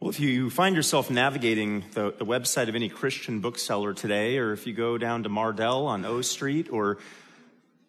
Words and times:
Well, 0.00 0.08
if 0.08 0.18
you 0.18 0.48
find 0.48 0.76
yourself 0.76 1.10
navigating 1.10 1.84
the, 1.92 2.14
the, 2.16 2.24
website 2.24 2.70
of 2.70 2.74
any 2.74 2.88
Christian 2.88 3.40
bookseller 3.40 3.92
today, 3.92 4.38
or 4.38 4.54
if 4.54 4.66
you 4.66 4.72
go 4.72 4.96
down 4.96 5.24
to 5.24 5.28
Mardel 5.28 5.84
on 5.84 6.06
O 6.06 6.22
Street, 6.22 6.72
or 6.72 6.96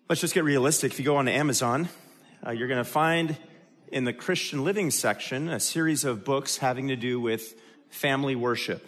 let's 0.09 0.19
just 0.19 0.33
get 0.33 0.43
realistic, 0.43 0.91
if 0.91 0.99
you 0.99 1.05
go 1.05 1.15
on 1.15 1.29
Amazon, 1.29 1.87
uh, 2.45 2.51
you're 2.51 2.67
going 2.67 2.83
to 2.83 2.89
find 2.89 3.37
in 3.93 4.03
the 4.03 4.11
Christian 4.11 4.65
living 4.65 4.91
section 4.91 5.47
a 5.47 5.57
series 5.57 6.03
of 6.03 6.25
books 6.25 6.57
having 6.57 6.89
to 6.89 6.97
do 6.97 7.21
with 7.21 7.55
family 7.89 8.35
worship. 8.35 8.85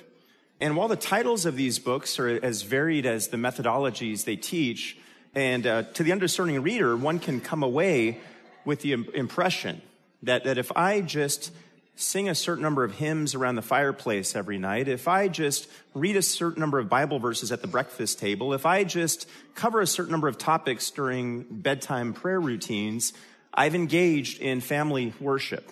And 0.59 0.75
while 0.75 0.89
the 0.89 0.97
titles 0.97 1.45
of 1.45 1.55
these 1.55 1.79
books 1.79 2.19
are 2.19 2.27
as 2.27 2.63
varied 2.63 3.05
as 3.05 3.29
the 3.29 3.37
methodologies 3.37 4.25
they 4.25 4.35
teach, 4.35 4.97
and 5.33 5.65
uh, 5.65 5.83
to 5.93 6.03
the 6.03 6.11
undiscerning 6.11 6.61
reader, 6.61 6.97
one 6.97 7.19
can 7.19 7.39
come 7.39 7.63
away 7.63 8.19
with 8.65 8.81
the 8.81 8.91
impression 8.91 9.81
that, 10.23 10.43
that 10.43 10.57
if 10.57 10.73
I 10.75 10.99
just 10.99 11.51
sing 11.95 12.27
a 12.27 12.35
certain 12.35 12.63
number 12.63 12.83
of 12.83 12.93
hymns 12.95 13.35
around 13.35 13.55
the 13.55 13.61
fireplace 13.61 14.35
every 14.35 14.57
night, 14.57 14.87
if 14.87 15.07
I 15.07 15.27
just 15.27 15.67
read 15.93 16.15
a 16.15 16.21
certain 16.21 16.59
number 16.59 16.79
of 16.79 16.89
Bible 16.89 17.19
verses 17.19 17.51
at 17.51 17.61
the 17.61 17.67
breakfast 17.67 18.19
table, 18.19 18.53
if 18.53 18.65
I 18.65 18.83
just 18.83 19.27
cover 19.53 19.79
a 19.79 19.87
certain 19.87 20.11
number 20.11 20.27
of 20.27 20.37
topics 20.37 20.89
during 20.89 21.43
bedtime 21.43 22.13
prayer 22.13 22.41
routines, 22.41 23.13
I've 23.53 23.75
engaged 23.75 24.41
in 24.41 24.61
family 24.61 25.13
worship. 25.19 25.71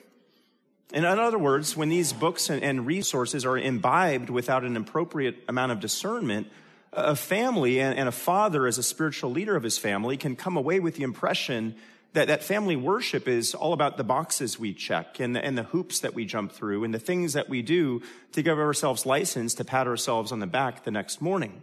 in 0.93 1.05
other 1.05 1.39
words, 1.39 1.75
when 1.75 1.89
these 1.89 2.13
books 2.13 2.49
and 2.49 2.85
resources 2.85 3.45
are 3.45 3.57
imbibed 3.57 4.29
without 4.29 4.63
an 4.63 4.77
appropriate 4.77 5.43
amount 5.47 5.71
of 5.71 5.79
discernment, 5.79 6.47
a 6.93 7.15
family 7.15 7.79
and 7.79 8.07
a 8.07 8.11
father 8.11 8.67
as 8.67 8.77
a 8.77 8.83
spiritual 8.83 9.31
leader 9.31 9.55
of 9.55 9.63
his 9.63 9.77
family 9.77 10.17
can 10.17 10.35
come 10.35 10.57
away 10.57 10.79
with 10.79 10.95
the 10.95 11.03
impression 11.03 11.75
that, 12.13 12.27
that 12.27 12.43
family 12.43 12.75
worship 12.75 13.27
is 13.27 13.53
all 13.53 13.73
about 13.73 13.97
the 13.97 14.03
boxes 14.03 14.59
we 14.59 14.73
check 14.73 15.19
and 15.19 15.35
the, 15.35 15.43
and 15.43 15.57
the 15.57 15.63
hoops 15.63 15.99
that 15.99 16.13
we 16.13 16.25
jump 16.25 16.51
through 16.51 16.83
and 16.83 16.93
the 16.93 16.99
things 16.99 17.33
that 17.33 17.49
we 17.49 17.61
do 17.61 18.01
to 18.33 18.41
give 18.41 18.59
ourselves 18.59 19.05
license 19.05 19.53
to 19.55 19.65
pat 19.65 19.87
ourselves 19.87 20.31
on 20.31 20.39
the 20.39 20.47
back 20.47 20.83
the 20.83 20.91
next 20.91 21.21
morning. 21.21 21.61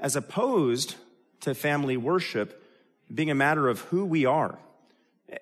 As 0.00 0.16
opposed 0.16 0.96
to 1.40 1.54
family 1.54 1.96
worship 1.96 2.62
being 3.12 3.30
a 3.30 3.34
matter 3.34 3.68
of 3.68 3.80
who 3.82 4.04
we 4.04 4.24
are 4.24 4.58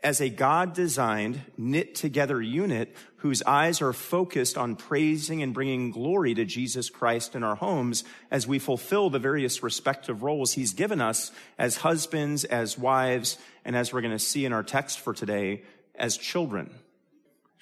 as 0.02 0.20
a 0.20 0.28
God 0.28 0.72
designed, 0.72 1.40
knit 1.56 1.94
together 1.94 2.40
unit 2.40 2.94
whose 3.16 3.42
eyes 3.42 3.82
are 3.82 3.92
focused 3.92 4.56
on 4.56 4.76
praising 4.76 5.42
and 5.42 5.52
bringing 5.52 5.90
glory 5.90 6.32
to 6.34 6.44
Jesus 6.44 6.88
Christ 6.88 7.34
in 7.34 7.42
our 7.42 7.56
homes 7.56 8.04
as 8.30 8.46
we 8.46 8.58
fulfill 8.58 9.10
the 9.10 9.18
various 9.18 9.62
respective 9.62 10.22
roles 10.22 10.52
he's 10.52 10.72
given 10.72 11.00
us 11.00 11.30
as 11.58 11.78
husbands, 11.78 12.44
as 12.44 12.78
wives, 12.78 13.36
and 13.64 13.76
as 13.76 13.92
we're 13.92 14.00
going 14.00 14.12
to 14.12 14.18
see 14.18 14.44
in 14.44 14.52
our 14.52 14.62
text 14.62 15.00
for 15.00 15.12
today, 15.12 15.62
as 15.94 16.16
children. 16.16 16.70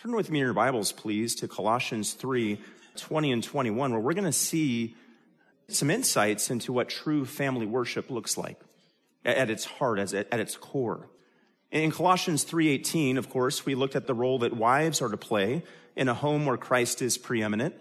Turn 0.01 0.15
with 0.15 0.31
me 0.31 0.39
in 0.39 0.45
your 0.45 0.55
Bibles, 0.55 0.93
please, 0.93 1.35
to 1.37 1.49
Colossians 1.49 2.13
3 2.13 2.61
20 2.97 3.33
and 3.33 3.45
21, 3.45 3.93
where 3.93 4.01
we're 4.01 4.13
going 4.13 4.25
to 4.25 4.33
see 4.33 4.97
some 5.69 5.89
insights 5.89 6.51
into 6.51 6.73
what 6.73 6.89
true 6.89 7.25
family 7.25 7.67
worship 7.67 8.11
looks 8.11 8.37
like 8.37 8.61
at 9.25 9.51
its 9.51 9.65
heart, 9.65 9.99
as 9.99 10.15
at 10.15 10.33
its 10.33 10.57
core. 10.57 11.09
In 11.71 11.91
Colossians 11.91 12.45
3:18, 12.45 13.19
of 13.19 13.29
course, 13.29 13.67
we 13.67 13.75
looked 13.75 13.95
at 13.95 14.07
the 14.07 14.15
role 14.15 14.39
that 14.39 14.57
wives 14.57 15.03
are 15.03 15.11
to 15.11 15.19
play 15.19 15.63
in 15.97 16.09
a 16.09 16.15
home 16.15 16.47
where 16.47 16.57
Christ 16.57 17.03
is 17.03 17.19
preeminent. 17.19 17.75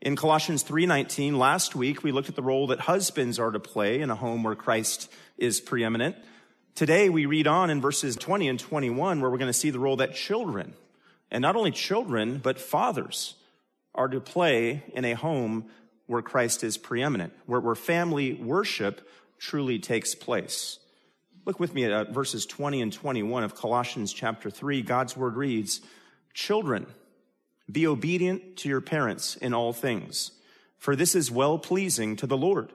In 0.00 0.14
Colossians 0.14 0.62
3:19, 0.62 1.36
last 1.36 1.74
week 1.74 2.04
we 2.04 2.12
looked 2.12 2.28
at 2.28 2.36
the 2.36 2.42
role 2.42 2.68
that 2.68 2.80
husbands 2.80 3.40
are 3.40 3.50
to 3.50 3.58
play 3.58 4.00
in 4.00 4.10
a 4.10 4.14
home 4.14 4.44
where 4.44 4.54
Christ 4.54 5.10
is 5.38 5.60
preeminent. 5.60 6.14
Today 6.76 7.08
we 7.08 7.26
read 7.26 7.48
on 7.48 7.68
in 7.68 7.80
verses 7.80 8.14
20 8.14 8.48
and 8.48 8.60
21 8.60 9.20
where 9.20 9.28
we're 9.28 9.38
going 9.38 9.48
to 9.48 9.52
see 9.52 9.70
the 9.70 9.80
role 9.80 9.96
that 9.96 10.14
children, 10.14 10.74
and 11.28 11.42
not 11.42 11.56
only 11.56 11.72
children, 11.72 12.38
but 12.38 12.60
fathers 12.60 13.34
are 13.92 14.08
to 14.08 14.20
play 14.20 14.84
in 14.94 15.04
a 15.04 15.14
home 15.14 15.68
where 16.06 16.22
Christ 16.22 16.62
is 16.62 16.78
preeminent, 16.78 17.32
where, 17.46 17.60
where 17.60 17.74
family 17.74 18.34
worship 18.34 19.08
truly 19.40 19.80
takes 19.80 20.14
place. 20.14 20.78
Look 21.44 21.58
with 21.58 21.74
me 21.74 21.84
at 21.84 21.92
uh, 21.92 22.04
verses 22.04 22.46
20 22.46 22.80
and 22.82 22.92
21 22.92 23.42
of 23.42 23.56
Colossians 23.56 24.12
chapter 24.12 24.48
3. 24.48 24.82
God's 24.82 25.16
word 25.16 25.34
reads, 25.34 25.80
Children, 26.34 26.86
be 27.70 27.86
obedient 27.86 28.58
to 28.58 28.68
your 28.68 28.80
parents 28.80 29.34
in 29.36 29.52
all 29.52 29.72
things, 29.72 30.30
for 30.78 30.94
this 30.94 31.16
is 31.16 31.32
well 31.32 31.58
pleasing 31.58 32.14
to 32.16 32.28
the 32.28 32.36
Lord. 32.36 32.72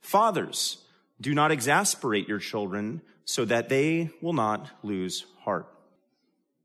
Fathers, 0.00 0.78
do 1.20 1.34
not 1.34 1.50
exasperate 1.50 2.28
your 2.28 2.38
children 2.38 3.00
so 3.24 3.46
that 3.46 3.70
they 3.70 4.10
will 4.20 4.34
not 4.34 4.68
lose 4.82 5.24
heart. 5.40 5.66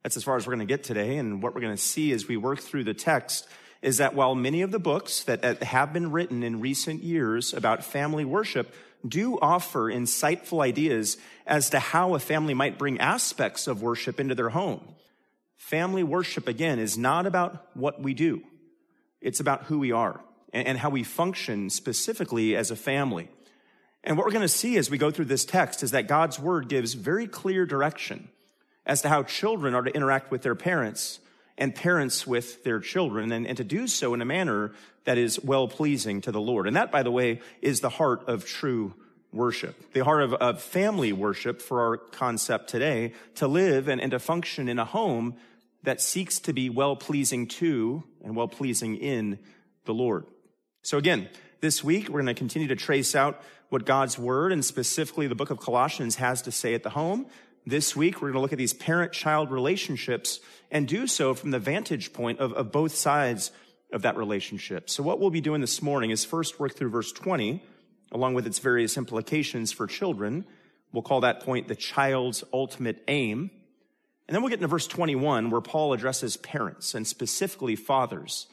That's 0.04 0.18
as 0.18 0.26
far 0.26 0.36
as 0.36 0.46
we're 0.46 0.56
going 0.56 0.68
to 0.68 0.74
get 0.74 0.84
today. 0.84 1.16
And 1.16 1.42
what 1.42 1.56
we're 1.56 1.62
going 1.62 1.76
to 1.76 1.82
see 1.82 2.12
as 2.12 2.28
we 2.28 2.36
work 2.36 2.60
through 2.60 2.84
the 2.84 2.94
text 2.94 3.48
is 3.82 3.98
that 3.98 4.14
while 4.14 4.36
many 4.36 4.64
of 4.64 4.72
the 4.72 4.80
books 4.80 5.24
that 5.24 5.64
have 5.64 5.94
been 5.94 6.12
written 6.12 6.44
in 6.44 6.60
recent 6.60 7.04
years 7.04 7.54
about 7.54 7.84
family 7.84 8.26
worship 8.26 8.74
do 9.08 9.40
offer 9.40 9.92
insightful 9.92 10.64
ideas 10.64 11.18
as 11.46 11.70
to 11.72 11.80
how 11.80 12.16
a 12.16 12.20
family 12.20 12.54
might 12.54 12.78
bring 12.78 13.00
aspects 13.00 13.68
of 13.68 13.82
worship 13.82 14.20
into 14.20 14.36
their 14.36 14.50
home. 14.50 14.82
Family 15.58 16.04
worship, 16.04 16.48
again, 16.48 16.80
is 16.80 16.98
not 16.98 17.26
about 17.26 17.68
what 17.76 18.02
we 18.02 18.14
do. 18.14 18.42
It's 19.22 19.40
about 19.40 19.64
who 19.64 19.80
we 19.80 19.92
are 19.92 20.22
and 20.54 20.78
how 20.78 20.90
we 20.90 21.04
function 21.04 21.70
specifically 21.70 22.56
as 22.56 22.72
a 22.72 22.76
family. 22.76 23.30
And 24.04 24.18
what 24.18 24.26
we're 24.26 24.34
going 24.34 24.42
to 24.42 24.48
see 24.48 24.78
as 24.78 24.90
we 24.90 24.98
go 24.98 25.12
through 25.12 25.26
this 25.26 25.46
text 25.46 25.84
is 25.84 25.92
that 25.92 26.08
God's 26.08 26.40
word 26.40 26.68
gives 26.68 26.94
very 26.94 27.28
clear 27.28 27.66
direction 27.66 28.30
as 28.86 29.02
to 29.04 29.10
how 29.10 29.24
children 29.24 29.76
are 29.76 29.84
to 29.84 29.96
interact 29.96 30.32
with 30.32 30.42
their 30.42 30.56
parents 30.56 31.20
and 31.58 31.76
parents 31.76 32.26
with 32.26 32.64
their 32.64 32.80
children 32.80 33.32
and, 33.32 33.46
and 33.46 33.58
to 33.58 33.64
do 33.64 33.88
so 33.88 34.14
in 34.14 34.22
a 34.22 34.26
manner 34.26 34.72
that 35.06 35.18
is 35.18 35.40
well 35.44 35.68
pleasing 35.68 36.22
to 36.22 36.32
the 36.32 36.42
Lord. 36.42 36.68
And 36.68 36.76
that, 36.76 36.92
by 36.92 37.04
the 37.04 37.12
way, 37.12 37.42
is 37.62 37.80
the 37.80 37.90
heart 37.90 38.28
of 38.28 38.46
true 38.46 38.94
worship, 39.34 39.94
the 39.94 40.04
heart 40.04 40.24
of, 40.24 40.34
of 40.34 40.62
family 40.62 41.14
worship 41.14 41.62
for 41.62 41.82
our 41.82 41.98
concept 41.98 42.70
today, 42.70 43.14
to 43.36 43.48
live 43.48 43.88
and, 43.88 44.02
and 44.02 44.12
to 44.12 44.20
function 44.20 44.68
in 44.68 44.78
a 44.78 44.86
home 44.86 45.36
that 45.84 46.02
seeks 46.02 46.40
to 46.42 46.54
be 46.54 46.70
well 46.70 46.96
pleasing 46.96 47.48
to 47.48 48.04
and 48.24 48.36
well 48.36 48.48
pleasing 48.48 48.98
in 48.98 49.40
the 49.86 49.94
Lord. 49.94 50.26
So 50.84 50.98
again, 50.98 51.30
this 51.60 51.84
week 51.84 52.10
we're 52.10 52.22
going 52.22 52.26
to 52.28 52.34
continue 52.34 52.68
to 52.68 52.76
trace 52.76 53.16
out 53.16 53.42
what 53.70 53.86
God's 53.86 54.20
word 54.20 54.52
and 54.52 54.64
specifically 54.66 55.28
the 55.28 55.36
book 55.36 55.50
of 55.50 55.60
Colossians 55.60 56.16
has 56.18 56.42
to 56.44 56.52
say 56.52 56.74
at 56.74 56.84
the 56.84 56.90
home. 56.90 57.26
This 57.66 57.96
week 57.96 58.16
we're 58.16 58.30
going 58.30 58.34
to 58.34 58.42
look 58.42 58.52
at 58.52 58.58
these 58.58 58.74
parent-child 58.74 59.50
relationships 59.50 60.40
and 60.72 60.88
do 60.88 61.06
so 61.06 61.34
from 61.34 61.52
the 61.52 61.60
vantage 61.60 62.14
point 62.14 62.40
of, 62.40 62.54
of 62.54 62.72
both 62.72 62.96
sides 62.96 63.52
of 63.92 64.04
that 64.04 64.16
relationship. 64.16 64.90
So 64.90 65.04
what 65.04 65.20
we'll 65.20 65.30
be 65.30 65.42
doing 65.42 65.62
this 65.62 65.82
morning 65.82 66.12
is 66.12 66.24
first 66.24 66.60
work 66.60 66.76
through 66.76 66.90
verse 66.90 67.12
20, 67.12 67.62
along 68.12 68.34
with 68.34 68.48
its 68.48 68.60
various 68.60 68.98
implications 68.98 69.72
for 69.72 69.86
children. 69.86 70.46
We'll 70.94 71.04
call 71.04 71.22
that 71.22 71.42
point 71.42 71.68
the 71.68 71.76
child's 71.76 72.44
ultimate 72.54 73.04
aim. 73.08 73.52
And 74.28 74.36
then 74.36 74.42
we'll 74.42 74.50
get 74.50 74.60
into 74.60 74.68
verse 74.68 74.88
21, 74.88 75.50
where 75.50 75.62
Paul 75.62 75.94
addresses 75.94 76.38
parents 76.38 76.96
and 76.96 77.06
specifically 77.06 77.76
fathers. 77.76 78.48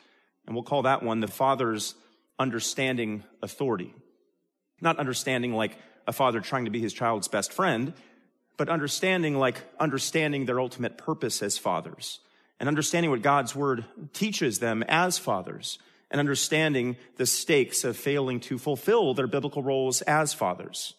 And 0.46 0.56
we'll 0.56 0.64
call 0.64 0.82
that 0.82 1.02
one 1.02 1.20
the 1.20 1.28
father's 1.28 1.94
understanding 2.38 3.22
authority. 3.42 3.94
Not 4.80 4.98
understanding 4.98 5.52
like 5.52 5.76
a 6.06 6.12
father 6.12 6.40
trying 6.40 6.64
to 6.64 6.70
be 6.70 6.80
his 6.80 6.92
child's 6.92 7.28
best 7.28 7.52
friend, 7.52 7.92
but 8.58 8.68
understanding 8.68 9.38
like 9.38 9.62
understanding 9.80 10.44
their 10.44 10.60
ultimate 10.60 10.98
purpose 10.98 11.42
as 11.42 11.56
fathers 11.56 12.18
and 12.60 12.68
understanding 12.68 13.10
what 13.10 13.22
God's 13.22 13.54
word 13.54 13.84
teaches 14.12 14.58
them 14.58 14.84
as 14.88 15.16
fathers 15.16 15.78
and 16.10 16.18
understanding 16.18 16.96
the 17.16 17.24
stakes 17.24 17.84
of 17.84 17.96
failing 17.96 18.40
to 18.40 18.58
fulfill 18.58 19.14
their 19.14 19.28
biblical 19.28 19.62
roles 19.62 20.02
as 20.02 20.34
fathers. 20.34 20.94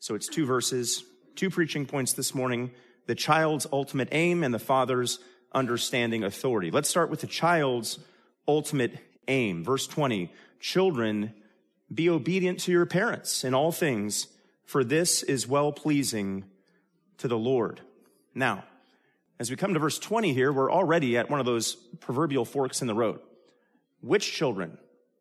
So 0.00 0.14
it's 0.14 0.28
two 0.28 0.44
verses, 0.44 1.02
two 1.34 1.48
preaching 1.48 1.86
points 1.86 2.12
this 2.12 2.34
morning, 2.34 2.70
the 3.06 3.14
child's 3.14 3.66
ultimate 3.72 4.08
aim 4.12 4.44
and 4.44 4.52
the 4.52 4.58
father's 4.58 5.18
understanding 5.52 6.24
authority. 6.24 6.70
Let's 6.70 6.90
start 6.90 7.08
with 7.08 7.20
the 7.20 7.26
child's 7.26 7.98
ultimate 8.46 8.98
aim. 9.28 9.64
Verse 9.64 9.86
20, 9.86 10.30
children, 10.60 11.32
be 11.92 12.10
obedient 12.10 12.58
to 12.60 12.72
your 12.72 12.84
parents 12.84 13.44
in 13.44 13.54
all 13.54 13.72
things, 13.72 14.26
for 14.66 14.84
this 14.84 15.22
is 15.22 15.46
well 15.46 15.72
pleasing 15.72 16.44
to 17.18 17.28
the 17.28 17.38
Lord. 17.38 17.80
Now, 18.34 18.64
as 19.38 19.50
we 19.50 19.56
come 19.56 19.74
to 19.74 19.80
verse 19.80 19.98
20 19.98 20.32
here, 20.32 20.52
we're 20.52 20.72
already 20.72 21.16
at 21.18 21.30
one 21.30 21.40
of 21.40 21.46
those 21.46 21.74
proverbial 22.00 22.44
forks 22.44 22.80
in 22.80 22.86
the 22.86 22.94
road. 22.94 23.20
Which 24.00 24.32
children? 24.32 24.78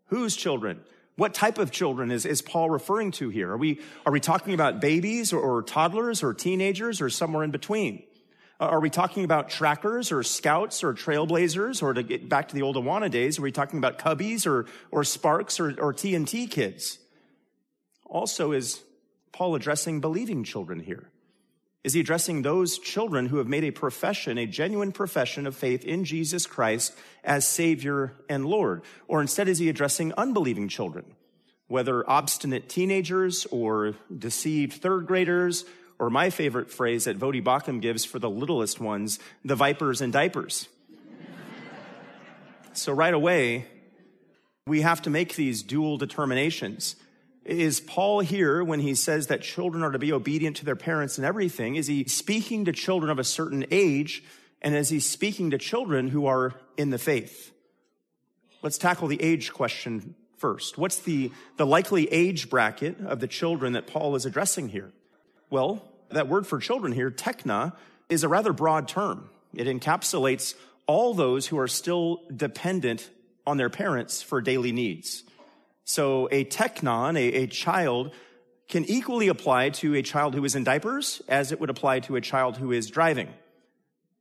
Whose 0.07 0.36
children? 0.36 0.81
What 1.15 1.33
type 1.33 1.57
of 1.57 1.71
children 1.71 2.12
is, 2.12 2.25
is 2.25 2.42
Paul 2.42 2.69
referring 2.69 3.12
to 3.13 3.30
here? 3.30 3.51
Are 3.51 3.57
we, 3.57 3.80
are 4.06 4.12
we 4.12 4.19
talking 4.19 4.53
about 4.53 4.81
babies 4.81 5.31
or, 5.31 5.39
or 5.39 5.63
toddlers 5.63 6.24
or 6.24 6.33
teenagers 6.33 7.01
or 7.01 7.09
somewhere 7.09 7.44
in 7.44 7.51
between? 7.51 8.03
Are 8.59 8.80
we 8.80 8.89
talking 8.89 9.25
about 9.25 9.50
trackers 9.50 10.13
or 10.13 10.24
scouts 10.24 10.83
or 10.83 10.94
trailblazers 10.94 11.83
or 11.83 11.94
to 11.94 12.03
get 12.03 12.30
back 12.30 12.50
to 12.50 12.56
the 12.56 12.62
old 12.62 12.77
Awana 12.77 13.12
days, 13.12 13.38
are 13.38 13.42
we 13.42 13.51
talking 13.51 13.80
about 13.80 14.00
cubbies 14.00 14.47
or, 14.47 14.65
or 14.92 15.03
sparks 15.03 15.59
or, 15.59 15.69
or 15.77 15.94
TNT 15.94 16.50
kids? 16.50 17.00
Also, 18.06 18.53
is 18.53 18.81
Paul 19.33 19.56
addressing 19.56 20.00
believing 20.00 20.45
children 20.45 20.80
here? 20.80 21.09
Is 21.85 21.93
he 21.93 21.99
addressing 21.99 22.41
those 22.41 22.79
children 22.79 23.27
who 23.27 23.37
have 23.37 23.47
made 23.47 23.63
a 23.63 23.69
profession, 23.69 24.39
a 24.39 24.47
genuine 24.47 24.91
profession 24.91 25.45
of 25.45 25.55
faith 25.55 25.85
in 25.85 26.03
Jesus 26.03 26.47
Christ 26.47 26.97
as 27.23 27.47
Savior 27.47 28.15
and 28.27 28.43
Lord? 28.43 28.81
Or 29.07 29.21
instead, 29.21 29.47
is 29.47 29.59
he 29.59 29.69
addressing 29.69 30.11
unbelieving 30.17 30.67
children, 30.67 31.05
whether 31.67 32.03
obstinate 32.09 32.69
teenagers 32.69 33.45
or 33.51 33.93
deceived 34.17 34.81
third 34.81 35.05
graders, 35.05 35.63
or 35.99 36.09
my 36.09 36.31
favorite 36.31 36.71
phrase 36.71 37.03
that 37.03 37.19
Voddie 37.19 37.43
Baucham 37.43 37.79
gives 37.79 38.03
for 38.03 38.17
the 38.17 38.31
littlest 38.31 38.79
ones, 38.79 39.19
the 39.43 39.55
vipers 39.55 40.01
and 40.01 40.11
diapers? 40.11 40.67
so 42.73 42.93
right 42.93 43.13
away, 43.13 43.67
we 44.65 44.81
have 44.81 45.03
to 45.03 45.11
make 45.11 45.35
these 45.35 45.61
dual 45.61 45.97
determinations. 45.97 46.95
Is 47.45 47.80
Paul 47.80 48.21
here, 48.21 48.63
when 48.63 48.80
he 48.80 48.95
says 48.95 49.27
that 49.27 49.44
children 49.44 49.83
are 49.83 49.92
to 49.92 50.00
be 50.00 50.12
obedient 50.12 50.57
to 50.57 50.65
their 50.65 50.75
parents 50.75 51.19
and 51.19 51.25
everything, 51.25 51.75
is 51.75 51.86
he 51.86 52.06
speaking 52.06 52.65
to 52.65 52.71
children 52.71 53.12
of 53.12 53.19
a 53.19 53.24
certain 53.24 53.65
age? 53.69 54.24
And 54.63 54.75
is 54.75 54.89
he 54.89 55.00
speaking 55.00 55.51
to 55.51 55.59
children 55.59 56.07
who 56.07 56.25
are 56.25 56.53
in 56.75 56.89
the 56.89 56.97
faith? 56.97 57.53
Let's 58.63 58.80
tackle 58.80 59.07
the 59.07 59.21
age 59.21 59.53
question 59.53 60.15
first. 60.38 60.75
What's 60.75 60.97
the, 60.97 61.31
the 61.57 61.68
likely 61.68 62.12
age 62.12 62.50
bracket 62.50 63.00
of 63.06 63.19
the 63.19 63.27
children 63.27 63.74
that 63.74 63.86
Paul 63.86 64.15
is 64.15 64.25
addressing 64.25 64.69
here? 64.69 64.92
Well, 65.51 65.88
that 66.09 66.27
word 66.27 66.47
for 66.47 66.57
children 66.57 66.94
here, 66.94 67.12
tekna, 67.12 67.74
is 68.09 68.24
a 68.24 68.27
rather 68.27 68.53
broad 68.53 68.88
term. 68.88 69.30
It 69.53 69.68
encapsulates 69.68 70.56
all 70.88 71.13
those 71.13 71.45
who 71.45 71.59
are 71.59 71.68
still 71.68 72.24
dependent 72.36 73.07
on 73.45 73.57
their 73.57 73.69
parents 73.69 74.24
for 74.24 74.42
daily 74.42 74.71
needs. 74.71 75.24
So 75.85 76.27
a 76.31 76.43
teknon, 76.43 77.15
a, 77.15 77.43
a 77.43 77.47
child, 77.47 78.11
can 78.67 78.83
equally 78.85 79.27
apply 79.27 79.69
to 79.69 79.95
a 79.95 80.01
child 80.01 80.33
who 80.33 80.43
is 80.43 80.55
in 80.55 80.63
diapers 80.63 81.21
as 81.27 81.51
it 81.51 81.59
would 81.59 81.69
apply 81.69 81.99
to 82.01 82.15
a 82.15 82.21
child 82.21 82.57
who 82.57 82.71
is 82.71 82.89
driving. 82.89 83.29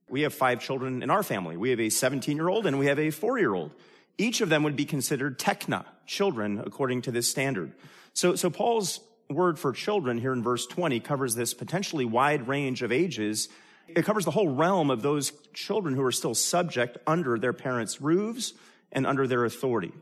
We 0.09 0.21
have 0.23 0.35
five 0.35 0.61
children 0.61 1.03
in 1.03 1.09
our 1.11 1.23
family. 1.23 1.57
We 1.57 1.71
have 1.71 1.81
a 1.81 1.89
17 1.89 2.37
year 2.37 2.49
old 2.49 2.67
and 2.67 2.79
we 2.79 2.87
have 2.87 2.99
a 2.99 3.11
four 3.11 3.39
year 3.39 3.55
old. 3.55 3.73
Each 4.19 4.43
of 4.43 4.51
them 4.51 4.63
would 4.63 4.77
be 4.77 4.85
considered 4.85 5.39
tekna, 5.39 5.87
children, 6.07 6.63
according 6.65 7.03
to 7.03 7.11
this 7.11 7.29
standard. 7.29 7.73
So, 8.13 8.37
so 8.37 8.51
Paul's 8.51 9.01
word 9.31 9.59
for 9.59 9.73
children 9.73 10.19
here 10.19 10.35
in 10.35 10.43
verse 10.43 10.67
20 10.67 11.01
covers 11.01 11.35
this 11.35 11.55
potentially 11.55 12.05
wide 12.05 12.47
range 12.47 12.83
of 12.83 12.93
ages. 12.93 13.49
It 13.89 14.05
covers 14.05 14.27
the 14.27 14.31
whole 14.31 14.55
realm 14.55 14.91
of 14.91 15.01
those 15.01 15.33
children 15.55 15.95
who 15.95 16.03
are 16.03 16.13
still 16.13 16.35
subject 16.35 16.99
under 17.07 17.39
their 17.39 17.55
parents' 17.55 18.03
roofs 18.03 18.53
and 18.93 19.07
under 19.07 19.27
their 19.27 19.47
authority. 19.47 19.93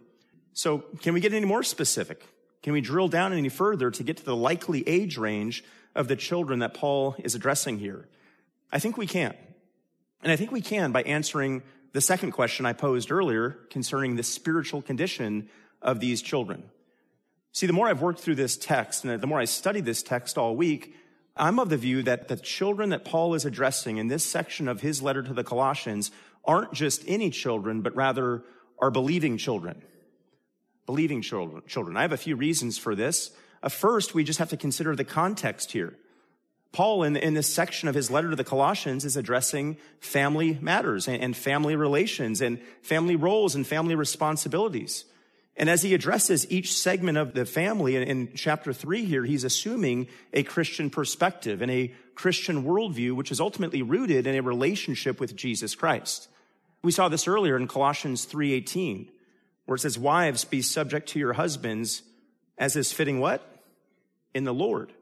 So 0.54 0.78
can 1.00 1.14
we 1.14 1.20
get 1.20 1.32
any 1.32 1.46
more 1.46 1.62
specific? 1.62 2.26
Can 2.62 2.72
we 2.72 2.80
drill 2.80 3.08
down 3.08 3.32
any 3.32 3.48
further 3.48 3.90
to 3.90 4.02
get 4.02 4.18
to 4.18 4.24
the 4.24 4.36
likely 4.36 4.86
age 4.86 5.16
range 5.16 5.64
of 5.94 6.08
the 6.08 6.16
children 6.16 6.60
that 6.60 6.74
Paul 6.74 7.16
is 7.18 7.34
addressing 7.34 7.78
here? 7.78 8.08
I 8.70 8.78
think 8.78 8.96
we 8.96 9.06
can. 9.06 9.34
And 10.22 10.30
I 10.30 10.36
think 10.36 10.52
we 10.52 10.60
can 10.60 10.92
by 10.92 11.02
answering 11.02 11.62
the 11.92 12.00
second 12.00 12.32
question 12.32 12.64
I 12.64 12.72
posed 12.72 13.10
earlier 13.10 13.50
concerning 13.70 14.16
the 14.16 14.22
spiritual 14.22 14.80
condition 14.80 15.48
of 15.80 16.00
these 16.00 16.22
children. 16.22 16.64
See, 17.50 17.66
the 17.66 17.72
more 17.72 17.88
I've 17.88 18.00
worked 18.00 18.20
through 18.20 18.36
this 18.36 18.56
text 18.56 19.04
and 19.04 19.20
the 19.20 19.26
more 19.26 19.40
I 19.40 19.44
studied 19.44 19.84
this 19.84 20.02
text 20.02 20.38
all 20.38 20.56
week, 20.56 20.94
I'm 21.36 21.58
of 21.58 21.68
the 21.68 21.76
view 21.76 22.02
that 22.04 22.28
the 22.28 22.36
children 22.36 22.90
that 22.90 23.04
Paul 23.04 23.34
is 23.34 23.44
addressing 23.44 23.96
in 23.96 24.08
this 24.08 24.24
section 24.24 24.68
of 24.68 24.80
his 24.80 25.02
letter 25.02 25.22
to 25.22 25.34
the 25.34 25.44
Colossians 25.44 26.10
aren't 26.44 26.72
just 26.72 27.02
any 27.06 27.30
children, 27.30 27.82
but 27.82 27.96
rather 27.96 28.42
are 28.78 28.90
believing 28.90 29.36
children 29.36 29.82
believing 30.86 31.22
children. 31.22 31.96
I 31.96 32.02
have 32.02 32.12
a 32.12 32.16
few 32.16 32.36
reasons 32.36 32.78
for 32.78 32.94
this. 32.94 33.30
Uh, 33.62 33.68
first, 33.68 34.14
we 34.14 34.24
just 34.24 34.38
have 34.38 34.50
to 34.50 34.56
consider 34.56 34.96
the 34.96 35.04
context 35.04 35.72
here. 35.72 35.96
Paul, 36.72 37.02
in, 37.02 37.16
in 37.16 37.34
this 37.34 37.52
section 37.52 37.88
of 37.88 37.94
his 37.94 38.10
letter 38.10 38.30
to 38.30 38.36
the 38.36 38.44
Colossians, 38.44 39.04
is 39.04 39.16
addressing 39.16 39.76
family 40.00 40.58
matters 40.60 41.06
and, 41.06 41.22
and 41.22 41.36
family 41.36 41.76
relations 41.76 42.40
and 42.40 42.60
family 42.80 43.14
roles 43.14 43.54
and 43.54 43.66
family 43.66 43.94
responsibilities. 43.94 45.04
And 45.54 45.68
as 45.68 45.82
he 45.82 45.92
addresses 45.92 46.50
each 46.50 46.72
segment 46.72 47.18
of 47.18 47.34
the 47.34 47.44
family 47.44 47.96
in, 47.96 48.02
in, 48.04 48.32
chapter 48.34 48.72
three 48.72 49.04
here, 49.04 49.24
he's 49.24 49.44
assuming 49.44 50.08
a 50.32 50.42
Christian 50.42 50.88
perspective 50.88 51.60
and 51.60 51.70
a 51.70 51.92
Christian 52.14 52.64
worldview, 52.64 53.12
which 53.12 53.30
is 53.30 53.40
ultimately 53.40 53.82
rooted 53.82 54.26
in 54.26 54.34
a 54.34 54.42
relationship 54.42 55.20
with 55.20 55.36
Jesus 55.36 55.74
Christ. 55.74 56.28
We 56.82 56.90
saw 56.90 57.10
this 57.10 57.28
earlier 57.28 57.56
in 57.56 57.68
Colossians 57.68 58.26
3.18 58.26 59.08
where 59.66 59.76
it 59.76 59.80
says, 59.80 59.98
Wives, 59.98 60.44
be 60.44 60.62
subject 60.62 61.08
to 61.10 61.18
your 61.18 61.34
husbands 61.34 62.02
as 62.58 62.76
is 62.76 62.92
fitting 62.92 63.20
what? 63.20 63.42
In 64.34 64.44
the 64.44 64.54
Lord. 64.54 64.92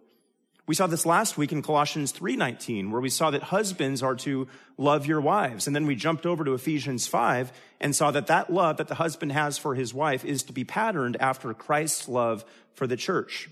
We 0.66 0.76
saw 0.76 0.86
this 0.86 1.04
last 1.04 1.36
week 1.36 1.50
in 1.50 1.62
Colossians 1.62 2.12
3:19 2.12 2.92
where 2.92 3.00
we 3.00 3.10
saw 3.10 3.32
that 3.32 3.42
husbands 3.42 4.04
are 4.04 4.14
to 4.16 4.46
love 4.78 5.04
your 5.04 5.20
wives 5.20 5.66
and 5.66 5.74
then 5.74 5.84
we 5.84 5.96
jumped 5.96 6.24
over 6.24 6.44
to 6.44 6.54
Ephesians 6.54 7.08
5 7.08 7.52
and 7.80 7.96
saw 7.96 8.12
that 8.12 8.28
that 8.28 8.52
love 8.52 8.76
that 8.76 8.86
the 8.86 8.94
husband 8.94 9.32
has 9.32 9.58
for 9.58 9.74
his 9.74 9.92
wife 9.92 10.24
is 10.24 10.44
to 10.44 10.52
be 10.52 10.62
patterned 10.62 11.16
after 11.18 11.52
Christ's 11.54 12.08
love 12.08 12.44
for 12.72 12.86
the 12.86 12.96
church. 12.96 13.48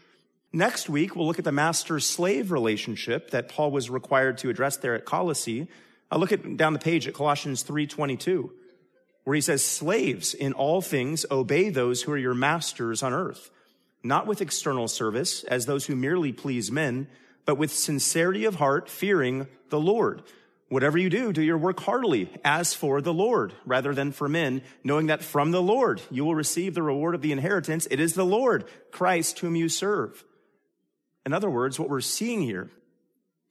Next 0.52 0.88
week 0.88 1.16
we'll 1.16 1.26
look 1.26 1.40
at 1.40 1.44
the 1.44 1.50
master 1.50 1.98
slave 1.98 2.52
relationship 2.52 3.32
that 3.32 3.48
Paul 3.48 3.72
was 3.72 3.90
required 3.90 4.38
to 4.38 4.48
address 4.48 4.76
there 4.76 4.94
at 4.94 5.04
Colossae. 5.04 5.66
I'll 6.12 6.20
look 6.20 6.30
at 6.30 6.56
down 6.56 6.72
the 6.72 6.78
page 6.78 7.08
at 7.08 7.14
Colossians 7.14 7.64
3:22 7.64 8.52
where 9.28 9.34
he 9.34 9.42
says, 9.42 9.62
slaves 9.62 10.32
in 10.32 10.54
all 10.54 10.80
things 10.80 11.26
obey 11.30 11.68
those 11.68 12.00
who 12.00 12.10
are 12.10 12.16
your 12.16 12.32
masters 12.32 13.02
on 13.02 13.12
earth, 13.12 13.50
not 14.02 14.26
with 14.26 14.40
external 14.40 14.88
service 14.88 15.44
as 15.44 15.66
those 15.66 15.84
who 15.84 15.94
merely 15.94 16.32
please 16.32 16.72
men, 16.72 17.06
but 17.44 17.58
with 17.58 17.70
sincerity 17.70 18.46
of 18.46 18.54
heart, 18.54 18.88
fearing 18.88 19.46
the 19.68 19.78
Lord. 19.78 20.22
Whatever 20.70 20.96
you 20.96 21.10
do, 21.10 21.30
do 21.30 21.42
your 21.42 21.58
work 21.58 21.78
heartily 21.78 22.30
as 22.42 22.72
for 22.72 23.02
the 23.02 23.12
Lord 23.12 23.52
rather 23.66 23.94
than 23.94 24.12
for 24.12 24.30
men, 24.30 24.62
knowing 24.82 25.08
that 25.08 25.22
from 25.22 25.50
the 25.50 25.60
Lord 25.60 26.00
you 26.10 26.24
will 26.24 26.34
receive 26.34 26.72
the 26.72 26.82
reward 26.82 27.14
of 27.14 27.20
the 27.20 27.32
inheritance. 27.32 27.86
It 27.90 28.00
is 28.00 28.14
the 28.14 28.24
Lord, 28.24 28.64
Christ, 28.92 29.40
whom 29.40 29.56
you 29.56 29.68
serve. 29.68 30.24
In 31.26 31.34
other 31.34 31.50
words, 31.50 31.78
what 31.78 31.90
we're 31.90 32.00
seeing 32.00 32.40
here 32.40 32.70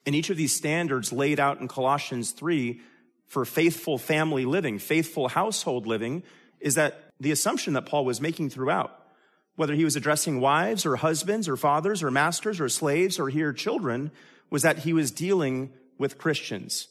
in 0.08 0.16
each 0.16 0.32
of 0.32 0.38
these 0.38 0.56
standards 0.56 1.14
laid 1.14 1.40
out 1.40 1.62
in 1.62 1.68
Colossians 1.68 2.32
3 2.32 2.82
for 3.28 3.46
faithful 3.46 3.98
family 3.98 4.46
living, 4.46 4.80
faithful 4.80 5.28
household 5.28 5.86
living, 5.86 6.24
is 6.60 6.76
that 6.76 7.12
the 7.20 7.32
assumption 7.32 7.74
that 7.74 7.86
Paul 7.86 8.06
was 8.06 8.22
making 8.22 8.50
throughout, 8.50 8.92
whether 9.56 9.74
he 9.74 9.84
was 9.84 9.96
addressing 9.96 10.40
wives 10.40 10.86
or 10.86 10.96
husbands 10.96 11.48
or 11.48 11.58
fathers 11.58 12.02
or 12.04 12.12
masters 12.12 12.60
or 12.60 12.70
slaves 12.70 13.20
or 13.20 13.30
here 13.30 13.54
children, 13.54 14.12
was 14.50 14.62
that 14.62 14.80
he 14.80 14.94
was 14.94 15.12
dealing 15.12 15.74
with 15.98 16.18
Christians, 16.18 16.88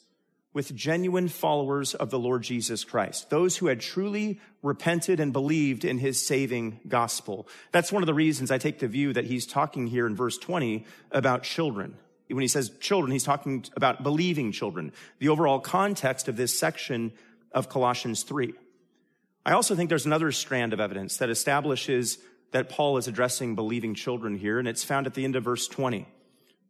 with 0.53 0.75
genuine 0.75 1.29
followers 1.29 1.94
of 1.94 2.11
the 2.11 2.19
Lord 2.19 2.43
Jesus 2.43 2.85
Christ, 2.85 3.31
those 3.31 3.56
who 3.56 3.67
had 3.67 3.81
truly 3.81 4.41
repented 4.62 5.21
and 5.21 5.33
believed 5.33 5.85
in 5.85 5.99
his 5.99 6.26
saving 6.26 6.81
gospel. 6.88 7.49
That's 7.73 7.93
one 7.93 8.02
of 8.02 8.09
the 8.09 8.14
reasons 8.14 8.50
I 8.50 8.59
take 8.59 8.81
the 8.81 8.88
view 8.88 9.12
that 9.12 9.26
he's 9.26 9.47
talking 9.47 9.87
here 9.87 10.07
in 10.07 10.16
verse 10.16 10.37
20 10.37 10.85
about 11.12 11.45
children 11.45 11.97
when 12.28 12.42
he 12.42 12.49
says 12.49 12.71
children, 12.80 13.12
he's 13.12 13.25
talking 13.25 13.64
about 13.76 14.02
believing 14.02 14.52
children, 14.52 14.92
the 15.18 15.28
overall 15.28 15.61
context 15.61 16.28
of 16.28 16.37
this 16.37 16.59
section 16.59 17.12
of 17.52 17.68
Colossians 17.68 18.23
3. 18.25 18.52
I 19.45 19.52
also 19.52 19.76
think 19.76 19.88
there's 19.88 20.06
another 20.06 20.33
strand 20.33 20.73
of 20.73 20.80
evidence 20.80 21.18
that 21.18 21.30
establishes 21.30 22.18
that 22.50 22.68
Paul 22.68 22.97
is 22.97 23.06
addressing 23.06 23.54
believing 23.54 23.95
children 23.95 24.37
here, 24.37 24.59
and 24.59 24.66
it's 24.66 24.85
found 24.85 25.06
at 25.06 25.14
the 25.14 25.25
end 25.25 25.37
of 25.37 25.45
verse 25.45 25.68
20. 25.68 26.06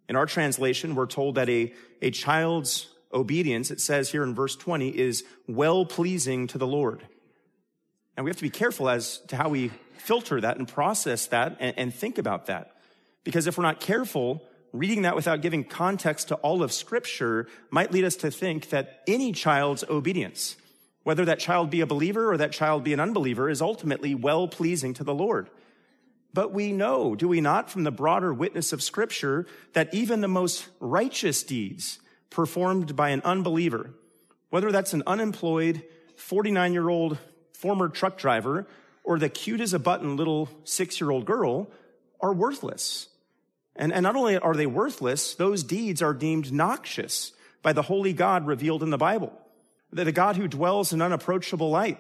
In 0.09 0.17
our 0.17 0.27
translation, 0.27 0.95
we're 0.95 1.07
told 1.07 1.37
that 1.37 1.49
a, 1.49 1.73
a 2.03 2.11
child's 2.11 2.89
obedience, 3.13 3.71
it 3.71 3.81
says 3.81 4.11
here 4.11 4.23
in 4.23 4.35
verse 4.35 4.57
20, 4.57 4.91
is 4.91 5.25
well 5.49 5.87
pleasing 5.87 6.47
to 6.49 6.59
the 6.59 6.67
Lord. 6.67 7.07
And 8.17 8.25
we 8.25 8.31
have 8.31 8.37
to 8.37 8.43
be 8.43 8.51
careful 8.51 8.89
as 8.89 9.19
to 9.29 9.37
how 9.37 9.49
we 9.49 9.71
filter 9.99 10.41
that 10.41 10.59
and 10.59 10.69
process 10.69 11.27
that 11.29 11.57
and, 11.61 11.77
and 11.79 11.95
think 11.95 12.19
about 12.19 12.47
that. 12.47 12.73
Because 13.25 13.47
if 13.47 13.59
we're 13.59 13.65
not 13.65 13.81
careful, 13.81 14.43
reading 14.73 15.03
that 15.03 15.17
without 15.17 15.41
giving 15.41 15.65
context 15.65 16.29
to 16.29 16.35
all 16.37 16.63
of 16.63 16.73
scripture 16.73 17.47
might 17.71 17.93
lead 17.93 18.05
us 18.05 18.17
to 18.17 18.31
think 18.31 18.71
that 18.71 19.03
any 19.07 19.33
child's 19.33 19.85
obedience, 19.85 20.57
whether 21.03 21.25
that 21.25 21.39
child 21.39 21.71
be 21.71 21.81
a 21.81 21.87
believer 21.87 22.31
or 22.31 22.37
that 22.37 22.53
child 22.53 22.85
be 22.85 22.93
an 22.93 23.01
unbeliever, 23.01 23.49
is 23.49 23.63
ultimately 23.63 24.15
well 24.15 24.49
pleasing 24.49 24.95
to 24.95 25.05
the 25.05 25.15
Lord. 25.15 25.51
But 26.33 26.53
we 26.53 26.73
know, 26.73 27.15
do 27.15 27.29
we 27.29 27.41
not, 27.41 27.71
from 27.71 27.85
the 27.85 27.91
broader 27.91 28.35
witness 28.35 28.73
of 28.73 28.83
scripture, 28.83 29.47
that 29.73 29.95
even 29.95 30.21
the 30.21 30.29
most 30.29 30.69
righteous 30.81 31.43
deeds 31.43 31.99
performed 32.29 32.95
by 32.95 33.11
an 33.11 33.23
unbeliever, 33.25 33.95
whether 34.51 34.71
that's 34.71 34.93
an 34.93 35.03
unemployed 35.07 35.83
49 36.17 36.73
year 36.73 36.89
old 36.89 37.19
former 37.55 37.89
truck 37.89 38.19
driver 38.19 38.67
or 39.03 39.19
the 39.19 39.29
cute 39.29 39.61
as 39.61 39.73
a 39.73 39.79
button 39.79 40.17
little 40.17 40.51
six 40.65 41.01
year 41.01 41.11
old 41.11 41.25
girl, 41.25 41.71
are 42.21 42.35
worthless 42.35 43.09
and, 43.77 43.93
and 43.93 44.03
not 44.03 44.17
only 44.17 44.39
are 44.39 44.55
they 44.55 44.67
worthless, 44.67 45.35
those 45.35 45.63
deeds 45.63 46.03
are 46.03 46.15
deemed 46.15 46.53
noxious 46.53 47.33
by 47.63 47.73
the 47.73 47.83
holy 47.83 48.13
God 48.13 48.47
revealed 48.47 48.83
in 48.83 48.91
the 48.91 48.99
Bible. 48.99 49.33
The 49.93 50.13
God 50.13 50.37
who 50.37 50.49
dwells 50.49 50.93
in 50.93 51.03
unapproachable 51.03 51.71
light. 51.71 51.99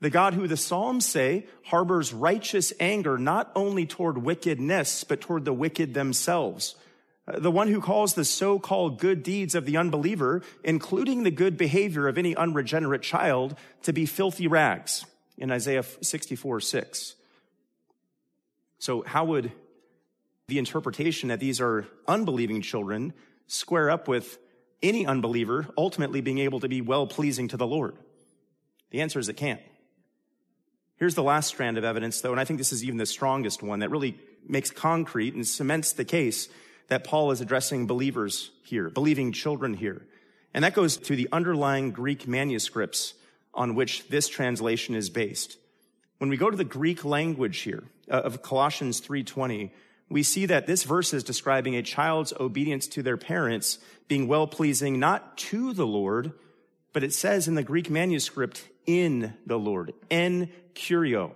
The 0.00 0.10
God 0.10 0.34
who 0.34 0.46
the 0.46 0.56
Psalms 0.56 1.06
say 1.06 1.46
harbors 1.64 2.12
righteous 2.12 2.72
anger 2.78 3.16
not 3.16 3.50
only 3.54 3.86
toward 3.86 4.18
wickedness, 4.18 5.04
but 5.04 5.20
toward 5.20 5.44
the 5.44 5.52
wicked 5.52 5.94
themselves. 5.94 6.74
Uh, 7.26 7.38
the 7.38 7.50
one 7.50 7.68
who 7.68 7.80
calls 7.80 8.14
the 8.14 8.24
so-called 8.24 8.98
good 8.98 9.22
deeds 9.22 9.54
of 9.54 9.64
the 9.64 9.76
unbeliever, 9.76 10.42
including 10.62 11.22
the 11.22 11.30
good 11.30 11.56
behavior 11.56 12.06
of 12.06 12.18
any 12.18 12.36
unregenerate 12.36 13.02
child, 13.02 13.56
to 13.82 13.92
be 13.92 14.04
filthy 14.04 14.46
rags 14.46 15.06
in 15.38 15.50
Isaiah 15.50 15.84
64, 16.02 16.60
6. 16.60 17.14
So 18.78 19.02
how 19.06 19.24
would 19.24 19.52
the 20.48 20.58
interpretation 20.58 21.30
that 21.30 21.40
these 21.40 21.60
are 21.60 21.86
unbelieving 22.06 22.60
children 22.60 23.12
square 23.46 23.90
up 23.90 24.08
with 24.08 24.38
any 24.82 25.06
unbeliever 25.06 25.66
ultimately 25.78 26.20
being 26.20 26.38
able 26.38 26.60
to 26.60 26.68
be 26.68 26.80
well 26.80 27.06
pleasing 27.06 27.48
to 27.48 27.56
the 27.56 27.66
Lord? 27.66 27.96
The 28.90 29.00
answer 29.00 29.18
is 29.18 29.28
it 29.28 29.36
can't. 29.36 29.60
Here's 30.96 31.14
the 31.14 31.22
last 31.22 31.48
strand 31.48 31.78
of 31.78 31.84
evidence, 31.84 32.20
though, 32.20 32.30
and 32.30 32.40
I 32.40 32.44
think 32.44 32.58
this 32.58 32.72
is 32.72 32.84
even 32.84 32.98
the 32.98 33.06
strongest 33.06 33.62
one 33.62 33.80
that 33.80 33.90
really 33.90 34.18
makes 34.46 34.70
concrete 34.70 35.34
and 35.34 35.46
cements 35.46 35.92
the 35.92 36.04
case 36.04 36.48
that 36.88 37.04
Paul 37.04 37.30
is 37.30 37.40
addressing 37.40 37.86
believers 37.86 38.50
here, 38.62 38.90
believing 38.90 39.32
children 39.32 39.74
here. 39.74 40.02
And 40.52 40.62
that 40.64 40.74
goes 40.74 40.96
to 40.98 41.16
the 41.16 41.28
underlying 41.32 41.90
Greek 41.90 42.28
manuscripts 42.28 43.14
on 43.54 43.74
which 43.74 44.08
this 44.08 44.28
translation 44.28 44.94
is 44.94 45.10
based. 45.10 45.56
When 46.18 46.30
we 46.30 46.36
go 46.36 46.50
to 46.50 46.56
the 46.56 46.64
Greek 46.64 47.04
language 47.04 47.60
here 47.60 47.84
uh, 48.10 48.20
of 48.20 48.42
Colossians 48.42 49.00
3:20, 49.00 49.70
we 50.08 50.22
see 50.22 50.46
that 50.46 50.66
this 50.66 50.84
verse 50.84 51.12
is 51.14 51.24
describing 51.24 51.76
a 51.76 51.82
child's 51.82 52.32
obedience 52.38 52.86
to 52.88 53.02
their 53.02 53.16
parents 53.16 53.78
being 54.06 54.28
well-pleasing 54.28 54.98
not 54.98 55.36
to 55.38 55.72
the 55.72 55.86
Lord, 55.86 56.32
but 56.92 57.02
it 57.02 57.12
says 57.12 57.48
in 57.48 57.54
the 57.54 57.62
Greek 57.62 57.90
manuscript 57.90 58.68
in 58.86 59.34
the 59.46 59.58
Lord, 59.58 59.94
en 60.10 60.50
kurio, 60.74 61.32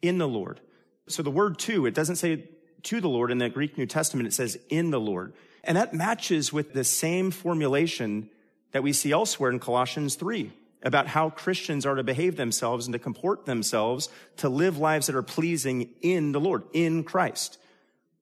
in 0.00 0.18
the 0.18 0.28
Lord. 0.28 0.60
So 1.08 1.22
the 1.22 1.30
word 1.30 1.58
to, 1.60 1.86
it 1.86 1.94
doesn't 1.94 2.16
say 2.16 2.48
to 2.84 3.00
the 3.00 3.08
Lord 3.08 3.30
in 3.30 3.38
the 3.38 3.48
Greek 3.48 3.76
New 3.76 3.86
Testament, 3.86 4.28
it 4.28 4.32
says 4.32 4.58
in 4.68 4.90
the 4.90 5.00
Lord. 5.00 5.34
And 5.64 5.76
that 5.76 5.92
matches 5.92 6.52
with 6.52 6.72
the 6.72 6.84
same 6.84 7.30
formulation 7.32 8.30
that 8.70 8.84
we 8.84 8.92
see 8.92 9.10
elsewhere 9.10 9.50
in 9.50 9.58
Colossians 9.58 10.14
3 10.14 10.52
about 10.86 11.08
how 11.08 11.30
Christians 11.30 11.84
are 11.84 11.96
to 11.96 12.04
behave 12.04 12.36
themselves 12.36 12.86
and 12.86 12.92
to 12.92 12.98
comport 12.98 13.44
themselves 13.44 14.08
to 14.36 14.48
live 14.48 14.78
lives 14.78 15.08
that 15.08 15.16
are 15.16 15.22
pleasing 15.22 15.90
in 16.00 16.30
the 16.30 16.38
Lord, 16.40 16.62
in 16.72 17.02
Christ. 17.02 17.58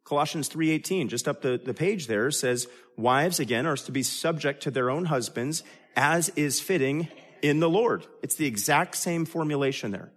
Colossians 0.03 0.49
3:18, 0.49 1.09
just 1.09 1.29
up 1.29 1.43
the, 1.43 1.61
the 1.63 1.75
page 1.75 2.07
there, 2.07 2.31
says, 2.31 2.67
Wives, 2.97 3.39
again, 3.39 3.67
are 3.67 3.77
to 3.77 3.93
be 3.93 4.03
subject 4.03 4.63
to 4.63 4.71
their 4.71 4.89
own 4.89 5.05
husbands 5.07 5.63
as 5.95 6.31
is 6.31 6.59
fitting 6.59 7.09
in 7.43 7.61
the 7.61 7.69
Lord. 7.69 8.07
It's 8.23 8.37
the 8.37 8.47
exact 8.47 8.97
same 8.97 9.27
formulation 9.27 9.91
there. 9.91 10.11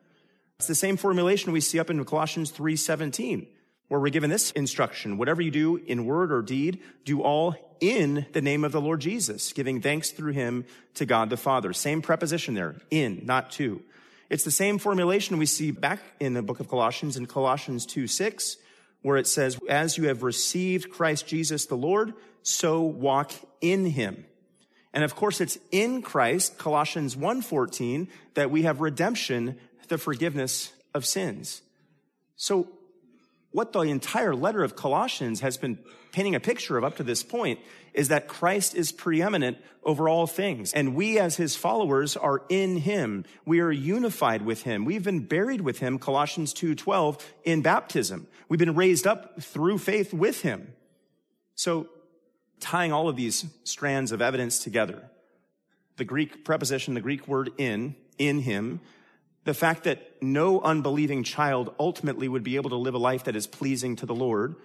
It's 0.58 0.68
the 0.68 0.76
same 0.76 0.96
formulation 0.96 1.52
we 1.52 1.62
see 1.62 1.80
up 1.80 1.90
in 1.90 2.04
Colossians 2.06 2.52
3:17, 2.52 3.48
where 3.88 4.00
we're 4.00 4.10
given 4.10 4.30
this 4.30 4.52
instruction. 4.52 5.18
Whatever 5.18 5.42
you 5.42 5.52
do 5.52 5.78
in 5.78 6.06
word 6.06 6.32
or 6.32 6.42
deed, 6.42 6.80
do 7.06 7.22
all 7.22 7.56
in 7.80 8.26
the 8.34 8.42
name 8.42 8.64
of 8.64 8.72
the 8.72 8.82
Lord 8.82 9.00
Jesus, 9.00 9.54
giving 9.54 9.82
thanks 9.82 10.12
through 10.12 10.34
him 10.34 10.66
to 10.96 11.06
God 11.06 11.30
the 11.30 11.38
Father. 11.38 11.74
Same 11.74 12.02
preposition 12.02 12.54
there, 12.54 12.76
in, 12.90 13.22
not 13.26 13.52
to. 13.52 13.82
It's 14.30 14.44
the 14.44 14.52
same 14.52 14.78
formulation 14.78 15.38
we 15.38 15.46
see 15.46 15.72
back 15.72 16.00
in 16.20 16.34
the 16.34 16.42
book 16.42 16.60
of 16.60 16.68
Colossians 16.68 17.16
in 17.16 17.28
Colossians 17.28 17.86
2 17.86 18.08
6, 18.08 18.58
where 19.02 19.18
it 19.18 19.28
says, 19.28 19.60
As 19.70 19.98
you 19.98 20.08
have 20.08 20.24
received 20.24 20.90
Christ 20.90 21.28
Jesus 21.28 21.66
the 21.66 21.78
Lord, 21.78 22.14
so 22.42 22.82
walk 22.82 23.32
in 23.62 23.86
him. 23.86 24.26
And 24.94 25.04
of 25.04 25.16
course, 25.16 25.40
it's 25.40 25.58
in 25.72 26.02
Christ, 26.02 26.58
Colossians 26.58 27.16
1:14, 27.16 28.08
that 28.34 28.50
we 28.50 28.64
have 28.64 28.82
redemption, 28.82 29.58
the 29.90 29.98
forgiveness 29.98 30.74
of 30.94 31.06
sins. 31.06 31.62
So 32.36 32.68
what 33.58 33.74
the 33.74 33.82
entire 33.82 34.36
letter 34.36 34.64
of 34.64 34.76
Colossians 34.76 35.40
has 35.40 35.58
been 35.58 35.80
painting 36.12 36.36
a 36.36 36.40
picture 36.40 36.78
of 36.78 36.84
up 36.84 36.96
to 36.98 37.02
this 37.02 37.24
point 37.24 37.60
is 37.92 38.10
that 38.10 38.28
Christ 38.28 38.76
is 38.76 38.92
preeminent 38.92 39.58
over 39.84 40.08
all 40.08 40.28
things. 40.28 40.74
And 40.74 40.94
we 40.94 41.18
as 41.18 41.38
his 41.38 41.56
followers 41.56 42.16
are 42.16 42.44
in 42.50 42.78
him. 42.78 43.26
We 43.48 43.60
are 43.62 43.72
unified 43.72 44.44
with 44.44 44.62
him. 44.62 44.86
We've 44.86 45.04
been 45.04 45.22
buried 45.22 45.62
with 45.62 45.80
him, 45.80 45.98
Colossians 45.98 46.54
2.12, 46.54 47.20
in 47.46 47.64
baptism. 47.64 48.28
We've 48.48 48.60
been 48.60 48.76
raised 48.76 49.08
up 49.08 49.42
through 49.42 49.80
faith 49.80 50.14
with 50.14 50.44
him. 50.44 50.74
So 51.56 51.88
tying 52.60 52.94
all 52.94 53.10
of 53.10 53.16
these 53.16 53.44
strands 53.64 54.12
of 54.12 54.22
evidence 54.22 54.60
together, 54.60 55.10
the 55.96 56.06
Greek 56.06 56.46
preposition, 56.46 56.94
the 56.94 57.02
Greek 57.02 57.28
word 57.28 57.50
in, 57.58 57.96
in 58.20 58.42
him, 58.42 58.82
the 59.48 59.54
fact 59.54 59.86
that 59.86 60.22
no 60.22 60.60
unbelieving 60.60 61.24
child 61.24 61.74
ultimately 61.80 62.28
would 62.28 62.44
be 62.44 62.58
able 62.58 62.70
to 62.70 62.76
live 62.76 62.96
a 62.96 62.98
life 62.98 63.24
that 63.24 63.36
is 63.38 63.48
pleasing 63.48 63.96
to 63.96 64.06
the 64.06 64.14
Lord, 64.14 64.58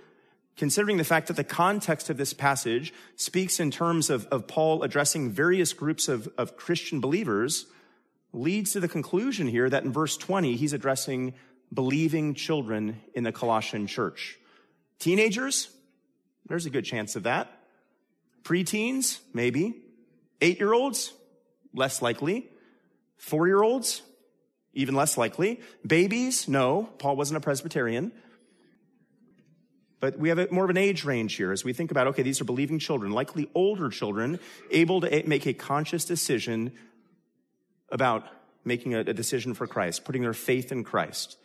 considering 0.56 0.96
the 0.96 1.04
fact 1.04 1.28
that 1.28 1.36
the 1.36 1.44
context 1.44 2.10
of 2.10 2.16
this 2.16 2.32
passage 2.32 2.92
speaks 3.14 3.60
in 3.60 3.70
terms 3.70 4.10
of, 4.10 4.26
of 4.26 4.48
Paul 4.48 4.82
addressing 4.82 5.30
various 5.30 5.72
groups 5.72 6.08
of, 6.08 6.28
of 6.36 6.56
Christian 6.56 7.00
believers, 7.00 7.66
leads 8.32 8.72
to 8.72 8.80
the 8.80 8.88
conclusion 8.88 9.46
here 9.46 9.70
that 9.70 9.84
in 9.84 9.92
verse 9.92 10.16
20, 10.16 10.56
he's 10.56 10.72
addressing 10.72 11.34
believing 11.72 12.34
children 12.34 13.00
in 13.14 13.22
the 13.22 13.30
Colossian 13.30 13.86
church. 13.86 14.36
Teenagers, 14.98 15.68
there's 16.48 16.66
a 16.66 16.70
good 16.70 16.84
chance 16.84 17.14
of 17.14 17.22
that. 17.22 17.48
Preteens, 18.42 19.20
maybe. 19.32 19.76
Eight 20.40 20.58
year 20.58 20.72
olds, 20.72 21.12
less 21.72 22.02
likely. 22.02 22.50
Four 23.16 23.46
year 23.46 23.62
olds, 23.62 24.02
even 24.74 24.94
less 24.94 25.16
likely. 25.16 25.60
Babies, 25.86 26.48
no. 26.48 26.88
Paul 26.98 27.16
wasn't 27.16 27.38
a 27.38 27.40
Presbyterian. 27.40 28.12
But 30.00 30.18
we 30.18 30.30
have 30.30 30.38
a, 30.38 30.48
more 30.50 30.64
of 30.64 30.70
an 30.70 30.76
age 30.76 31.04
range 31.04 31.36
here 31.36 31.52
as 31.52 31.64
we 31.64 31.72
think 31.72 31.92
about, 31.92 32.08
okay, 32.08 32.22
these 32.22 32.40
are 32.40 32.44
believing 32.44 32.80
children, 32.80 33.12
likely 33.12 33.48
older 33.54 33.88
children, 33.88 34.40
able 34.70 35.00
to 35.02 35.22
make 35.28 35.46
a 35.46 35.52
conscious 35.52 36.04
decision 36.04 36.72
about 37.88 38.26
making 38.64 38.94
a, 38.94 39.00
a 39.00 39.14
decision 39.14 39.54
for 39.54 39.66
Christ, 39.66 40.04
putting 40.04 40.22
their 40.22 40.32
faith 40.32 40.72
in 40.72 40.82
Christ. 40.82 41.36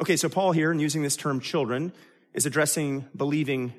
Okay, 0.00 0.16
so 0.16 0.30
Paul 0.30 0.52
here, 0.52 0.72
in 0.72 0.80
using 0.80 1.02
this 1.02 1.16
term 1.16 1.40
children, 1.40 1.92
is 2.32 2.46
addressing 2.46 3.04
believing 3.14 3.74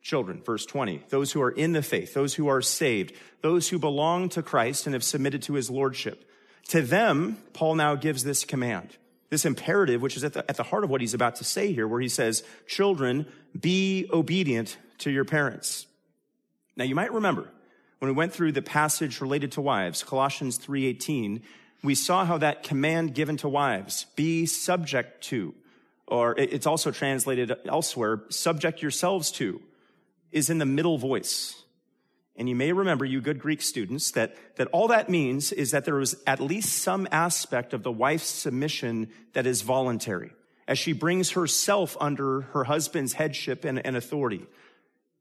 children. 0.00 0.42
Verse 0.42 0.64
20. 0.64 1.02
Those 1.10 1.32
who 1.32 1.42
are 1.42 1.50
in 1.50 1.72
the 1.72 1.82
faith, 1.82 2.14
those 2.14 2.34
who 2.34 2.48
are 2.48 2.62
saved, 2.62 3.12
those 3.42 3.68
who 3.68 3.78
belong 3.78 4.30
to 4.30 4.42
Christ 4.42 4.86
and 4.86 4.94
have 4.94 5.04
submitted 5.04 5.42
to 5.42 5.54
his 5.54 5.68
lordship. 5.68 6.24
To 6.68 6.82
them, 6.82 7.38
Paul 7.52 7.74
now 7.74 7.94
gives 7.94 8.24
this 8.24 8.44
command, 8.44 8.90
this 9.30 9.44
imperative, 9.44 10.00
which 10.00 10.16
is 10.16 10.24
at 10.24 10.32
the, 10.32 10.48
at 10.48 10.56
the 10.56 10.62
heart 10.62 10.84
of 10.84 10.90
what 10.90 11.00
he's 11.00 11.14
about 11.14 11.36
to 11.36 11.44
say 11.44 11.72
here, 11.72 11.86
where 11.86 12.00
he 12.00 12.08
says, 12.08 12.42
children, 12.66 13.26
be 13.58 14.08
obedient 14.12 14.76
to 14.98 15.10
your 15.10 15.24
parents. 15.24 15.86
Now 16.76 16.84
you 16.84 16.94
might 16.94 17.12
remember 17.12 17.48
when 17.98 18.08
we 18.08 18.16
went 18.16 18.32
through 18.32 18.52
the 18.52 18.62
passage 18.62 19.20
related 19.20 19.52
to 19.52 19.60
wives, 19.60 20.02
Colossians 20.02 20.58
3.18, 20.58 21.42
we 21.84 21.94
saw 21.94 22.24
how 22.24 22.38
that 22.38 22.62
command 22.62 23.14
given 23.14 23.36
to 23.38 23.48
wives, 23.48 24.06
be 24.16 24.46
subject 24.46 25.22
to, 25.24 25.54
or 26.06 26.34
it's 26.38 26.66
also 26.66 26.90
translated 26.90 27.52
elsewhere, 27.64 28.22
subject 28.28 28.82
yourselves 28.82 29.30
to, 29.32 29.60
is 30.30 30.50
in 30.50 30.58
the 30.58 30.66
middle 30.66 30.98
voice. 30.98 31.61
And 32.36 32.48
you 32.48 32.56
may 32.56 32.72
remember, 32.72 33.04
you 33.04 33.20
good 33.20 33.38
Greek 33.38 33.60
students, 33.60 34.10
that, 34.12 34.34
that 34.56 34.68
all 34.68 34.88
that 34.88 35.10
means 35.10 35.52
is 35.52 35.70
that 35.72 35.84
there 35.84 36.00
is 36.00 36.16
at 36.26 36.40
least 36.40 36.78
some 36.78 37.06
aspect 37.12 37.74
of 37.74 37.82
the 37.82 37.92
wife's 37.92 38.30
submission 38.30 39.10
that 39.34 39.46
is 39.46 39.62
voluntary, 39.62 40.32
as 40.66 40.78
she 40.78 40.92
brings 40.92 41.32
herself 41.32 41.96
under 42.00 42.42
her 42.52 42.64
husband's 42.64 43.12
headship 43.14 43.64
and, 43.64 43.84
and 43.84 43.96
authority. 43.96 44.46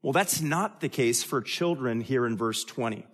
Well, 0.02 0.14
that's 0.14 0.42
not 0.42 0.80
the 0.80 0.90
case 0.90 1.22
for 1.22 1.42
children 1.42 2.02
here 2.02 2.26
in 2.26 2.38
verse 2.38 2.64
20. 2.64 3.06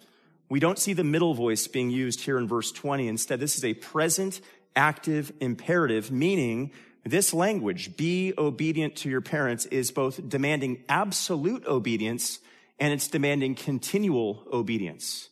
We 0.50 0.60
don't 0.60 0.80
see 0.80 0.94
the 0.94 1.04
middle 1.04 1.34
voice 1.34 1.68
being 1.68 1.90
used 1.90 2.22
here 2.22 2.38
in 2.38 2.48
verse 2.48 2.72
20. 2.72 3.08
Instead, 3.08 3.40
this 3.40 3.58
is 3.58 3.66
a 3.66 3.74
present 3.74 4.40
active 4.76 5.34
imperative, 5.42 6.12
meaning 6.12 6.72
this 7.04 7.34
language, 7.34 7.98
be 7.98 8.34
obedient 8.38 8.96
to 8.98 9.10
your 9.10 9.22
parents, 9.22 9.66
is 9.66 9.92
both 9.92 10.30
demanding 10.30 10.84
absolute 10.88 11.66
obedience 11.66 12.40
and 12.80 12.94
it's 12.94 13.08
demanding 13.08 13.56
continual 13.56 14.44
obedience. 14.52 15.30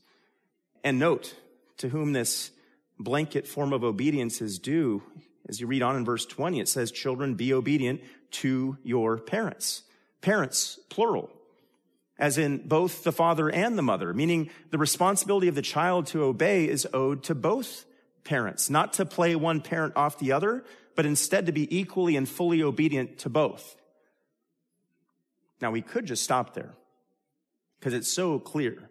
And 0.83 0.99
note, 0.99 1.35
to 1.77 1.89
whom 1.89 2.13
this 2.13 2.51
blanket 2.99 3.47
form 3.47 3.73
of 3.73 3.83
obedience 3.83 4.41
is 4.41 4.59
due, 4.59 5.03
as 5.47 5.59
you 5.59 5.67
read 5.67 5.81
on 5.81 5.95
in 5.95 6.05
verse 6.05 6.25
20, 6.25 6.59
it 6.59 6.67
says, 6.67 6.91
children, 6.91 7.35
be 7.35 7.53
obedient 7.53 8.01
to 8.31 8.77
your 8.83 9.17
parents. 9.17 9.83
Parents, 10.21 10.79
plural, 10.89 11.29
as 12.17 12.37
in 12.37 12.67
both 12.67 13.03
the 13.03 13.11
father 13.11 13.49
and 13.49 13.77
the 13.77 13.83
mother, 13.83 14.13
meaning 14.13 14.49
the 14.71 14.77
responsibility 14.77 15.47
of 15.47 15.55
the 15.55 15.61
child 15.61 16.07
to 16.07 16.23
obey 16.23 16.67
is 16.67 16.87
owed 16.93 17.23
to 17.23 17.35
both 17.35 17.85
parents, 18.23 18.69
not 18.69 18.93
to 18.93 19.05
play 19.05 19.35
one 19.35 19.61
parent 19.61 19.95
off 19.95 20.17
the 20.17 20.31
other, 20.31 20.63
but 20.95 21.05
instead 21.05 21.45
to 21.45 21.51
be 21.51 21.77
equally 21.77 22.15
and 22.15 22.27
fully 22.27 22.63
obedient 22.63 23.19
to 23.19 23.29
both. 23.29 23.75
Now 25.61 25.71
we 25.71 25.81
could 25.81 26.05
just 26.05 26.23
stop 26.23 26.53
there 26.53 26.73
because 27.79 27.93
it's 27.93 28.11
so 28.11 28.39
clear. 28.39 28.89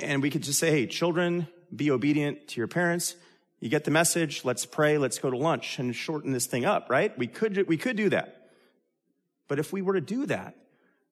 And 0.00 0.22
we 0.22 0.30
could 0.30 0.42
just 0.42 0.58
say, 0.58 0.70
hey, 0.70 0.86
children, 0.86 1.48
be 1.74 1.90
obedient 1.90 2.48
to 2.48 2.60
your 2.60 2.68
parents. 2.68 3.16
You 3.60 3.68
get 3.68 3.84
the 3.84 3.90
message. 3.90 4.44
Let's 4.44 4.66
pray. 4.66 4.98
Let's 4.98 5.18
go 5.18 5.30
to 5.30 5.36
lunch 5.36 5.78
and 5.78 5.94
shorten 5.94 6.32
this 6.32 6.46
thing 6.46 6.64
up, 6.64 6.88
right? 6.90 7.16
We 7.16 7.26
could, 7.26 7.68
we 7.68 7.76
could 7.76 7.96
do 7.96 8.08
that. 8.10 8.50
But 9.48 9.58
if 9.58 9.72
we 9.72 9.82
were 9.82 9.94
to 9.94 10.00
do 10.00 10.26
that, 10.26 10.56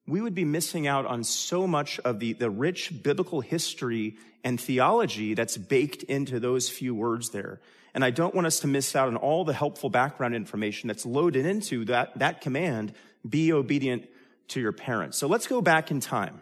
we 0.07 0.21
would 0.21 0.35
be 0.35 0.45
missing 0.45 0.87
out 0.87 1.07
on 1.07 1.23
so 1.25 1.67
much 1.67 2.01
of 2.01 2.19
the, 2.19 2.33
the 2.33 2.51
rich 2.51 3.03
biblical 3.03 3.41
history 3.41 4.17
and 4.43 4.61
theology 4.61 5.35
that's 5.35 5.57
baked 5.57 6.03
into 6.05 6.41
those 6.41 6.69
few 6.69 6.95
words 6.95 7.31
there. 7.31 7.61
And 7.95 8.05
I 8.05 8.11
don't 8.11 8.35
want 8.35 8.47
us 8.47 8.61
to 8.61 8.67
miss 8.67 8.97
out 8.97 9.09
on 9.09 9.17
all 9.17 9.45
the 9.45 9.53
helpful 9.53 9.91
background 9.91 10.35
information 10.35 10.89
that's 10.89 11.05
loaded 11.05 11.47
into 11.47 11.85
that, 11.87 12.19
that 12.19 12.41
command, 12.41 12.95
be 13.29 13.53
obedient 13.53 14.09
to 14.49 14.61
your 14.61 14.73
parents. 14.73 15.19
So 15.19 15.27
let's 15.27 15.47
go 15.47 15.61
back 15.61 15.91
in 15.91 16.01
time, 16.01 16.41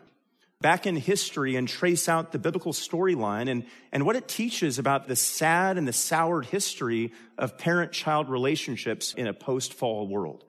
back 0.61 0.87
in 0.87 0.97
history 0.97 1.57
and 1.57 1.69
trace 1.69 2.09
out 2.09 2.33
the 2.33 2.39
biblical 2.39 2.73
storyline 2.73 3.49
and, 3.49 3.65
and 3.93 4.05
what 4.05 4.17
it 4.17 4.27
teaches 4.27 4.79
about 4.79 5.07
the 5.07 5.17
sad 5.17 5.79
and 5.79 5.87
the 5.87 5.93
soured 5.93 6.47
history 6.47 7.13
of 7.37 7.59
parent-child 7.59 8.29
relationships 8.29 9.15
in 9.15 9.27
a 9.27 9.33
post-fall 9.33 10.09
world. 10.09 10.45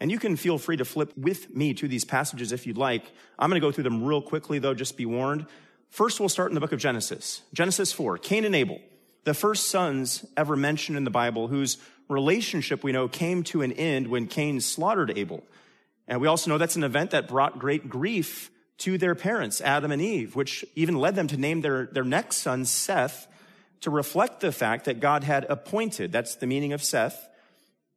And 0.00 0.10
you 0.10 0.18
can 0.18 0.36
feel 0.36 0.58
free 0.58 0.78
to 0.78 0.84
flip 0.84 1.12
with 1.16 1.54
me 1.54 1.74
to 1.74 1.86
these 1.86 2.04
passages 2.04 2.52
if 2.52 2.66
you'd 2.66 2.78
like. 2.78 3.04
I'm 3.38 3.50
going 3.50 3.60
to 3.60 3.66
go 3.66 3.70
through 3.70 3.84
them 3.84 4.02
real 4.02 4.22
quickly 4.22 4.58
though, 4.58 4.74
just 4.74 4.96
be 4.96 5.06
warned. 5.06 5.46
First, 5.90 6.20
we'll 6.20 6.28
start 6.28 6.50
in 6.50 6.54
the 6.54 6.60
book 6.60 6.72
of 6.72 6.78
Genesis. 6.80 7.42
Genesis 7.52 7.92
4, 7.92 8.18
Cain 8.18 8.44
and 8.44 8.54
Abel 8.54 8.80
the 9.24 9.34
first 9.34 9.68
sons 9.68 10.24
ever 10.36 10.56
mentioned 10.56 10.96
in 10.96 11.04
the 11.04 11.10
Bible 11.10 11.48
whose 11.48 11.78
relationship 12.08 12.82
we 12.82 12.92
know 12.92 13.08
came 13.08 13.42
to 13.44 13.62
an 13.62 13.72
end 13.72 14.08
when 14.08 14.26
Cain 14.26 14.60
slaughtered 14.60 15.16
Abel. 15.16 15.44
And 16.08 16.20
we 16.20 16.26
also 16.26 16.50
know 16.50 16.58
that's 16.58 16.76
an 16.76 16.84
event 16.84 17.10
that 17.10 17.28
brought 17.28 17.58
great 17.58 17.88
grief 17.88 18.50
to 18.80 18.98
their 18.98 19.14
parents, 19.14 19.60
Adam 19.60 19.92
and 19.92 20.02
Eve, 20.02 20.34
which 20.34 20.64
even 20.74 20.96
led 20.96 21.14
them 21.14 21.26
to 21.28 21.36
name 21.36 21.60
their, 21.60 21.86
their 21.86 22.04
next 22.04 22.38
son 22.38 22.64
Seth 22.64 23.26
to 23.80 23.90
reflect 23.90 24.40
the 24.40 24.52
fact 24.52 24.84
that 24.86 25.00
God 25.00 25.24
had 25.24 25.46
appointed, 25.48 26.12
that's 26.12 26.34
the 26.34 26.46
meaning 26.46 26.72
of 26.72 26.82
Seth, 26.82 27.28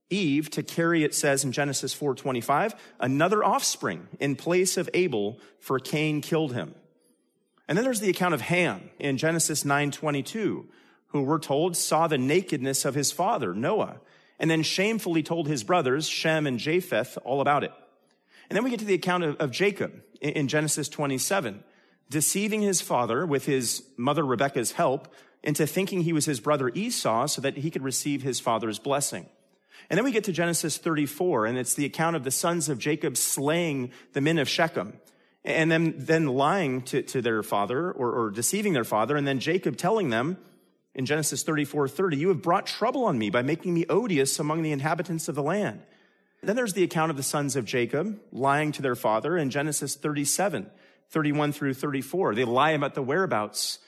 Eve 0.09 0.49
to 0.51 0.63
carry, 0.63 1.03
it 1.03 1.15
says 1.15 1.43
in 1.43 1.51
Genesis 1.51 1.95
4.25, 1.95 2.73
another 2.99 3.43
offspring 3.43 4.07
in 4.19 4.35
place 4.35 4.77
of 4.77 4.89
Abel, 4.93 5.39
for 5.59 5.79
Cain 5.79 6.21
killed 6.21 6.53
him. 6.53 6.75
And 7.67 7.77
then 7.77 7.85
there's 7.85 8.01
the 8.01 8.09
account 8.09 8.33
of 8.33 8.41
Ham 8.41 8.89
in 8.99 9.17
Genesis 9.17 9.63
9.22, 9.63 10.65
who 11.07 11.21
we're 11.21 11.39
told 11.39 11.77
saw 11.77 12.07
the 12.07 12.17
nakedness 12.17 12.85
of 12.85 12.95
his 12.95 13.11
father, 13.11 13.53
Noah, 13.53 14.01
and 14.37 14.51
then 14.51 14.63
shamefully 14.63 15.23
told 15.23 15.47
his 15.47 15.63
brothers, 15.63 16.07
Shem 16.07 16.45
and 16.45 16.59
Japheth, 16.59 17.17
all 17.23 17.39
about 17.39 17.63
it. 17.63 17.71
And 18.49 18.55
then 18.55 18.63
we 18.63 18.69
get 18.69 18.79
to 18.79 18.85
the 18.85 18.93
account 18.93 19.23
of, 19.23 19.35
of 19.37 19.51
Jacob 19.51 20.01
in 20.21 20.47
Genesis 20.47 20.89
27, 20.89 21.63
deceiving 22.09 22.61
his 22.61 22.81
father 22.81 23.25
with 23.25 23.45
his 23.45 23.83
mother 23.97 24.25
Rebekah's 24.25 24.73
help 24.73 25.13
into 25.43 25.67
thinking 25.67 26.01
he 26.01 26.13
was 26.13 26.25
his 26.25 26.39
brother 26.39 26.69
Esau 26.73 27.27
so 27.27 27.41
that 27.41 27.57
he 27.57 27.69
could 27.69 27.83
receive 27.83 28.23
his 28.23 28.39
father's 28.39 28.79
blessing. 28.79 29.27
And 29.89 29.97
then 29.97 30.05
we 30.05 30.11
get 30.11 30.23
to 30.25 30.31
Genesis 30.31 30.77
34, 30.77 31.45
and 31.45 31.57
it's 31.57 31.73
the 31.73 31.85
account 31.85 32.15
of 32.15 32.23
the 32.23 32.31
sons 32.31 32.69
of 32.69 32.79
Jacob 32.79 33.17
slaying 33.17 33.91
the 34.13 34.21
men 34.21 34.37
of 34.37 34.47
Shechem 34.47 34.93
and 35.45 35.71
then, 35.71 35.95
then 35.97 36.27
lying 36.27 36.83
to, 36.83 37.01
to 37.01 37.21
their 37.21 37.43
father 37.43 37.91
or, 37.91 38.11
or 38.11 38.31
deceiving 38.31 38.73
their 38.73 38.85
father, 38.85 39.17
and 39.17 39.27
then 39.27 39.39
Jacob 39.39 39.77
telling 39.77 40.09
them, 40.09 40.37
in 40.95 41.05
Genesis 41.05 41.43
34 41.43 41.87
30, 41.87 42.17
you 42.17 42.27
have 42.29 42.41
brought 42.41 42.67
trouble 42.67 43.05
on 43.05 43.17
me 43.17 43.29
by 43.29 43.41
making 43.41 43.73
me 43.73 43.85
odious 43.89 44.39
among 44.39 44.61
the 44.61 44.71
inhabitants 44.71 45.27
of 45.27 45.35
the 45.35 45.43
land. 45.43 45.81
Then 46.43 46.55
there's 46.57 46.73
the 46.73 46.83
account 46.83 47.09
of 47.09 47.17
the 47.17 47.23
sons 47.23 47.55
of 47.55 47.65
Jacob 47.65 48.19
lying 48.31 48.73
to 48.73 48.81
their 48.81 48.95
father 48.95 49.37
in 49.37 49.49
Genesis 49.49 49.95
37, 49.95 50.69
31 51.09 51.53
through 51.53 51.73
34. 51.73 52.35
They 52.35 52.43
lie 52.43 52.71
about 52.71 52.95
the 52.95 53.01
whereabouts 53.01 53.79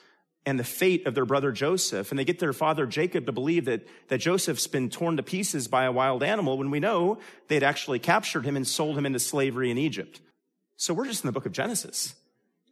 and 0.46 0.58
the 0.58 0.64
fate 0.64 1.06
of 1.06 1.14
their 1.14 1.26
brother 1.26 1.50
Joseph, 1.50 2.10
and 2.10 2.18
they 2.18 2.24
get 2.24 2.38
their 2.38 2.52
father 2.52 2.86
Jacob 2.86 3.26
to 3.26 3.32
believe 3.32 3.64
that, 3.64 3.86
that 4.08 4.18
Joseph's 4.18 4.68
been 4.68 4.88
torn 4.88 5.16
to 5.16 5.22
pieces 5.22 5.66
by 5.66 5.84
a 5.84 5.92
wild 5.92 6.22
animal 6.22 6.56
when 6.56 6.70
we 6.70 6.80
know 6.80 7.18
they'd 7.48 7.64
actually 7.64 7.98
captured 7.98 8.44
him 8.44 8.56
and 8.56 8.66
sold 8.66 8.96
him 8.96 9.04
into 9.04 9.18
slavery 9.18 9.70
in 9.70 9.76
Egypt. 9.76 10.20
So 10.76 10.94
we're 10.94 11.06
just 11.06 11.24
in 11.24 11.28
the 11.28 11.32
book 11.32 11.46
of 11.46 11.52
Genesis. 11.52 12.14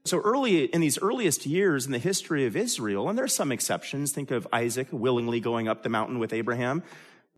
So 0.05 0.21
early, 0.21 0.67
in 0.67 0.81
these 0.81 0.99
earliest 0.99 1.47
years 1.47 1.85
in 1.85 1.93
the 1.93 1.99
history 1.99 2.47
of 2.47 2.57
Israel, 2.57 3.09
and 3.09 3.19
there's 3.19 3.35
some 3.35 3.51
exceptions, 3.51 4.13
think 4.13 4.31
of 4.31 4.47
Isaac 4.53 4.89
willingly 4.93 5.41
going 5.41 5.67
up 5.67 5.83
the 5.83 5.89
mountain 5.89 6.19
with 6.19 6.33
Abraham, 6.33 6.83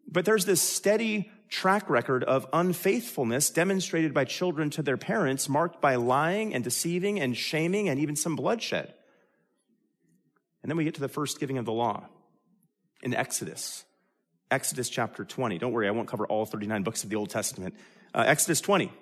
but 0.06 0.24
there's 0.24 0.44
this 0.44 0.60
steady 0.60 1.30
track 1.48 1.88
record 1.88 2.24
of 2.24 2.46
unfaithfulness 2.52 3.50
demonstrated 3.50 4.12
by 4.12 4.24
children 4.24 4.70
to 4.70 4.82
their 4.82 4.96
parents, 4.96 5.48
marked 5.48 5.80
by 5.80 5.94
lying 5.94 6.54
and 6.54 6.64
deceiving 6.64 7.20
and 7.20 7.36
shaming 7.36 7.88
and 7.88 8.00
even 8.00 8.16
some 8.16 8.36
bloodshed. 8.36 8.92
And 10.62 10.70
then 10.70 10.76
we 10.76 10.84
get 10.84 10.94
to 10.94 11.00
the 11.00 11.08
first 11.08 11.38
giving 11.38 11.58
of 11.58 11.64
the 11.64 11.72
law 11.72 12.08
in 13.02 13.14
Exodus. 13.14 13.84
Exodus 14.50 14.88
chapter 14.88 15.24
20. 15.24 15.58
Don't 15.58 15.72
worry, 15.72 15.88
I 15.88 15.92
won't 15.92 16.08
cover 16.08 16.26
all 16.26 16.46
39 16.46 16.82
books 16.82 17.04
of 17.04 17.10
the 17.10 17.16
Old 17.16 17.30
Testament. 17.30 17.74
Uh, 18.14 18.24
Exodus 18.26 18.60
20. 18.60 18.92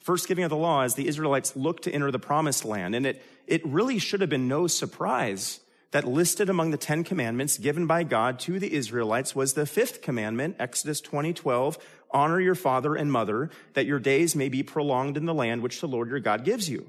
First 0.00 0.28
giving 0.28 0.44
of 0.44 0.50
the 0.50 0.56
law 0.56 0.82
as 0.82 0.94
the 0.94 1.08
Israelites 1.08 1.56
look 1.56 1.82
to 1.82 1.92
enter 1.92 2.10
the 2.10 2.18
promised 2.18 2.64
land. 2.64 2.94
And 2.94 3.04
it, 3.04 3.22
it 3.46 3.66
really 3.66 3.98
should 3.98 4.20
have 4.20 4.30
been 4.30 4.48
no 4.48 4.66
surprise 4.66 5.60
that 5.90 6.06
listed 6.06 6.50
among 6.50 6.70
the 6.70 6.76
Ten 6.76 7.02
Commandments 7.02 7.58
given 7.58 7.86
by 7.86 8.02
God 8.02 8.38
to 8.40 8.58
the 8.58 8.72
Israelites 8.72 9.34
was 9.34 9.54
the 9.54 9.66
fifth 9.66 10.02
commandment, 10.02 10.56
Exodus 10.58 11.00
20, 11.00 11.32
12, 11.32 11.78
honor 12.10 12.40
your 12.40 12.54
father 12.54 12.94
and 12.94 13.10
mother, 13.10 13.50
that 13.74 13.86
your 13.86 13.98
days 13.98 14.36
may 14.36 14.48
be 14.48 14.62
prolonged 14.62 15.16
in 15.16 15.26
the 15.26 15.34
land 15.34 15.62
which 15.62 15.80
the 15.80 15.88
Lord 15.88 16.10
your 16.10 16.20
God 16.20 16.44
gives 16.44 16.68
you. 16.68 16.88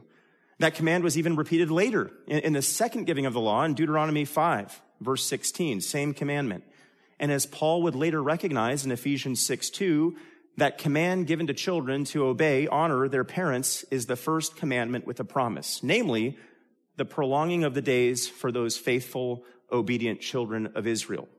That 0.60 0.76
command 0.76 1.06
was 1.06 1.18
even 1.18 1.38
repeated 1.38 1.72
later 1.72 2.12
in, 2.28 2.40
in 2.40 2.54
the 2.54 2.62
second 2.62 3.06
giving 3.06 3.26
of 3.26 3.34
the 3.34 3.40
law 3.40 3.64
in 3.64 3.74
Deuteronomy 3.74 4.26
5, 4.26 4.82
verse 5.00 5.26
16, 5.26 5.80
same 5.80 6.14
commandment. 6.14 6.66
And 7.20 7.32
as 7.32 7.46
Paul 7.46 7.84
would 7.84 7.96
later 7.96 8.22
recognize 8.22 8.86
in 8.86 8.92
Ephesians 8.92 9.46
6, 9.46 9.70
2, 9.70 10.16
that 10.58 10.78
command 10.78 11.28
given 11.28 11.48
to 11.48 11.54
children 11.54 12.04
to 12.06 12.26
obey, 12.26 12.68
honor 12.68 13.08
their 13.08 13.24
parents 13.24 13.84
is 13.92 14.06
the 14.06 14.18
first 14.18 14.58
commandment 14.58 15.08
with 15.08 15.20
a 15.22 15.24
promise, 15.24 15.82
namely 15.82 16.38
the 17.00 17.06
prolonging 17.06 17.64
of 17.64 17.74
the 17.74 17.82
days 17.82 18.28
for 18.28 18.52
those 18.52 18.78
faithful, 18.78 19.44
obedient 19.72 20.20
children 20.20 20.68
of 20.76 20.86
Israel. 20.86 21.30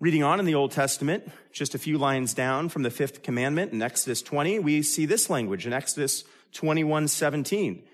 Reading 0.00 0.22
on 0.22 0.40
in 0.40 0.46
the 0.46 0.54
Old 0.54 0.72
Testament, 0.72 1.30
just 1.52 1.74
a 1.74 1.78
few 1.78 1.98
lines 1.98 2.34
down 2.34 2.70
from 2.70 2.82
the 2.82 2.90
fifth 2.90 3.22
commandment 3.22 3.72
in 3.72 3.82
Exodus 3.82 4.22
20, 4.22 4.58
we 4.58 4.82
see 4.82 5.04
this 5.06 5.28
language 5.28 5.66
in 5.66 5.72
Exodus 5.74 6.24
21, 6.52 7.08
17. 7.08 7.84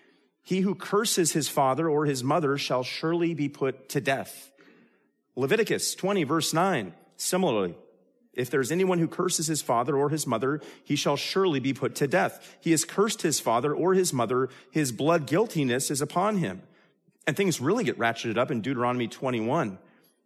He 0.45 0.61
who 0.61 0.77
curses 0.77 1.33
his 1.33 1.49
father 1.49 1.89
or 1.89 2.07
his 2.07 2.23
mother 2.23 2.57
shall 2.57 2.85
surely 2.85 3.35
be 3.35 3.49
put 3.49 3.89
to 3.91 4.01
death. 4.01 4.53
Leviticus 5.35 5.97
20, 5.97 6.23
verse 6.23 6.53
9, 6.53 6.93
similarly, 7.17 7.75
if 8.33 8.49
there's 8.49 8.73
anyone 8.73 8.99
who 8.99 9.09
curses 9.09 9.49
his 9.49 9.61
father 9.61 9.97
or 9.97 10.09
his 10.09 10.27
mother, 10.27 10.61
he 10.85 10.97
shall 10.97 11.17
surely 11.17 11.59
be 11.59 11.75
put 11.75 11.97
to 11.97 12.07
death. 12.07 12.57
He 12.61 12.71
has 12.71 12.85
cursed 12.85 13.23
his 13.23 13.41
father 13.41 13.75
or 13.75 13.95
his 13.95 14.13
mother. 14.13 14.49
His 14.71 14.93
blood 14.93 15.27
guiltiness 15.27 15.91
is 15.91 16.01
upon 16.01 16.39
him. 16.39 16.63
And 17.27 17.37
things 17.37 17.61
really 17.61 17.85
get 17.85 17.99
ratcheted 17.99 18.37
up 18.37 18.51
in 18.51 18.61
Deuteronomy 18.61 19.09
21. 19.09 19.79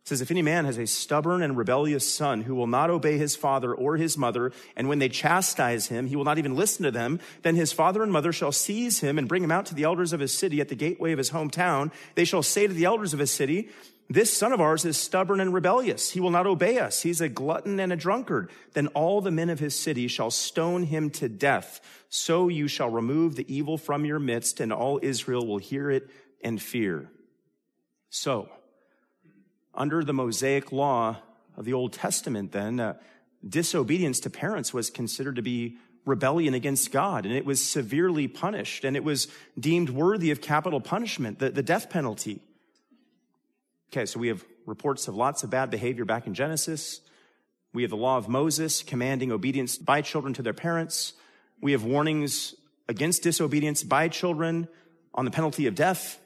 It 0.06 0.08
says, 0.08 0.20
if 0.20 0.30
any 0.30 0.42
man 0.42 0.66
has 0.66 0.78
a 0.78 0.86
stubborn 0.86 1.42
and 1.42 1.56
rebellious 1.56 2.08
son 2.08 2.42
who 2.42 2.54
will 2.54 2.68
not 2.68 2.90
obey 2.90 3.18
his 3.18 3.34
father 3.34 3.74
or 3.74 3.96
his 3.96 4.16
mother, 4.16 4.52
and 4.76 4.88
when 4.88 5.00
they 5.00 5.08
chastise 5.08 5.88
him, 5.88 6.06
he 6.06 6.14
will 6.14 6.24
not 6.24 6.38
even 6.38 6.54
listen 6.54 6.84
to 6.84 6.92
them, 6.92 7.18
then 7.42 7.56
his 7.56 7.72
father 7.72 8.04
and 8.04 8.12
mother 8.12 8.32
shall 8.32 8.52
seize 8.52 9.00
him 9.00 9.18
and 9.18 9.28
bring 9.28 9.42
him 9.42 9.50
out 9.50 9.66
to 9.66 9.74
the 9.74 9.82
elders 9.82 10.12
of 10.12 10.20
his 10.20 10.32
city 10.32 10.60
at 10.60 10.68
the 10.68 10.76
gateway 10.76 11.10
of 11.10 11.18
his 11.18 11.32
hometown. 11.32 11.90
They 12.14 12.24
shall 12.24 12.44
say 12.44 12.68
to 12.68 12.72
the 12.72 12.84
elders 12.84 13.14
of 13.14 13.18
his 13.18 13.32
city, 13.32 13.68
this 14.08 14.32
son 14.32 14.52
of 14.52 14.60
ours 14.60 14.84
is 14.84 14.96
stubborn 14.96 15.40
and 15.40 15.52
rebellious. 15.52 16.12
He 16.12 16.20
will 16.20 16.30
not 16.30 16.46
obey 16.46 16.78
us. 16.78 17.02
He's 17.02 17.20
a 17.20 17.28
glutton 17.28 17.80
and 17.80 17.92
a 17.92 17.96
drunkard. 17.96 18.52
Then 18.74 18.86
all 18.88 19.20
the 19.20 19.32
men 19.32 19.50
of 19.50 19.58
his 19.58 19.76
city 19.76 20.06
shall 20.06 20.30
stone 20.30 20.84
him 20.84 21.10
to 21.10 21.28
death. 21.28 21.80
So 22.08 22.46
you 22.46 22.68
shall 22.68 22.88
remove 22.88 23.34
the 23.34 23.52
evil 23.52 23.76
from 23.76 24.04
your 24.04 24.20
midst 24.20 24.60
and 24.60 24.72
all 24.72 25.00
Israel 25.02 25.44
will 25.44 25.58
hear 25.58 25.90
it 25.90 26.08
and 26.42 26.60
fear. 26.60 27.10
So, 28.10 28.48
under 29.74 30.02
the 30.04 30.14
Mosaic 30.14 30.72
law 30.72 31.18
of 31.56 31.64
the 31.64 31.72
Old 31.72 31.92
Testament, 31.92 32.52
then, 32.52 32.80
uh, 32.80 32.94
disobedience 33.46 34.20
to 34.20 34.30
parents 34.30 34.72
was 34.72 34.90
considered 34.90 35.36
to 35.36 35.42
be 35.42 35.76
rebellion 36.04 36.54
against 36.54 36.92
God, 36.92 37.26
and 37.26 37.34
it 37.34 37.44
was 37.44 37.62
severely 37.62 38.28
punished, 38.28 38.84
and 38.84 38.96
it 38.96 39.04
was 39.04 39.28
deemed 39.58 39.90
worthy 39.90 40.30
of 40.30 40.40
capital 40.40 40.80
punishment, 40.80 41.38
the, 41.40 41.50
the 41.50 41.62
death 41.62 41.90
penalty. 41.90 42.40
Okay, 43.90 44.06
so 44.06 44.18
we 44.18 44.28
have 44.28 44.44
reports 44.66 45.08
of 45.08 45.16
lots 45.16 45.42
of 45.42 45.50
bad 45.50 45.70
behavior 45.70 46.04
back 46.04 46.26
in 46.26 46.34
Genesis. 46.34 47.00
We 47.72 47.82
have 47.82 47.90
the 47.90 47.96
law 47.96 48.16
of 48.16 48.28
Moses 48.28 48.82
commanding 48.82 49.32
obedience 49.32 49.76
by 49.76 50.00
children 50.00 50.32
to 50.34 50.42
their 50.42 50.52
parents. 50.52 51.12
We 51.60 51.72
have 51.72 51.84
warnings 51.84 52.54
against 52.88 53.22
disobedience 53.22 53.82
by 53.82 54.08
children 54.08 54.68
on 55.14 55.24
the 55.24 55.30
penalty 55.30 55.66
of 55.66 55.74
death. 55.74 56.20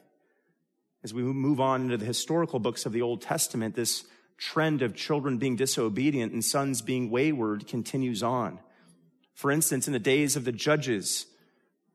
As 1.03 1.13
we 1.13 1.23
move 1.23 1.59
on 1.59 1.81
into 1.81 1.97
the 1.97 2.05
historical 2.05 2.59
books 2.59 2.85
of 2.85 2.93
the 2.93 3.01
Old 3.01 3.21
Testament, 3.21 3.75
this 3.75 4.05
trend 4.37 4.81
of 4.81 4.95
children 4.95 5.37
being 5.37 5.55
disobedient 5.55 6.31
and 6.31 6.45
sons 6.45 6.81
being 6.81 7.09
wayward 7.09 7.67
continues 7.67 8.21
on. 8.21 8.59
For 9.33 9.49
instance, 9.51 9.87
in 9.87 9.93
the 9.93 9.99
days 9.99 10.35
of 10.35 10.45
the 10.45 10.51
judges, 10.51 11.25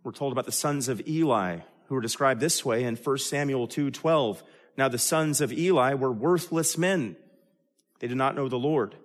we're 0.03 0.13
told 0.13 0.33
about 0.33 0.47
the 0.47 0.53
sons 0.53 0.89
of 0.89 1.07
Eli, 1.07 1.61
who 1.87 1.97
are 1.97 2.01
described 2.01 2.41
this 2.41 2.65
way 2.65 2.83
in 2.83 2.97
1 2.97 3.19
Samuel 3.19 3.69
2:12. 3.69 4.43
Now 4.77 4.89
the 4.89 4.99
sons 4.99 5.41
of 5.41 5.53
Eli 5.53 5.95
were 5.95 6.13
worthless 6.13 6.77
men. 6.77 7.17
They 8.01 8.09
did 8.09 8.17
not 8.17 8.35
know 8.35 8.49
the 8.49 8.59
Lord. 8.59 8.97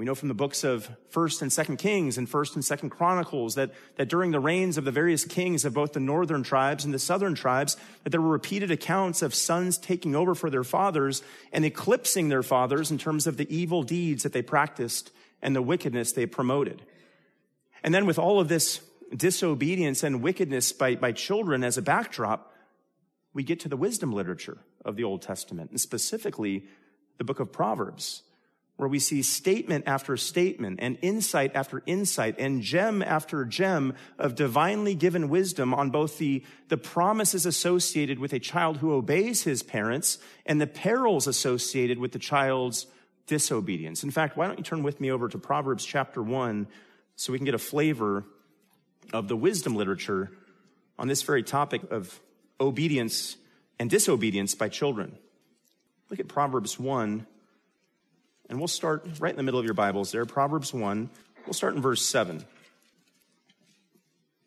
We 0.00 0.06
know 0.06 0.14
from 0.14 0.28
the 0.28 0.34
books 0.34 0.64
of 0.64 0.88
1st 1.12 1.42
and 1.42 1.50
2nd 1.50 1.78
Kings 1.78 2.16
and 2.16 2.26
1st 2.26 2.54
and 2.54 2.64
2nd 2.64 2.90
Chronicles 2.90 3.56
that, 3.56 3.72
that 3.96 4.08
during 4.08 4.30
the 4.30 4.40
reigns 4.40 4.78
of 4.78 4.86
the 4.86 4.90
various 4.90 5.26
kings 5.26 5.66
of 5.66 5.74
both 5.74 5.92
the 5.92 6.00
northern 6.00 6.42
tribes 6.42 6.86
and 6.86 6.94
the 6.94 6.98
southern 6.98 7.34
tribes, 7.34 7.76
that 8.02 8.08
there 8.08 8.22
were 8.22 8.30
repeated 8.30 8.70
accounts 8.70 9.20
of 9.20 9.34
sons 9.34 9.76
taking 9.76 10.16
over 10.16 10.34
for 10.34 10.48
their 10.48 10.64
fathers 10.64 11.22
and 11.52 11.66
eclipsing 11.66 12.30
their 12.30 12.42
fathers 12.42 12.90
in 12.90 12.96
terms 12.96 13.26
of 13.26 13.36
the 13.36 13.54
evil 13.54 13.82
deeds 13.82 14.22
that 14.22 14.32
they 14.32 14.40
practiced 14.40 15.10
and 15.42 15.54
the 15.54 15.60
wickedness 15.60 16.12
they 16.12 16.24
promoted. 16.24 16.80
And 17.84 17.92
then 17.92 18.06
with 18.06 18.18
all 18.18 18.40
of 18.40 18.48
this 18.48 18.80
disobedience 19.14 20.02
and 20.02 20.22
wickedness 20.22 20.72
by, 20.72 20.94
by 20.94 21.12
children 21.12 21.62
as 21.62 21.76
a 21.76 21.82
backdrop, 21.82 22.54
we 23.34 23.42
get 23.42 23.60
to 23.60 23.68
the 23.68 23.76
wisdom 23.76 24.14
literature 24.14 24.56
of 24.82 24.96
the 24.96 25.04
Old 25.04 25.20
Testament, 25.20 25.72
and 25.72 25.78
specifically 25.78 26.64
the 27.18 27.24
book 27.24 27.38
of 27.38 27.52
Proverbs 27.52 28.22
where 28.80 28.88
we 28.88 28.98
see 28.98 29.20
statement 29.20 29.84
after 29.86 30.16
statement 30.16 30.78
and 30.80 30.96
insight 31.02 31.54
after 31.54 31.82
insight 31.84 32.34
and 32.38 32.62
gem 32.62 33.02
after 33.02 33.44
gem 33.44 33.92
of 34.18 34.34
divinely 34.34 34.94
given 34.94 35.28
wisdom 35.28 35.74
on 35.74 35.90
both 35.90 36.16
the, 36.16 36.42
the 36.68 36.78
promises 36.78 37.44
associated 37.44 38.18
with 38.18 38.32
a 38.32 38.38
child 38.38 38.78
who 38.78 38.94
obeys 38.94 39.42
his 39.42 39.62
parents 39.62 40.16
and 40.46 40.62
the 40.62 40.66
perils 40.66 41.26
associated 41.26 41.98
with 41.98 42.12
the 42.12 42.18
child's 42.18 42.86
disobedience. 43.26 44.02
In 44.02 44.10
fact, 44.10 44.38
why 44.38 44.46
don't 44.46 44.56
you 44.56 44.64
turn 44.64 44.82
with 44.82 44.98
me 44.98 45.10
over 45.10 45.28
to 45.28 45.36
Proverbs 45.36 45.84
chapter 45.84 46.22
1 46.22 46.66
so 47.16 47.34
we 47.34 47.38
can 47.38 47.44
get 47.44 47.54
a 47.54 47.58
flavor 47.58 48.24
of 49.12 49.28
the 49.28 49.36
wisdom 49.36 49.76
literature 49.76 50.30
on 50.98 51.06
this 51.06 51.20
very 51.20 51.42
topic 51.42 51.82
of 51.90 52.18
obedience 52.58 53.36
and 53.78 53.90
disobedience 53.90 54.54
by 54.54 54.70
children. 54.70 55.18
Look 56.08 56.18
at 56.18 56.28
Proverbs 56.28 56.80
1 56.80 57.26
and 58.50 58.58
we'll 58.58 58.68
start 58.68 59.06
right 59.20 59.30
in 59.30 59.36
the 59.36 59.44
middle 59.44 59.60
of 59.60 59.64
your 59.64 59.74
Bibles 59.74 60.10
there, 60.10 60.26
Proverbs 60.26 60.74
1. 60.74 61.08
We'll 61.46 61.54
start 61.54 61.76
in 61.76 61.80
verse 61.80 62.02
7. 62.02 62.44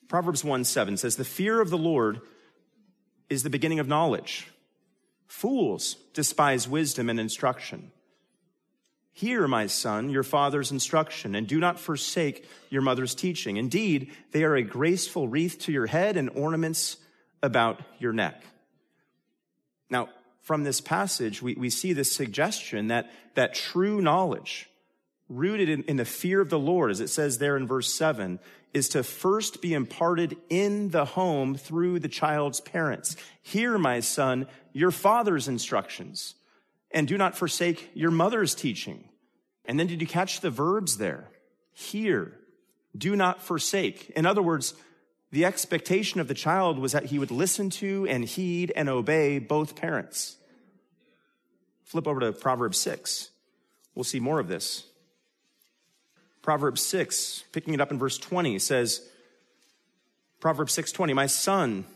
Proverbs 0.10 0.44
1 0.44 0.66
7 0.66 0.98
says, 0.98 1.16
The 1.16 1.24
fear 1.24 1.62
of 1.62 1.70
the 1.70 1.78
Lord 1.78 2.20
is 3.30 3.44
the 3.44 3.50
beginning 3.50 3.80
of 3.80 3.88
knowledge. 3.88 4.52
Fools 5.26 5.96
despise 6.14 6.68
wisdom 6.68 7.10
and 7.10 7.20
instruction. 7.20 7.92
Hear, 9.14 9.48
my 9.48 9.68
son, 9.68 10.10
your 10.10 10.24
father's 10.24 10.72
instruction, 10.72 11.34
and 11.34 11.48
do 11.48 11.60
not 11.60 11.80
forsake 11.80 12.46
your 12.70 12.82
mother's 12.82 13.16
teaching. 13.16 13.58
Indeed, 13.58 14.12
they 14.32 14.44
are 14.44 14.56
a 14.56 14.64
graceful 14.64 15.30
wreath 15.30 15.60
to 15.60 15.72
your 15.72 15.86
head 15.86 16.18
and 16.18 16.30
ornaments 16.32 16.98
about 17.42 17.82
your 18.00 18.12
neck. 18.12 18.44
Now, 19.90 20.10
from 20.44 20.64
this 20.64 20.82
passage, 20.82 21.42
we, 21.42 21.56
we 21.56 21.70
see 21.70 21.94
this 21.94 22.12
suggestion 22.12 22.88
that, 22.88 23.12
that 23.34 23.56
true 23.56 24.02
knowledge, 24.02 24.70
rooted 25.30 25.70
in, 25.70 25.84
in 25.84 25.96
the 25.96 26.06
fear 26.06 26.42
of 26.42 26.50
the 26.50 26.60
Lord, 26.60 26.92
as 26.92 27.00
it 27.00 27.10
says 27.10 27.38
there 27.38 27.56
in 27.58 27.66
verse 27.66 27.92
7, 27.94 28.40
is 28.74 28.90
to 28.90 29.04
first 29.04 29.62
be 29.62 29.74
imparted 29.74 30.36
in 30.50 30.90
the 30.90 31.06
home 31.06 31.56
through 31.56 32.00
the 32.00 32.10
child's 32.10 32.60
parents. 32.60 33.16
Hear, 33.42 33.78
my 33.78 34.02
son, 34.02 34.48
your 34.74 34.92
father's 34.92 35.48
instructions, 35.48 36.36
and 36.92 37.08
do 37.08 37.18
not 37.18 37.38
forsake 37.38 37.90
your 37.94 38.12
mother's 38.12 38.54
teaching. 38.54 39.08
And 39.66 39.80
then 39.80 39.88
did 39.88 40.02
you 40.02 40.08
catch 40.08 40.42
the 40.42 40.50
verbs 40.50 40.98
there? 40.98 41.30
Hear, 41.72 42.38
do 42.98 43.16
not 43.16 43.42
forsake. 43.42 44.10
In 44.10 44.26
other 44.26 44.42
words, 44.42 44.74
the 45.34 45.46
expectation 45.46 46.20
of 46.20 46.28
the 46.28 46.36
child 46.36 46.78
was 46.78 46.92
that 46.92 47.06
he 47.06 47.18
would 47.18 47.32
listen 47.32 47.72
to 47.72 48.06
and 48.08 48.24
heed 48.24 48.72
and 48.76 48.88
obey 48.88 49.40
both 49.40 49.76
parents. 49.76 50.36
Flip 51.82 52.08
over 52.08 52.20
to 52.20 52.32
Proverbs 52.32 52.78
6. 52.78 53.32
We'll 53.96 54.04
see 54.04 54.20
more 54.20 54.40
of 54.40 54.48
this. 54.48 54.84
Proverbs 56.44 56.82
6, 56.82 57.46
picking 57.52 57.74
it 57.74 57.82
up 57.82 57.90
in 57.90 57.98
verse 57.98 58.20
20, 58.20 58.60
says, 58.60 59.10
Proverbs 60.40 60.74
6:20, 60.74 61.16
"My 61.16 61.26
son, 61.26 61.88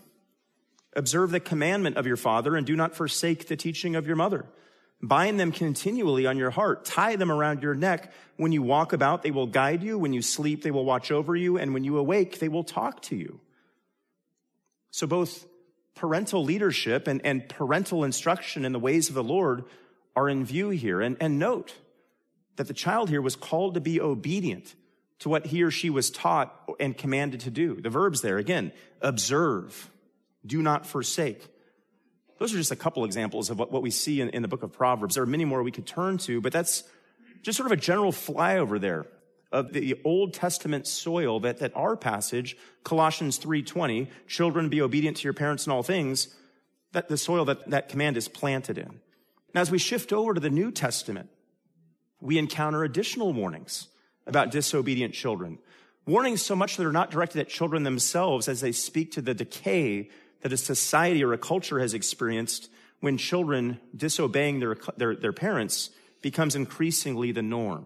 observe 0.94 1.30
the 1.30 1.40
commandment 1.40 1.96
of 1.96 2.08
your 2.08 2.18
father 2.18 2.56
and 2.56 2.66
do 2.66 2.76
not 2.76 2.96
forsake 2.96 3.48
the 3.48 3.56
teaching 3.56 3.96
of 3.96 4.08
your 4.08 4.16
mother. 4.16 4.48
Bind 5.02 5.40
them 5.40 5.52
continually 5.52 6.26
on 6.26 6.38
your 6.38 6.50
heart. 6.50 6.86
Tie 6.86 7.16
them 7.18 7.32
around 7.32 7.62
your 7.62 7.76
neck. 7.76 8.12
When 8.36 8.52
you 8.52 8.64
walk 8.64 8.94
about, 8.94 9.22
they 9.22 9.32
will 9.32 9.46
guide 9.46 9.84
you. 9.84 9.98
When 10.00 10.14
you 10.14 10.22
sleep, 10.22 10.64
they 10.64 10.72
will 10.72 10.86
watch 10.86 11.12
over 11.12 11.36
you. 11.36 11.58
And 11.58 11.74
when 11.74 11.84
you 11.84 11.98
awake, 11.98 12.40
they 12.40 12.48
will 12.50 12.64
talk 12.64 13.02
to 13.04 13.16
you. 13.16 13.40
So 14.90 15.06
both 15.06 15.46
parental 15.94 16.44
leadership 16.44 17.08
and, 17.08 17.24
and 17.24 17.48
parental 17.48 18.04
instruction 18.04 18.66
in 18.66 18.72
the 18.72 18.80
ways 18.80 19.10
of 19.10 19.16
the 19.16 19.24
Lord 19.24 19.66
are 20.16 20.30
in 20.30 20.46
view 20.46 20.70
here. 20.70 21.02
And, 21.02 21.16
and 21.20 21.38
note 21.38 21.76
that 22.56 22.68
the 22.68 22.74
child 22.74 23.10
here 23.10 23.22
was 23.22 23.36
called 23.36 23.76
to 23.76 23.82
be 23.82 24.02
obedient 24.02 24.74
to 25.20 25.30
what 25.30 25.48
he 25.48 25.64
or 25.64 25.72
she 25.72 25.90
was 25.90 26.10
taught 26.10 26.54
and 26.80 26.98
commanded 26.98 27.42
to 27.42 27.52
do. 27.52 27.80
The 27.80 27.90
verbs 27.90 28.22
there, 28.22 28.38
again, 28.38 28.72
observe, 29.02 29.92
do 30.46 30.62
not 30.62 30.86
forsake, 30.86 31.48
those 32.40 32.54
are 32.54 32.58
just 32.58 32.72
a 32.72 32.76
couple 32.76 33.04
examples 33.06 33.50
of 33.50 33.60
what, 33.60 33.72
what 33.72 33.82
we 33.82 33.92
see 33.92 34.22
in, 34.22 34.30
in 34.30 34.42
the 34.42 34.48
book 34.48 34.64
of 34.64 34.72
Proverbs. 34.72 35.16
There 35.16 35.24
are 35.24 35.28
many 35.28 35.46
more 35.46 35.64
we 35.64 35.72
could 35.72 35.88
turn 35.88 36.18
to, 36.20 36.42
but 36.42 36.54
that's 36.54 36.84
just 37.42 37.58
sort 37.58 37.72
of 37.72 37.78
a 37.78 37.82
general 37.82 38.12
flyover 38.12 38.80
there 38.80 39.06
of 39.52 39.74
the 39.74 40.00
Old 40.04 40.34
Testament 40.34 40.88
soil 40.88 41.40
that, 41.42 41.60
that 41.60 41.72
our 41.76 41.96
passage, 41.96 42.58
Colossians 42.84 43.40
3.20, 43.40 44.08
children 44.28 44.70
be 44.70 44.82
obedient 44.82 45.18
to 45.18 45.24
your 45.24 45.34
parents 45.34 45.66
in 45.66 45.72
all 45.72 45.84
things, 45.84 46.36
that 46.92 47.08
the 47.08 47.18
soil 47.18 47.46
that 47.46 47.70
that 47.70 47.90
command 47.90 48.18
is 48.18 48.28
planted 48.28 48.78
in. 48.78 49.00
Now, 49.54 49.62
as 49.62 49.72
we 49.72 49.78
shift 49.78 50.12
over 50.12 50.34
to 50.34 50.40
the 50.40 50.50
New 50.50 50.72
Testament, 50.72 51.30
we 52.20 52.38
encounter 52.38 52.84
additional 52.84 53.34
warnings 53.34 53.88
about 54.26 54.52
disobedient 54.52 55.14
children. 55.14 55.60
Warnings 56.06 56.42
so 56.42 56.56
much 56.56 56.78
that 56.78 56.86
are 56.86 56.92
not 56.92 57.12
directed 57.12 57.40
at 57.40 57.50
children 57.50 57.84
themselves 57.84 58.48
as 58.48 58.62
they 58.62 58.72
speak 58.72 59.12
to 59.14 59.22
the 59.22 59.34
decay 59.34 60.10
that 60.42 60.54
a 60.54 60.58
society 60.58 61.24
or 61.24 61.34
a 61.34 61.38
culture 61.38 61.80
has 61.80 61.94
experienced 61.94 62.70
when 63.00 63.18
children 63.18 63.80
disobeying 63.96 64.60
their, 64.60 64.78
their, 64.98 65.16
their 65.16 65.34
parents 65.34 65.90
becomes 66.22 66.56
increasingly 66.56 67.32
the 67.32 67.42
norm. 67.42 67.86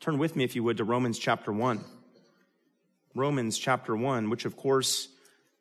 Turn 0.00 0.18
with 0.18 0.36
me, 0.36 0.44
if 0.44 0.54
you 0.54 0.62
would, 0.62 0.76
to 0.76 0.84
Romans 0.84 1.18
chapter 1.18 1.52
1. 1.52 1.84
Romans 3.14 3.58
chapter 3.58 3.96
1, 3.96 4.30
which 4.30 4.44
of 4.44 4.56
course 4.56 5.08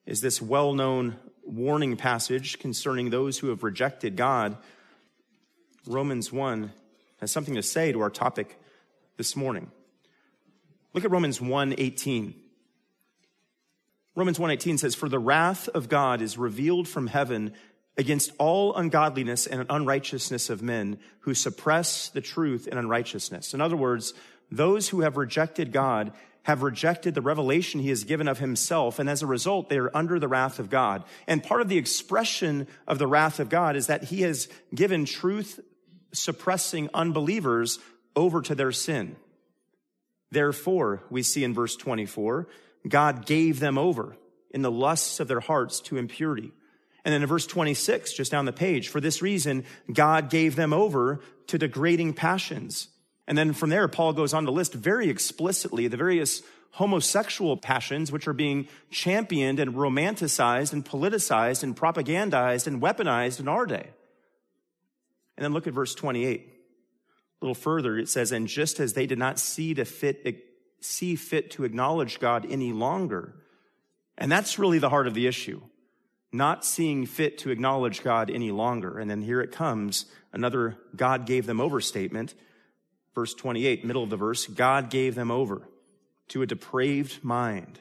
is 0.05 0.21
this 0.21 0.41
well 0.41 0.73
known 0.73 1.17
warning 1.43 1.95
passage 1.95 2.59
concerning 2.59 3.09
those 3.09 3.39
who 3.39 3.49
have 3.49 3.63
rejected 3.63 4.15
God. 4.15 4.57
Romans 5.85 6.31
1 6.31 6.71
has 7.19 7.31
something 7.31 7.55
to 7.55 7.63
say 7.63 7.91
to 7.91 8.01
our 8.01 8.09
topic 8.09 8.59
this 9.17 9.35
morning. 9.35 9.71
Look 10.93 11.05
at 11.05 11.11
Romans 11.11 11.41
1 11.41 11.75
18. 11.77 12.35
Romans 14.17 14.39
1:18 14.39 14.79
says, 14.79 14.95
"For 14.95 15.07
the 15.07 15.19
wrath 15.19 15.69
of 15.75 15.89
God 15.89 16.23
is 16.23 16.39
revealed 16.39 16.87
from 16.87 17.05
heaven 17.05 17.53
against 17.99 18.31
all 18.39 18.75
ungodliness 18.75 19.45
and 19.45 19.63
unrighteousness 19.69 20.49
of 20.49 20.63
men 20.63 20.97
who 21.19 21.35
suppress 21.35 22.09
the 22.09 22.19
truth 22.19 22.67
in 22.67 22.79
unrighteousness." 22.79 23.53
In 23.53 23.61
other 23.61 23.77
words, 23.77 24.15
those 24.51 24.89
who 24.89 25.01
have 25.01 25.17
rejected 25.17 25.71
God 25.71 26.13
have 26.43 26.63
rejected 26.63 27.13
the 27.13 27.21
revelation 27.21 27.79
he 27.79 27.89
has 27.89 28.05
given 28.05 28.27
of 28.27 28.39
himself, 28.39 28.97
and 28.97 29.07
as 29.07 29.21
a 29.21 29.27
result, 29.27 29.69
they 29.69 29.77
are 29.77 29.95
under 29.95 30.17
the 30.17 30.27
wrath 30.27 30.57
of 30.57 30.71
God. 30.71 31.03
And 31.27 31.43
part 31.43 31.61
of 31.61 31.69
the 31.69 31.77
expression 31.77 32.65
of 32.87 32.97
the 32.97 33.05
wrath 33.05 33.39
of 33.39 33.49
God 33.49 33.75
is 33.75 33.85
that 33.85 34.05
he 34.05 34.21
has 34.21 34.47
given 34.73 35.05
truth 35.05 35.59
suppressing 36.11 36.89
unbelievers 36.91 37.77
over 38.15 38.41
to 38.41 38.55
their 38.55 38.71
sin. 38.71 39.15
Therefore, 40.31 41.03
we 41.11 41.21
see 41.21 41.43
in 41.43 41.53
verse 41.53 41.75
24, 41.75 42.47
God 42.89 43.25
gave 43.25 43.59
them 43.59 43.77
over 43.77 44.15
in 44.51 44.61
the 44.61 44.71
lusts 44.71 45.19
of 45.19 45.27
their 45.27 45.39
hearts 45.39 45.79
to 45.81 45.97
impurity. 45.97 46.51
And 47.03 47.13
then 47.13 47.21
in 47.21 47.27
verse 47.27 47.47
26, 47.47 48.13
just 48.13 48.31
down 48.31 48.45
the 48.45 48.53
page, 48.53 48.89
for 48.89 48.99
this 48.99 49.21
reason, 49.21 49.65
God 49.91 50.29
gave 50.29 50.55
them 50.55 50.73
over 50.73 51.21
to 51.47 51.57
degrading 51.57 52.13
passions. 52.13 52.89
And 53.27 53.37
then 53.37 53.53
from 53.53 53.69
there, 53.69 53.87
Paul 53.87 54.13
goes 54.13 54.33
on 54.33 54.45
to 54.45 54.51
list 54.51 54.73
very 54.73 55.09
explicitly 55.09 55.87
the 55.87 55.97
various 55.97 56.41
homosexual 56.71 57.57
passions 57.57 58.11
which 58.11 58.27
are 58.27 58.33
being 58.33 58.67
championed 58.91 59.59
and 59.59 59.73
romanticized 59.73 60.73
and 60.73 60.85
politicized 60.85 61.63
and 61.63 61.75
propagandized 61.75 62.67
and 62.67 62.81
weaponized 62.81 63.39
in 63.39 63.47
our 63.47 63.65
day. 63.65 63.89
And 65.37 65.43
then 65.43 65.53
look 65.53 65.67
at 65.67 65.73
verse 65.73 65.95
28. 65.95 66.53
A 67.41 67.45
little 67.45 67.55
further, 67.55 67.97
it 67.97 68.09
says, 68.09 68.31
And 68.31 68.47
just 68.47 68.79
as 68.79 68.93
they 68.93 69.05
did 69.05 69.19
not 69.19 69.39
see 69.39 69.73
to 69.75 69.85
fit 69.85 70.21
see 70.79 71.15
fit 71.15 71.51
to 71.51 71.63
acknowledge 71.63 72.19
God 72.19 72.45
any 72.49 72.71
longer. 72.71 73.35
And 74.17 74.31
that's 74.31 74.59
really 74.59 74.79
the 74.79 74.89
heart 74.89 75.07
of 75.07 75.13
the 75.13 75.27
issue. 75.27 75.61
Not 76.31 76.65
seeing 76.65 77.05
fit 77.05 77.37
to 77.39 77.51
acknowledge 77.51 78.03
God 78.03 78.29
any 78.29 78.51
longer. 78.51 78.97
And 78.97 79.09
then 79.09 79.21
here 79.21 79.41
it 79.41 79.51
comes, 79.51 80.05
another 80.33 80.77
God 80.95 81.25
gave 81.25 81.45
them 81.45 81.61
over 81.61 81.79
statement. 81.79 82.33
Verse 83.15 83.33
28, 83.33 83.85
middle 83.85 84.03
of 84.03 84.09
the 84.09 84.17
verse, 84.17 84.45
God 84.45 84.89
gave 84.89 85.15
them 85.15 85.31
over 85.31 85.67
to 86.29 86.41
a 86.41 86.45
depraved 86.45 87.23
mind, 87.23 87.79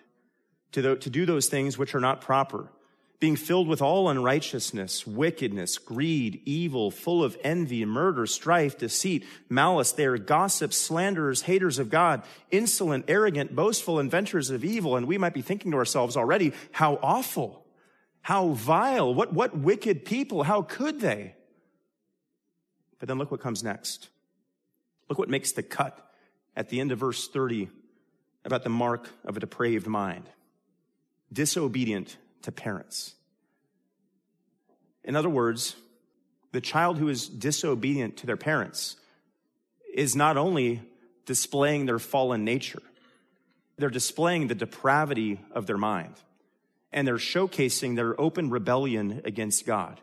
to, 0.72 0.96
do 0.96 1.26
those 1.26 1.48
things 1.48 1.76
which 1.76 1.94
are 1.94 2.00
not 2.00 2.20
proper, 2.20 2.70
being 3.18 3.36
filled 3.36 3.66
with 3.66 3.80
all 3.80 4.08
unrighteousness, 4.08 5.06
wickedness, 5.06 5.78
greed, 5.78 6.42
evil, 6.44 6.90
full 6.90 7.24
of 7.24 7.36
envy, 7.42 7.84
murder, 7.84 8.26
strife, 8.26 8.76
deceit, 8.76 9.24
malice. 9.48 9.92
They 9.92 10.04
are 10.04 10.18
gossips, 10.18 10.76
slanderers, 10.76 11.42
haters 11.42 11.78
of 11.78 11.88
God, 11.88 12.22
insolent, 12.50 13.06
arrogant, 13.08 13.54
boastful, 13.54 13.98
inventors 13.98 14.50
of 14.50 14.64
evil. 14.64 14.96
And 14.96 15.06
we 15.06 15.16
might 15.16 15.32
be 15.32 15.40
thinking 15.40 15.70
to 15.72 15.78
ourselves 15.78 16.16
already, 16.16 16.52
how 16.72 16.98
awful, 17.02 17.64
how 18.20 18.50
vile, 18.50 19.14
what, 19.14 19.32
what 19.32 19.56
wicked 19.56 20.04
people, 20.04 20.42
how 20.42 20.60
could 20.60 21.00
they? 21.00 21.34
But 22.98 23.08
then 23.08 23.18
look 23.18 23.30
what 23.30 23.40
comes 23.40 23.62
next. 23.62 24.10
Look 25.08 25.18
what 25.18 25.30
makes 25.30 25.52
the 25.52 25.62
cut 25.62 25.98
at 26.54 26.68
the 26.68 26.80
end 26.80 26.92
of 26.92 26.98
verse 26.98 27.28
30 27.28 27.68
about 28.44 28.62
the 28.62 28.70
mark 28.70 29.08
of 29.24 29.36
a 29.36 29.40
depraved 29.40 29.86
mind. 29.86 30.28
Disobedient 31.32 32.16
to 32.46 32.52
parents. 32.52 33.14
In 35.04 35.14
other 35.14 35.28
words, 35.28 35.76
the 36.52 36.60
child 36.60 36.96
who 36.96 37.08
is 37.08 37.28
disobedient 37.28 38.16
to 38.18 38.26
their 38.26 38.36
parents 38.36 38.96
is 39.92 40.16
not 40.16 40.36
only 40.36 40.80
displaying 41.26 41.86
their 41.86 41.98
fallen 41.98 42.44
nature, 42.44 42.82
they're 43.78 43.90
displaying 43.90 44.46
the 44.46 44.54
depravity 44.54 45.40
of 45.52 45.66
their 45.66 45.76
mind 45.76 46.14
and 46.92 47.06
they're 47.06 47.16
showcasing 47.16 47.96
their 47.96 48.18
open 48.18 48.48
rebellion 48.48 49.20
against 49.24 49.66
God. 49.66 50.00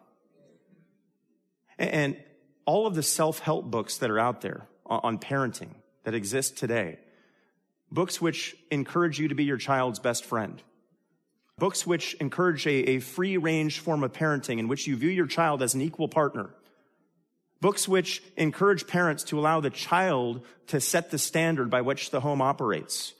And 1.78 2.18
all 2.66 2.86
of 2.86 2.94
the 2.94 3.04
self 3.04 3.40
help 3.40 3.66
books 3.66 3.98
that 3.98 4.12
are 4.12 4.20
out 4.20 4.42
there 4.42 4.68
on 4.86 5.18
parenting 5.18 5.76
that 6.04 6.14
exist 6.14 6.58
today, 6.58 7.00
books 7.90 8.22
which 8.22 8.56
encourage 8.70 9.18
you 9.18 9.30
to 9.30 9.36
be 9.36 9.46
your 9.46 9.58
child's 9.58 10.00
best 10.00 10.26
friend, 10.26 10.62
Books 11.58 11.86
which 11.86 12.16
encourage 12.16 12.66
a, 12.66 12.90
a 12.90 13.00
free 13.00 13.38
range 13.38 13.80
form 13.80 14.04
of 14.04 14.14
parenting 14.14 14.60
in 14.60 14.68
which 14.68 14.88
you 14.88 14.96
view 14.96 15.10
your 15.10 15.28
child 15.28 15.62
as 15.62 15.74
an 15.74 15.82
equal 15.82 16.08
partner. 16.08 16.50
Books 17.62 17.88
which 17.88 18.22
encourage 18.36 18.88
parents 18.88 19.24
to 19.26 19.40
allow 19.40 19.62
the 19.62 19.70
child 19.70 20.46
to 20.68 20.82
set 20.82 21.12
the 21.12 21.18
standard 21.18 21.70
by 21.70 21.82
which 21.82 22.10
the 22.10 22.20
home 22.20 22.42
operates. 22.42 23.14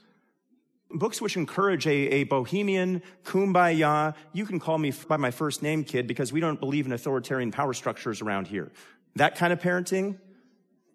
Books 0.92 1.22
which 1.22 1.38
encourage 1.38 1.88
a, 1.88 1.90
a 1.90 2.24
bohemian, 2.26 3.02
kumbaya, 3.24 4.16
you 4.34 4.46
can 4.46 4.60
call 4.60 4.78
me 4.78 4.92
by 5.08 5.18
my 5.18 5.32
first 5.32 5.64
name, 5.64 5.84
kid, 5.84 6.08
because 6.08 6.34
we 6.34 6.40
don't 6.40 6.60
believe 6.60 6.86
in 6.86 6.92
authoritarian 6.92 7.52
power 7.52 7.74
structures 7.74 8.22
around 8.22 8.48
here. 8.48 8.72
That 9.16 9.36
kind 9.36 9.54
of 9.54 9.60
parenting, 9.60 10.18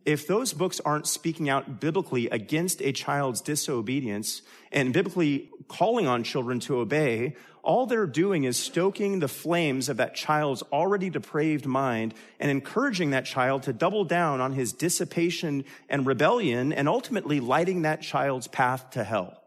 if 0.09 0.27
those 0.27 0.55
books 0.55 0.81
aren't 0.87 1.07
speaking 1.07 1.51
out 1.51 1.81
biblically 1.81 2.31
against 2.31 2.81
a 2.81 2.92
child's 2.92 3.42
disobedience 3.42 4.40
and 4.73 4.90
biblically 4.90 5.51
calling 5.68 6.07
on 6.07 6.23
children 6.23 6.61
to 6.61 6.79
obey, 6.79 7.37
all 7.62 7.85
they're 7.85 8.07
doing 8.07 8.44
is 8.44 8.57
stoking 8.57 9.18
the 9.18 9.29
flames 9.29 9.90
of 9.90 9.99
that 9.99 10.14
child's 10.14 10.62
already 10.73 11.11
depraved 11.11 11.66
mind 11.66 12.14
and 12.40 12.51
encouraging 12.51 13.11
that 13.11 13.27
child 13.27 13.64
to 13.64 13.73
double 13.75 14.03
down 14.03 14.40
on 14.40 14.55
his 14.55 14.73
dissipation 14.73 15.62
and 15.90 16.07
rebellion 16.07 16.73
and 16.73 16.88
ultimately 16.88 17.38
lighting 17.38 17.83
that 17.83 18.01
child's 18.01 18.49
path 18.49 18.88
to 18.88 19.05
hell. 19.05 19.38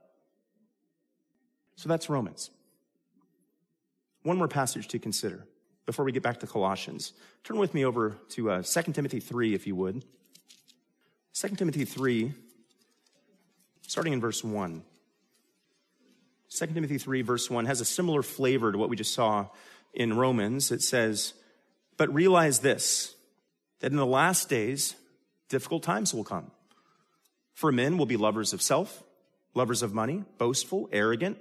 So 1.76 1.89
that's 1.89 2.08
Romans. 2.08 2.52
One 4.21 4.38
more 4.38 4.47
passage 4.47 4.88
to 4.89 5.00
consider 5.00 5.47
before 5.88 6.06
we 6.06 6.12
get 6.12 6.21
back 6.21 6.41
to 6.41 6.45
Colossians. 6.45 7.13
Turn 7.43 7.58
with 7.58 7.74
me 7.74 7.84
over 7.84 8.19
to 8.30 8.52
uh, 8.52 8.62
2 8.62 8.91
Timothy 8.91 9.19
3, 9.19 9.56
if 9.56 9.65
you 9.65 9.76
would. 9.76 10.06
2 11.34 11.48
Timothy 11.56 11.86
3, 11.86 12.34
starting 13.88 14.13
in 14.13 14.20
verse 14.20 14.44
1. 14.44 14.84
2 16.50 16.65
Timothy 16.67 16.98
3, 16.98 17.22
verse 17.22 17.50
1 17.50 17.65
has 17.65 17.80
a 17.80 17.86
similar 17.86 18.22
flavor 18.22 18.72
to 18.72 18.78
what 18.78 18.89
we 18.89 18.98
just 18.98 19.13
saw 19.13 19.48
in 19.94 20.17
Romans. 20.17 20.72
It 20.72 20.82
says, 20.82 21.34
But 21.96 22.13
realize 22.13 22.60
this, 22.60 23.15
that 23.80 23.91
in 23.91 23.98
the 23.98 24.06
last 24.06 24.50
days, 24.50 24.96
difficult 25.48 25.84
times 25.84 26.13
will 26.13 26.26
come. 26.26 26.52
For 27.54 27.72
men 27.72 27.98
will 27.98 28.06
be 28.06 28.17
lovers 28.17 28.52
of 28.52 28.62
self, 28.62 29.02
lovers 29.54 29.84
of 29.84 29.94
money, 29.94 30.26
boastful, 30.38 30.89
arrogant, 30.91 31.38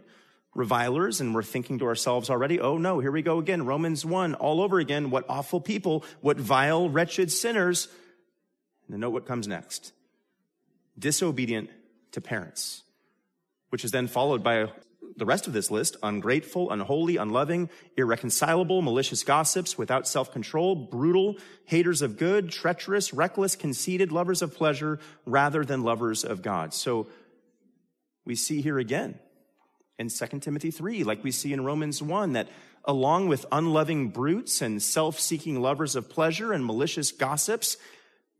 revilers, 0.54 1.20
and 1.20 1.34
we're 1.34 1.42
thinking 1.42 1.80
to 1.80 1.86
ourselves 1.86 2.30
already, 2.30 2.60
oh 2.60 2.78
no, 2.78 3.00
here 3.00 3.10
we 3.10 3.22
go 3.22 3.38
again. 3.38 3.66
Romans 3.66 4.04
1, 4.04 4.34
all 4.34 4.60
over 4.60 4.78
again. 4.78 5.10
What 5.10 5.24
awful 5.28 5.60
people, 5.60 6.04
what 6.20 6.36
vile, 6.36 6.88
wretched 6.88 7.32
sinners. 7.32 7.88
And 8.90 9.00
note 9.00 9.10
what 9.10 9.26
comes 9.26 9.46
next. 9.46 9.92
Disobedient 10.98 11.70
to 12.12 12.20
parents, 12.20 12.82
which 13.70 13.84
is 13.84 13.90
then 13.90 14.08
followed 14.08 14.42
by 14.42 14.66
the 15.16 15.24
rest 15.26 15.46
of 15.46 15.52
this 15.52 15.70
list 15.70 15.96
ungrateful, 16.02 16.70
unholy, 16.70 17.16
unloving, 17.16 17.68
irreconcilable, 17.96 18.82
malicious 18.82 19.22
gossips, 19.22 19.76
without 19.76 20.06
self 20.06 20.32
control, 20.32 20.74
brutal, 20.74 21.36
haters 21.64 22.02
of 22.02 22.16
good, 22.16 22.50
treacherous, 22.50 23.12
reckless, 23.12 23.56
conceited, 23.56 24.12
lovers 24.12 24.42
of 24.42 24.54
pleasure 24.54 24.98
rather 25.26 25.64
than 25.64 25.82
lovers 25.82 26.24
of 26.24 26.42
God. 26.42 26.74
So 26.74 27.06
we 28.24 28.34
see 28.34 28.60
here 28.60 28.78
again 28.78 29.18
in 29.98 30.08
2 30.08 30.40
Timothy 30.40 30.70
3, 30.70 31.04
like 31.04 31.22
we 31.22 31.30
see 31.30 31.52
in 31.52 31.64
Romans 31.64 32.02
1, 32.02 32.32
that 32.32 32.48
along 32.84 33.28
with 33.28 33.44
unloving 33.52 34.08
brutes 34.08 34.62
and 34.62 34.82
self 34.82 35.20
seeking 35.20 35.60
lovers 35.60 35.96
of 35.96 36.08
pleasure 36.08 36.52
and 36.52 36.64
malicious 36.64 37.12
gossips, 37.12 37.76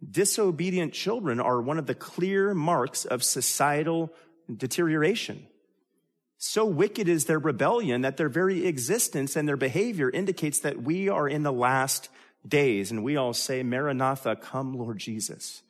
disobedient 0.08 0.92
children 0.92 1.40
are 1.40 1.60
one 1.60 1.78
of 1.78 1.86
the 1.86 1.94
clear 1.94 2.54
marks 2.54 3.04
of 3.04 3.22
societal 3.22 4.12
deterioration. 4.54 5.46
So 6.38 6.64
wicked 6.64 7.06
is 7.06 7.26
their 7.26 7.38
rebellion 7.38 8.00
that 8.00 8.16
their 8.16 8.30
very 8.30 8.66
existence 8.66 9.36
and 9.36 9.46
their 9.46 9.58
behavior 9.58 10.08
indicates 10.08 10.60
that 10.60 10.82
we 10.82 11.08
are 11.08 11.28
in 11.28 11.42
the 11.42 11.52
last 11.52 12.08
days. 12.48 12.90
And 12.90 13.04
we 13.04 13.16
all 13.16 13.34
say, 13.34 13.62
Maranatha, 13.62 14.36
come 14.36 14.72
Lord 14.72 14.98
Jesus. 14.98 15.62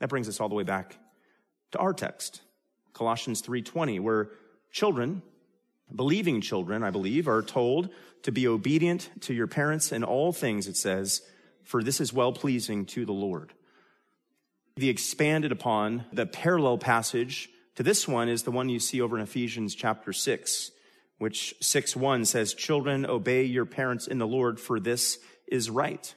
That 0.00 0.08
brings 0.08 0.28
us 0.28 0.40
all 0.40 0.48
the 0.48 0.54
way 0.54 0.64
back 0.64 0.96
to 1.72 1.78
our 1.78 1.92
text, 1.92 2.40
Colossians 2.94 3.42
3.20, 3.42 4.00
where 4.00 4.30
children, 4.72 5.20
believing 5.94 6.40
children, 6.40 6.82
I 6.82 6.90
believe, 6.90 7.28
are 7.28 7.42
told 7.42 7.90
to 8.22 8.32
be 8.32 8.48
obedient 8.48 9.10
to 9.22 9.34
your 9.34 9.46
parents 9.46 9.92
in 9.92 10.02
all 10.02 10.32
things, 10.32 10.66
it 10.66 10.76
says, 10.76 11.20
for 11.64 11.82
this 11.82 12.00
is 12.00 12.12
well 12.12 12.32
pleasing 12.32 12.84
to 12.86 13.04
the 13.04 13.12
Lord. 13.12 13.52
The 14.76 14.88
expanded 14.88 15.52
upon 15.52 16.04
the 16.12 16.26
parallel 16.26 16.78
passage 16.78 17.50
to 17.76 17.82
this 17.82 18.06
one 18.06 18.28
is 18.28 18.42
the 18.42 18.50
one 18.50 18.68
you 18.68 18.78
see 18.78 19.00
over 19.00 19.16
in 19.16 19.22
Ephesians 19.22 19.74
chapter 19.74 20.12
6, 20.12 20.70
which 21.18 21.54
6 21.60 21.96
1 21.96 22.24
says, 22.24 22.54
Children, 22.54 23.06
obey 23.06 23.44
your 23.44 23.66
parents 23.66 24.06
in 24.06 24.18
the 24.18 24.26
Lord, 24.26 24.60
for 24.60 24.80
this 24.80 25.18
is 25.46 25.70
right. 25.70 26.14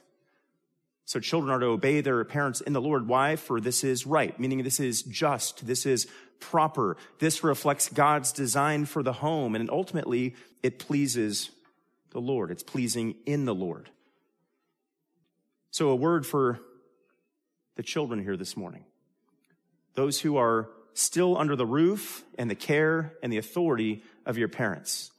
So 1.06 1.20
children 1.20 1.52
are 1.52 1.60
to 1.60 1.66
obey 1.66 2.00
their 2.00 2.24
parents 2.24 2.60
in 2.60 2.72
the 2.72 2.80
Lord. 2.80 3.08
Why? 3.08 3.36
For 3.36 3.60
this 3.60 3.84
is 3.84 4.06
right, 4.06 4.38
meaning 4.40 4.62
this 4.62 4.80
is 4.80 5.02
just, 5.02 5.66
this 5.66 5.84
is 5.84 6.06
proper. 6.40 6.96
This 7.18 7.44
reflects 7.44 7.88
God's 7.88 8.32
design 8.32 8.86
for 8.86 9.02
the 9.02 9.12
home, 9.12 9.54
and 9.54 9.70
ultimately 9.70 10.34
it 10.62 10.78
pleases 10.78 11.50
the 12.10 12.20
Lord. 12.20 12.50
It's 12.50 12.62
pleasing 12.62 13.16
in 13.26 13.44
the 13.44 13.54
Lord. 13.54 13.90
So, 15.74 15.88
a 15.88 15.96
word 15.96 16.24
for 16.24 16.60
the 17.74 17.82
children 17.82 18.22
here 18.22 18.36
this 18.36 18.56
morning. 18.56 18.84
Those 19.94 20.20
who 20.20 20.36
are 20.36 20.70
still 20.92 21.36
under 21.36 21.56
the 21.56 21.66
roof 21.66 22.22
and 22.38 22.48
the 22.48 22.54
care 22.54 23.14
and 23.24 23.32
the 23.32 23.38
authority 23.38 24.04
of 24.24 24.38
your 24.38 24.46
parents. 24.46 25.10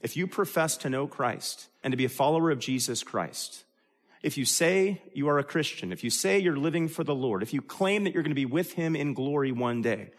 If 0.00 0.16
you 0.16 0.28
profess 0.28 0.76
to 0.76 0.88
know 0.88 1.08
Christ 1.08 1.66
and 1.82 1.90
to 1.90 1.96
be 1.96 2.04
a 2.04 2.08
follower 2.08 2.52
of 2.52 2.60
Jesus 2.60 3.02
Christ, 3.02 3.64
if 4.22 4.38
you 4.38 4.44
say 4.44 5.02
you 5.14 5.26
are 5.28 5.40
a 5.40 5.42
Christian, 5.42 5.90
if 5.90 6.04
you 6.04 6.10
say 6.10 6.38
you're 6.38 6.56
living 6.56 6.86
for 6.86 7.02
the 7.02 7.12
Lord, 7.12 7.42
if 7.42 7.52
you 7.52 7.60
claim 7.60 8.04
that 8.04 8.14
you're 8.14 8.22
going 8.22 8.30
to 8.30 8.36
be 8.36 8.46
with 8.46 8.74
him 8.74 8.94
in 8.94 9.14
glory 9.14 9.50
one 9.50 9.82
day, 9.82 10.10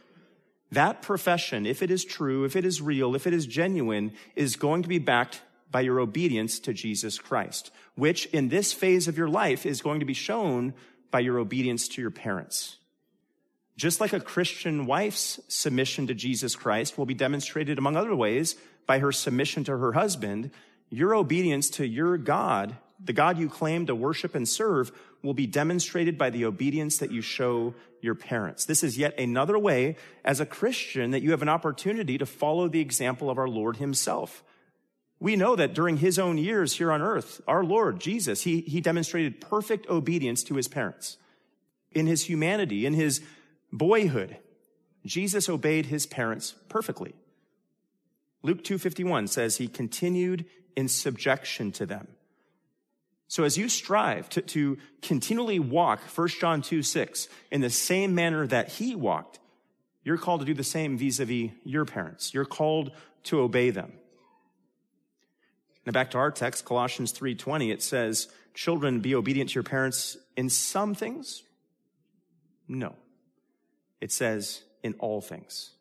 that 0.73 1.01
profession, 1.01 1.65
if 1.65 1.81
it 1.81 1.89
is 1.89 2.03
true, 2.03 2.43
if 2.43 2.57
it 2.57 2.65
is 2.65 2.81
real, 2.81 3.15
if 3.15 3.25
it 3.25 3.33
is 3.33 3.47
genuine, 3.47 4.11
is 4.35 4.57
going 4.57 4.83
to 4.83 4.89
be 4.89 4.99
backed 4.99 5.41
by 5.71 5.81
your 5.81 5.99
obedience 5.99 6.59
to 6.59 6.73
Jesus 6.73 7.17
Christ, 7.17 7.71
which 7.95 8.25
in 8.27 8.49
this 8.49 8.73
phase 8.73 9.07
of 9.07 9.17
your 9.17 9.29
life 9.29 9.65
is 9.65 9.81
going 9.81 9.99
to 9.99 10.05
be 10.05 10.13
shown 10.13 10.73
by 11.11 11.19
your 11.19 11.39
obedience 11.39 11.87
to 11.87 12.01
your 12.01 12.11
parents. 12.11 12.77
Just 13.77 13.99
like 13.99 14.13
a 14.13 14.19
Christian 14.19 14.85
wife's 14.85 15.39
submission 15.47 16.07
to 16.07 16.13
Jesus 16.13 16.55
Christ 16.55 16.97
will 16.97 17.05
be 17.05 17.13
demonstrated 17.13 17.77
among 17.77 17.97
other 17.97 18.15
ways 18.15 18.55
by 18.87 18.99
her 18.99 19.11
submission 19.11 19.63
to 19.65 19.77
her 19.77 19.93
husband, 19.93 20.51
your 20.89 21.13
obedience 21.13 21.69
to 21.71 21.85
your 21.85 22.17
God, 22.17 22.77
the 23.03 23.13
God 23.13 23.37
you 23.37 23.49
claim 23.49 23.85
to 23.87 23.95
worship 23.95 24.35
and 24.35 24.47
serve, 24.47 24.91
will 25.23 25.33
be 25.33 25.47
demonstrated 25.47 26.17
by 26.17 26.29
the 26.29 26.45
obedience 26.45 26.97
that 26.99 27.11
you 27.11 27.21
show 27.21 27.73
your 27.99 28.15
parents. 28.15 28.65
This 28.65 28.83
is 28.83 28.97
yet 28.97 29.19
another 29.19 29.57
way 29.59 29.97
as 30.23 30.39
a 30.39 30.45
Christian 30.45 31.11
that 31.11 31.23
you 31.23 31.31
have 31.31 31.41
an 31.41 31.49
opportunity 31.49 32.17
to 32.17 32.25
follow 32.25 32.67
the 32.67 32.79
example 32.79 33.29
of 33.29 33.37
our 33.37 33.49
Lord 33.49 33.77
himself. 33.77 34.43
We 35.25 35.35
know 35.35 35.55
that 35.55 35.73
during 35.73 35.97
his 35.97 36.19
own 36.19 36.37
years 36.37 36.75
here 36.77 36.91
on 36.91 37.01
earth, 37.01 37.41
our 37.47 37.63
Lord 37.63 37.99
Jesus, 37.99 38.43
he, 38.43 38.61
he 38.61 38.79
demonstrated 38.79 39.41
perfect 39.41 39.89
obedience 39.89 40.43
to 40.43 40.53
his 40.53 40.67
parents. 40.67 41.17
In 41.93 42.05
his 42.05 42.25
humanity, 42.25 42.85
in 42.85 42.93
his 42.93 43.23
boyhood, 43.73 44.37
Jesus 45.03 45.49
obeyed 45.49 45.87
his 45.87 46.05
parents 46.05 46.53
perfectly. 46.69 47.15
Luke 48.43 48.63
2:51 48.63 49.27
says 49.27 49.57
he 49.57 49.67
continued 49.67 50.45
in 50.75 50.87
subjection 50.87 51.71
to 51.71 51.87
them. 51.87 52.07
So 53.27 53.45
as 53.45 53.57
you 53.57 53.67
strive 53.67 54.29
to, 54.29 54.43
to 54.43 54.77
continually 55.01 55.57
walk, 55.57 56.01
1 56.01 56.27
John 56.39 56.61
2, 56.61 56.83
6, 56.83 57.27
in 57.49 57.61
the 57.61 57.71
same 57.71 58.13
manner 58.13 58.45
that 58.45 58.73
he 58.73 58.93
walked, 58.93 59.39
you're 60.03 60.19
called 60.19 60.41
to 60.41 60.45
do 60.45 60.53
the 60.53 60.63
same 60.63 60.99
vis-a-vis 60.99 61.49
your 61.63 61.85
parents. 61.85 62.31
You're 62.31 62.45
called 62.45 62.91
to 63.23 63.39
obey 63.39 63.71
them. 63.71 63.93
Now 65.85 65.91
back 65.91 66.11
to 66.11 66.17
our 66.17 66.31
text, 66.31 66.65
Colossians 66.65 67.11
3:20, 67.11 67.71
it 67.71 67.81
says, 67.81 68.27
"Children, 68.53 69.01
be 69.01 69.13
obedient 69.13 69.51
to 69.51 69.55
your 69.55 69.63
parents 69.63 70.17
in 70.35 70.49
some 70.49 70.95
things." 70.95 71.43
No. 72.67 72.95
It 74.01 74.11
says 74.11 74.63
in 74.83 74.93
all 74.99 75.21
things. 75.21 75.71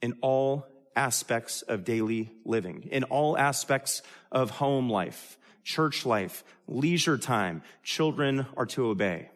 In 0.00 0.16
all 0.22 0.66
aspects 0.96 1.62
of 1.62 1.84
daily 1.84 2.30
living, 2.44 2.88
in 2.90 3.04
all 3.04 3.36
aspects 3.38 4.02
of 4.32 4.50
home 4.50 4.90
life, 4.90 5.38
church 5.62 6.06
life, 6.06 6.42
leisure 6.66 7.18
time, 7.18 7.62
children 7.82 8.46
are 8.56 8.66
to 8.66 8.86
obey. 8.86 9.30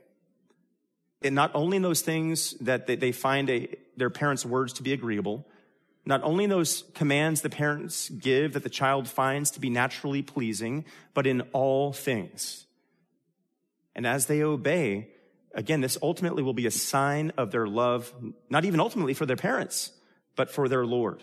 And 1.22 1.34
not 1.34 1.54
only 1.54 1.76
in 1.76 1.82
those 1.82 2.00
things 2.00 2.52
that 2.60 2.86
they 2.86 3.12
find 3.12 3.48
a, 3.50 3.68
their 3.96 4.10
parents' 4.10 4.44
words 4.44 4.72
to 4.74 4.82
be 4.82 4.92
agreeable, 4.92 5.46
not 6.04 6.22
only 6.24 6.46
those 6.46 6.84
commands 6.94 7.42
the 7.42 7.50
parents 7.50 8.08
give 8.08 8.54
that 8.54 8.62
the 8.62 8.70
child 8.70 9.08
finds 9.08 9.50
to 9.52 9.60
be 9.60 9.70
naturally 9.70 10.22
pleasing, 10.22 10.84
but 11.14 11.26
in 11.26 11.42
all 11.52 11.92
things. 11.92 12.66
And 13.94 14.06
as 14.06 14.26
they 14.26 14.42
obey, 14.42 15.08
again, 15.54 15.80
this 15.80 15.98
ultimately 16.02 16.42
will 16.42 16.54
be 16.54 16.66
a 16.66 16.70
sign 16.70 17.32
of 17.36 17.50
their 17.50 17.66
love, 17.66 18.12
not 18.50 18.64
even 18.64 18.80
ultimately 18.80 19.14
for 19.14 19.26
their 19.26 19.36
parents, 19.36 19.92
but 20.34 20.50
for 20.50 20.68
their 20.68 20.86
Lord 20.86 21.22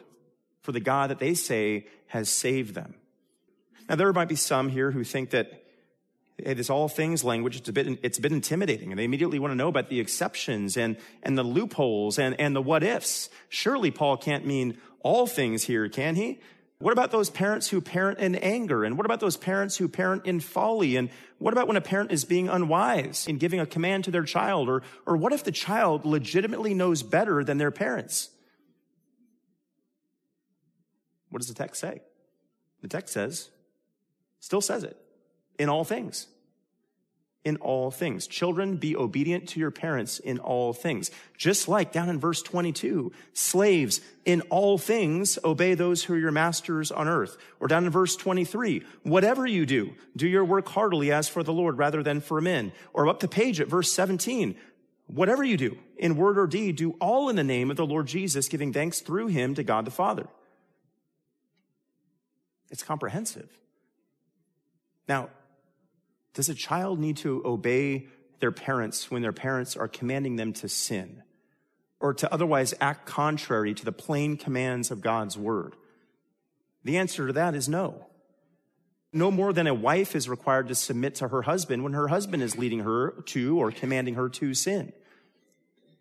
for 0.62 0.72
the 0.72 0.80
God 0.80 1.10
that 1.10 1.20
they 1.20 1.34
say 1.34 1.88
has 2.08 2.30
saved 2.30 2.76
them. 2.76 2.96
Now, 3.88 3.96
there 3.96 4.14
might 4.14 4.28
be 4.28 4.36
some 4.36 4.70
here 4.70 4.92
who 4.92 5.04
think 5.04 5.32
that 5.32 5.64
hey, 6.44 6.54
this 6.54 6.70
all 6.70 6.88
things 6.88 7.24
language, 7.24 7.56
it's 7.56 7.70
a 7.70 7.74
bit, 7.74 8.00
it's 8.04 8.18
a 8.18 8.22
bit 8.22 8.32
intimidating. 8.32 8.92
And 8.92 9.00
they 9.00 9.04
immediately 9.04 9.40
want 9.40 9.52
to 9.52 9.56
know 9.56 9.68
about 9.68 9.90
the 9.90 10.00
exceptions 10.00 10.78
and, 10.78 10.98
and 11.24 11.38
the 11.38 11.44
loopholes 11.44 12.20
and, 12.20 12.40
and 12.40 12.56
the 12.56 12.62
what 12.62 12.84
ifs. 12.84 13.30
Surely 13.50 13.92
Paul 13.92 14.18
can't 14.18 14.46
mean 14.46 14.78
all 15.02 15.28
things 15.28 15.64
here, 15.64 15.88
can 15.90 16.16
he? 16.16 16.40
What 16.80 16.94
about 16.94 17.12
those 17.12 17.30
parents 17.30 17.68
who 17.68 17.82
parent 17.82 18.20
in 18.20 18.36
anger? 18.36 18.86
And 18.86 18.98
what 18.98 19.06
about 19.06 19.20
those 19.20 19.36
parents 19.36 19.76
who 19.76 19.90
parent 19.90 20.26
in 20.26 20.40
folly? 20.40 20.96
And 20.96 21.10
what 21.38 21.54
about 21.54 21.68
when 21.68 21.76
a 21.76 21.82
parent 21.82 22.12
is 22.12 22.24
being 22.24 22.48
unwise 22.48 23.28
in 23.28 23.38
giving 23.38 23.60
a 23.60 23.66
command 23.66 24.06
to 24.06 24.12
their 24.12 24.24
child? 24.24 24.70
Or, 24.70 24.82
or 25.06 25.18
what 25.18 25.34
if 25.34 25.44
the 25.44 25.52
child 25.52 26.06
legitimately 26.06 26.74
knows 26.74 27.04
better 27.04 27.44
than 27.44 27.58
their 27.58 27.72
parents? 27.72 28.30
What 31.30 31.40
does 31.40 31.50
the 31.50 31.54
text 31.54 31.82
say? 31.82 32.02
The 32.82 32.88
text 32.88 33.14
says, 33.14 33.50
still 34.40 34.62
says 34.62 34.86
it, 34.86 34.96
in 35.60 35.70
all 35.70 35.84
things. 35.84 36.28
In 37.46 37.58
all 37.58 37.92
things. 37.92 38.28
Children, 38.28 38.78
be 38.78 38.96
obedient 38.96 39.50
to 39.50 39.60
your 39.60 39.72
parents 39.72 40.20
in 40.20 40.40
all 40.40 40.74
things. 40.74 41.12
Just 41.38 41.68
like 41.68 41.92
down 41.92 42.10
in 42.10 42.20
verse 42.20 42.42
22, 42.42 43.12
slaves, 43.34 44.02
in 44.26 44.42
all 44.50 44.78
things, 44.78 45.38
obey 45.44 45.74
those 45.74 46.04
who 46.04 46.16
are 46.16 46.20
your 46.20 46.32
masters 46.32 46.92
on 46.92 47.08
earth. 47.08 47.38
Or 47.60 47.68
down 47.68 47.86
in 47.86 47.92
verse 47.92 48.16
23, 48.16 48.84
whatever 49.04 49.46
you 49.46 49.66
do, 49.66 49.94
do 50.16 50.28
your 50.28 50.44
work 50.44 50.68
heartily 50.68 51.12
as 51.12 51.30
for 51.30 51.44
the 51.44 51.54
Lord 51.54 51.78
rather 51.78 52.04
than 52.04 52.20
for 52.20 52.42
men. 52.42 52.72
Or 52.94 53.08
up 53.08 53.20
the 53.20 53.28
page 53.28 53.62
at 53.62 53.68
verse 53.68 53.92
17, 53.92 54.56
whatever 55.08 55.44
you 55.44 55.56
do, 55.56 55.78
in 55.98 56.18
word 56.18 56.38
or 56.38 56.48
deed, 56.48 56.76
do 56.76 56.92
all 57.00 57.30
in 57.30 57.36
the 57.36 57.44
name 57.44 57.72
of 57.72 57.78
the 57.78 57.86
Lord 57.86 58.08
Jesus, 58.08 58.50
giving 58.50 58.74
thanks 58.74 59.00
through 59.00 59.28
him 59.28 59.56
to 59.56 59.64
God 59.64 59.86
the 59.86 59.92
Father. 59.92 60.28
It's 62.70 62.84
comprehensive. 62.84 63.50
Now, 65.08 65.30
does 66.40 66.48
a 66.48 66.56
child 66.56 67.02
need 67.02 67.18
to 67.18 67.42
obey 67.44 68.08
their 68.40 68.54
parents 68.54 69.12
when 69.12 69.22
their 69.22 69.34
parents 69.34 69.76
are 69.76 69.90
commanding 69.90 70.38
them 70.38 70.54
to 70.54 70.70
sin 70.70 71.22
or 72.00 72.14
to 72.14 72.34
otherwise 72.34 72.74
act 72.80 73.06
contrary 73.06 73.74
to 73.74 73.84
the 73.84 73.92
plain 73.92 74.38
commands 74.38 74.90
of 74.90 75.02
God's 75.02 75.38
word? 75.38 75.76
The 76.86 76.98
answer 76.98 77.28
to 77.28 77.34
that 77.34 77.56
is 77.56 77.68
no. 77.68 78.08
No 79.12 79.32
more 79.32 79.52
than 79.52 79.68
a 79.68 79.74
wife 79.74 80.16
is 80.16 80.30
required 80.30 80.70
to 80.70 80.76
submit 80.76 81.16
to 81.16 81.28
her 81.28 81.42
husband 81.42 81.84
when 81.84 81.92
her 81.92 82.08
husband 82.08 82.42
is 82.42 82.58
leading 82.58 82.80
her 82.80 83.22
to 83.26 83.60
or 83.60 83.74
commanding 83.74 84.16
her 84.16 84.30
to 84.30 84.54
sin. 84.54 84.94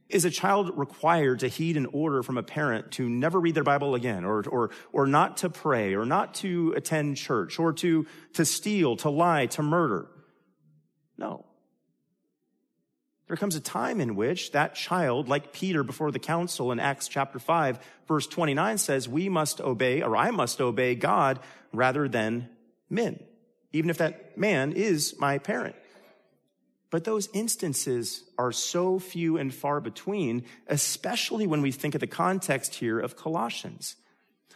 Is 0.09 0.25
a 0.25 0.31
child 0.31 0.71
required 0.79 1.41
to 1.41 1.49
heed 1.49 1.77
an 1.77 1.87
order 1.87 2.23
from 2.23 2.39
a 2.39 2.45
parent 2.45 2.93
to 2.93 3.09
never 3.09 3.41
read 3.41 3.57
their 3.57 3.65
Bible 3.65 3.97
again, 3.97 4.25
or, 4.25 4.45
or, 4.49 4.71
or 4.93 5.09
not 5.09 5.39
to 5.39 5.51
pray, 5.51 5.95
or 5.95 6.07
not 6.07 6.35
to 6.35 6.75
attend 6.77 7.17
church, 7.17 7.59
or 7.59 7.73
to, 7.73 8.07
to 8.35 8.45
steal, 8.45 8.95
to 8.99 9.11
lie, 9.11 9.47
to 9.47 9.65
murder? 9.65 10.07
No. 11.19 11.45
There 13.27 13.37
comes 13.37 13.57
a 13.57 13.61
time 13.61 14.01
in 14.01 14.17
which 14.17 14.53
that 14.53 14.75
child, 14.75 15.29
like 15.29 15.53
Peter 15.53 15.83
before 15.83 16.11
the 16.11 16.19
council 16.19 16.73
in 16.73 16.81
Acts 16.81 17.09
chapter 17.09 17.39
5, 17.39 17.79
verse 18.07 18.27
29 18.27 18.79
says, 18.79 19.07
we 19.07 19.29
must 19.29 19.61
obey, 19.61 20.01
or 20.03 20.17
I 20.17 20.31
must 20.31 20.63
obey 20.63 20.95
God 20.95 21.39
rather 21.73 22.09
than 22.09 22.49
men, 22.89 23.23
even 23.73 23.91
if 23.91 23.99
that 23.99 24.39
man 24.39 24.73
is 24.73 25.15
my 25.19 25.37
parent. 25.37 25.77
But 26.91 27.05
those 27.05 27.29
instances 27.35 28.25
are 28.39 28.51
so 28.51 28.99
few 28.99 29.37
and 29.37 29.53
far 29.53 29.83
between, 29.83 30.45
especially 30.67 31.47
when 31.47 31.61
we 31.61 31.71
think 31.71 31.95
of 31.95 32.01
the 32.01 32.07
context 32.07 32.77
here 32.77 32.99
of 32.99 33.15
Colossians. 33.15 33.97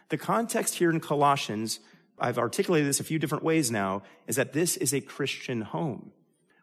The 0.09 0.17
context 0.17 0.77
here 0.77 0.89
in 0.89 1.01
Colossians, 1.01 1.79
I've 2.19 2.39
articulated 2.39 2.89
this 2.89 3.01
a 3.01 3.05
few 3.05 3.19
different 3.19 3.45
ways 3.45 3.71
now, 3.71 4.03
is 4.27 4.37
that 4.37 4.55
this 4.55 4.79
is 4.79 4.95
a 4.95 5.03
Christian 5.03 5.61
home 5.61 6.13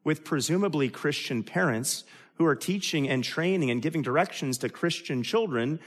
with 0.10 0.24
presumably 0.24 0.90
Christian 0.90 1.44
parents 1.44 2.04
who 2.34 2.46
are 2.48 2.56
teaching 2.56 3.08
and 3.08 3.24
training 3.24 3.70
and 3.70 3.80
giving 3.80 4.02
directions 4.02 4.58
to 4.58 4.68
Christian 4.68 5.22
children. 5.22 5.80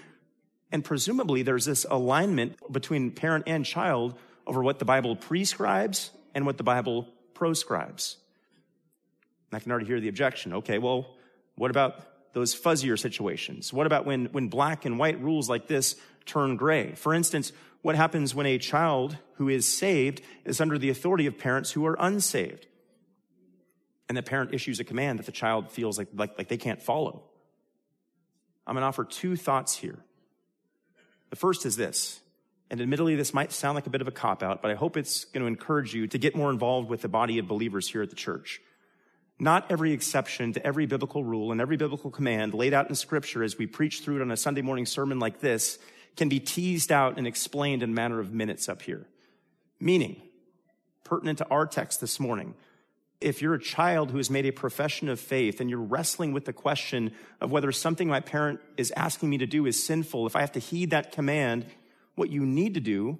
And 0.70 0.84
presumably 0.84 1.42
there's 1.42 1.64
this 1.64 1.84
alignment 1.90 2.54
between 2.70 3.10
parent 3.10 3.48
and 3.48 3.64
child 3.64 4.16
over 4.46 4.62
what 4.62 4.78
the 4.78 4.84
Bible 4.84 5.16
prescribes 5.16 6.12
and 6.36 6.46
what 6.46 6.56
the 6.56 6.62
Bible 6.62 7.08
proscribes. 7.34 8.16
I 9.52 9.58
can 9.58 9.72
already 9.72 9.86
hear 9.86 9.98
the 9.98 10.06
objection. 10.06 10.52
Okay, 10.52 10.78
well, 10.78 11.16
what 11.56 11.72
about 11.72 12.32
those 12.32 12.54
fuzzier 12.54 12.96
situations? 12.96 13.72
What 13.72 13.88
about 13.88 14.06
when, 14.06 14.26
when 14.26 14.46
black 14.46 14.84
and 14.84 15.00
white 15.00 15.20
rules 15.20 15.48
like 15.48 15.66
this 15.66 15.96
turn 16.26 16.54
gray? 16.54 16.92
For 16.94 17.12
instance, 17.12 17.50
what 17.80 17.96
happens 17.96 18.36
when 18.36 18.46
a 18.46 18.58
child 18.58 19.16
who 19.38 19.48
is 19.48 19.66
saved 19.66 20.22
is 20.44 20.60
under 20.60 20.78
the 20.78 20.90
authority 20.90 21.26
of 21.26 21.38
parents 21.38 21.72
who 21.72 21.84
are 21.86 21.96
unsaved? 21.98 22.68
And 24.08 24.16
the 24.18 24.22
parent 24.22 24.52
issues 24.52 24.80
a 24.80 24.84
command 24.84 25.18
that 25.18 25.26
the 25.26 25.32
child 25.32 25.70
feels 25.70 25.96
like, 25.96 26.08
like, 26.14 26.36
like 26.36 26.48
they 26.48 26.56
can't 26.56 26.82
follow. 26.82 27.24
I'm 28.66 28.74
going 28.74 28.82
to 28.82 28.86
offer 28.86 29.04
two 29.04 29.36
thoughts 29.36 29.76
here. 29.76 29.98
The 31.30 31.36
first 31.36 31.64
is 31.64 31.76
this, 31.76 32.20
and 32.70 32.80
admittedly, 32.80 33.16
this 33.16 33.34
might 33.34 33.52
sound 33.52 33.74
like 33.74 33.86
a 33.86 33.90
bit 33.90 34.00
of 34.00 34.08
a 34.08 34.12
cop 34.12 34.42
out, 34.42 34.62
but 34.62 34.70
I 34.70 34.74
hope 34.74 34.96
it's 34.96 35.24
going 35.26 35.42
to 35.42 35.46
encourage 35.46 35.94
you 35.94 36.06
to 36.08 36.18
get 36.18 36.36
more 36.36 36.50
involved 36.50 36.88
with 36.88 37.02
the 37.02 37.08
body 37.08 37.38
of 37.38 37.46
believers 37.46 37.88
here 37.88 38.02
at 38.02 38.10
the 38.10 38.16
church. 38.16 38.60
Not 39.38 39.70
every 39.70 39.92
exception 39.92 40.52
to 40.54 40.66
every 40.66 40.86
biblical 40.86 41.24
rule 41.24 41.52
and 41.52 41.60
every 41.60 41.76
biblical 41.76 42.10
command 42.10 42.54
laid 42.54 42.72
out 42.72 42.88
in 42.88 42.94
scripture 42.94 43.42
as 43.42 43.58
we 43.58 43.66
preach 43.66 44.00
through 44.00 44.16
it 44.16 44.22
on 44.22 44.30
a 44.30 44.36
Sunday 44.36 44.62
morning 44.62 44.86
sermon 44.86 45.18
like 45.18 45.40
this 45.40 45.78
can 46.16 46.28
be 46.28 46.40
teased 46.40 46.92
out 46.92 47.18
and 47.18 47.26
explained 47.26 47.82
in 47.82 47.90
a 47.90 47.92
matter 47.92 48.20
of 48.20 48.32
minutes 48.32 48.68
up 48.68 48.82
here. 48.82 49.06
Meaning, 49.80 50.22
pertinent 51.04 51.38
to 51.38 51.48
our 51.48 51.66
text 51.66 52.00
this 52.00 52.20
morning, 52.20 52.54
if 53.22 53.40
you're 53.40 53.54
a 53.54 53.60
child 53.60 54.10
who 54.10 54.16
has 54.16 54.30
made 54.30 54.46
a 54.46 54.52
profession 54.52 55.08
of 55.08 55.20
faith 55.20 55.60
and 55.60 55.70
you're 55.70 55.78
wrestling 55.78 56.32
with 56.32 56.44
the 56.44 56.52
question 56.52 57.12
of 57.40 57.50
whether 57.50 57.72
something 57.72 58.08
my 58.08 58.20
parent 58.20 58.60
is 58.76 58.92
asking 58.96 59.30
me 59.30 59.38
to 59.38 59.46
do 59.46 59.66
is 59.66 59.84
sinful, 59.84 60.26
if 60.26 60.36
I 60.36 60.40
have 60.40 60.52
to 60.52 60.60
heed 60.60 60.90
that 60.90 61.12
command, 61.12 61.66
what 62.14 62.30
you 62.30 62.44
need 62.44 62.74
to 62.74 62.80
do 62.80 63.18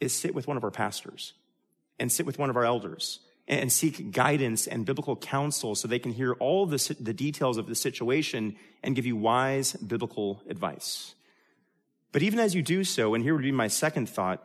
is 0.00 0.12
sit 0.14 0.34
with 0.34 0.46
one 0.46 0.56
of 0.56 0.64
our 0.64 0.70
pastors 0.70 1.34
and 1.98 2.10
sit 2.10 2.26
with 2.26 2.38
one 2.38 2.50
of 2.50 2.56
our 2.56 2.64
elders 2.64 3.20
and 3.46 3.72
seek 3.72 4.12
guidance 4.12 4.66
and 4.66 4.86
biblical 4.86 5.16
counsel 5.16 5.74
so 5.74 5.86
they 5.86 5.98
can 5.98 6.12
hear 6.12 6.34
all 6.34 6.66
the, 6.66 6.96
the 7.00 7.12
details 7.12 7.58
of 7.58 7.66
the 7.66 7.74
situation 7.74 8.56
and 8.82 8.96
give 8.96 9.06
you 9.06 9.16
wise 9.16 9.72
biblical 9.74 10.42
advice. 10.48 11.14
But 12.12 12.22
even 12.22 12.38
as 12.38 12.54
you 12.54 12.62
do 12.62 12.84
so, 12.84 13.14
and 13.14 13.22
here 13.22 13.34
would 13.34 13.42
be 13.42 13.52
my 13.52 13.68
second 13.68 14.08
thought, 14.08 14.44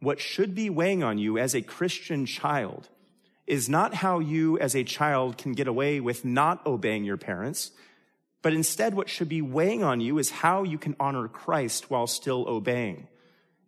what 0.00 0.20
should 0.20 0.54
be 0.54 0.70
weighing 0.70 1.02
on 1.02 1.18
you 1.18 1.38
as 1.38 1.54
a 1.54 1.62
Christian 1.62 2.26
child 2.26 2.88
is 3.46 3.68
not 3.68 3.94
how 3.94 4.18
you 4.18 4.58
as 4.58 4.74
a 4.74 4.84
child 4.84 5.36
can 5.36 5.52
get 5.52 5.68
away 5.68 6.00
with 6.00 6.24
not 6.24 6.64
obeying 6.66 7.04
your 7.04 7.16
parents, 7.16 7.72
but 8.42 8.52
instead 8.52 8.94
what 8.94 9.08
should 9.08 9.28
be 9.28 9.42
weighing 9.42 9.82
on 9.82 10.00
you 10.00 10.18
is 10.18 10.30
how 10.30 10.62
you 10.62 10.78
can 10.78 10.96
honor 10.98 11.28
Christ 11.28 11.90
while 11.90 12.06
still 12.06 12.46
obeying 12.48 13.08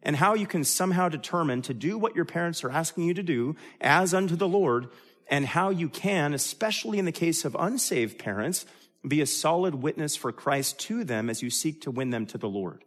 and 0.06 0.14
how 0.14 0.34
you 0.34 0.46
can 0.46 0.62
somehow 0.62 1.08
determine 1.08 1.62
to 1.62 1.74
do 1.74 1.98
what 1.98 2.14
your 2.14 2.24
parents 2.24 2.62
are 2.62 2.70
asking 2.70 3.02
you 3.02 3.14
to 3.14 3.24
do 3.24 3.56
as 3.80 4.14
unto 4.14 4.36
the 4.36 4.46
Lord, 4.46 4.88
and 5.28 5.44
how 5.44 5.70
you 5.70 5.88
can, 5.88 6.32
especially 6.32 7.00
in 7.00 7.04
the 7.04 7.12
case 7.12 7.44
of 7.44 7.56
unsaved 7.58 8.16
parents, 8.16 8.64
be 9.06 9.20
a 9.20 9.26
solid 9.26 9.74
witness 9.74 10.14
for 10.14 10.30
Christ 10.30 10.78
to 10.82 11.02
them 11.02 11.28
as 11.28 11.42
you 11.42 11.50
seek 11.50 11.80
to 11.80 11.90
win 11.90 12.10
them 12.10 12.24
to 12.26 12.38
the 12.38 12.48
Lord. 12.48 12.84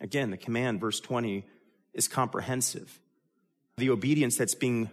Again, 0.00 0.32
the 0.32 0.36
command, 0.36 0.80
verse 0.80 0.98
20, 0.98 1.46
is 1.94 2.08
comprehensive. 2.08 2.98
The 3.76 3.90
obedience 3.90 4.36
that's 4.36 4.54
being 4.54 4.90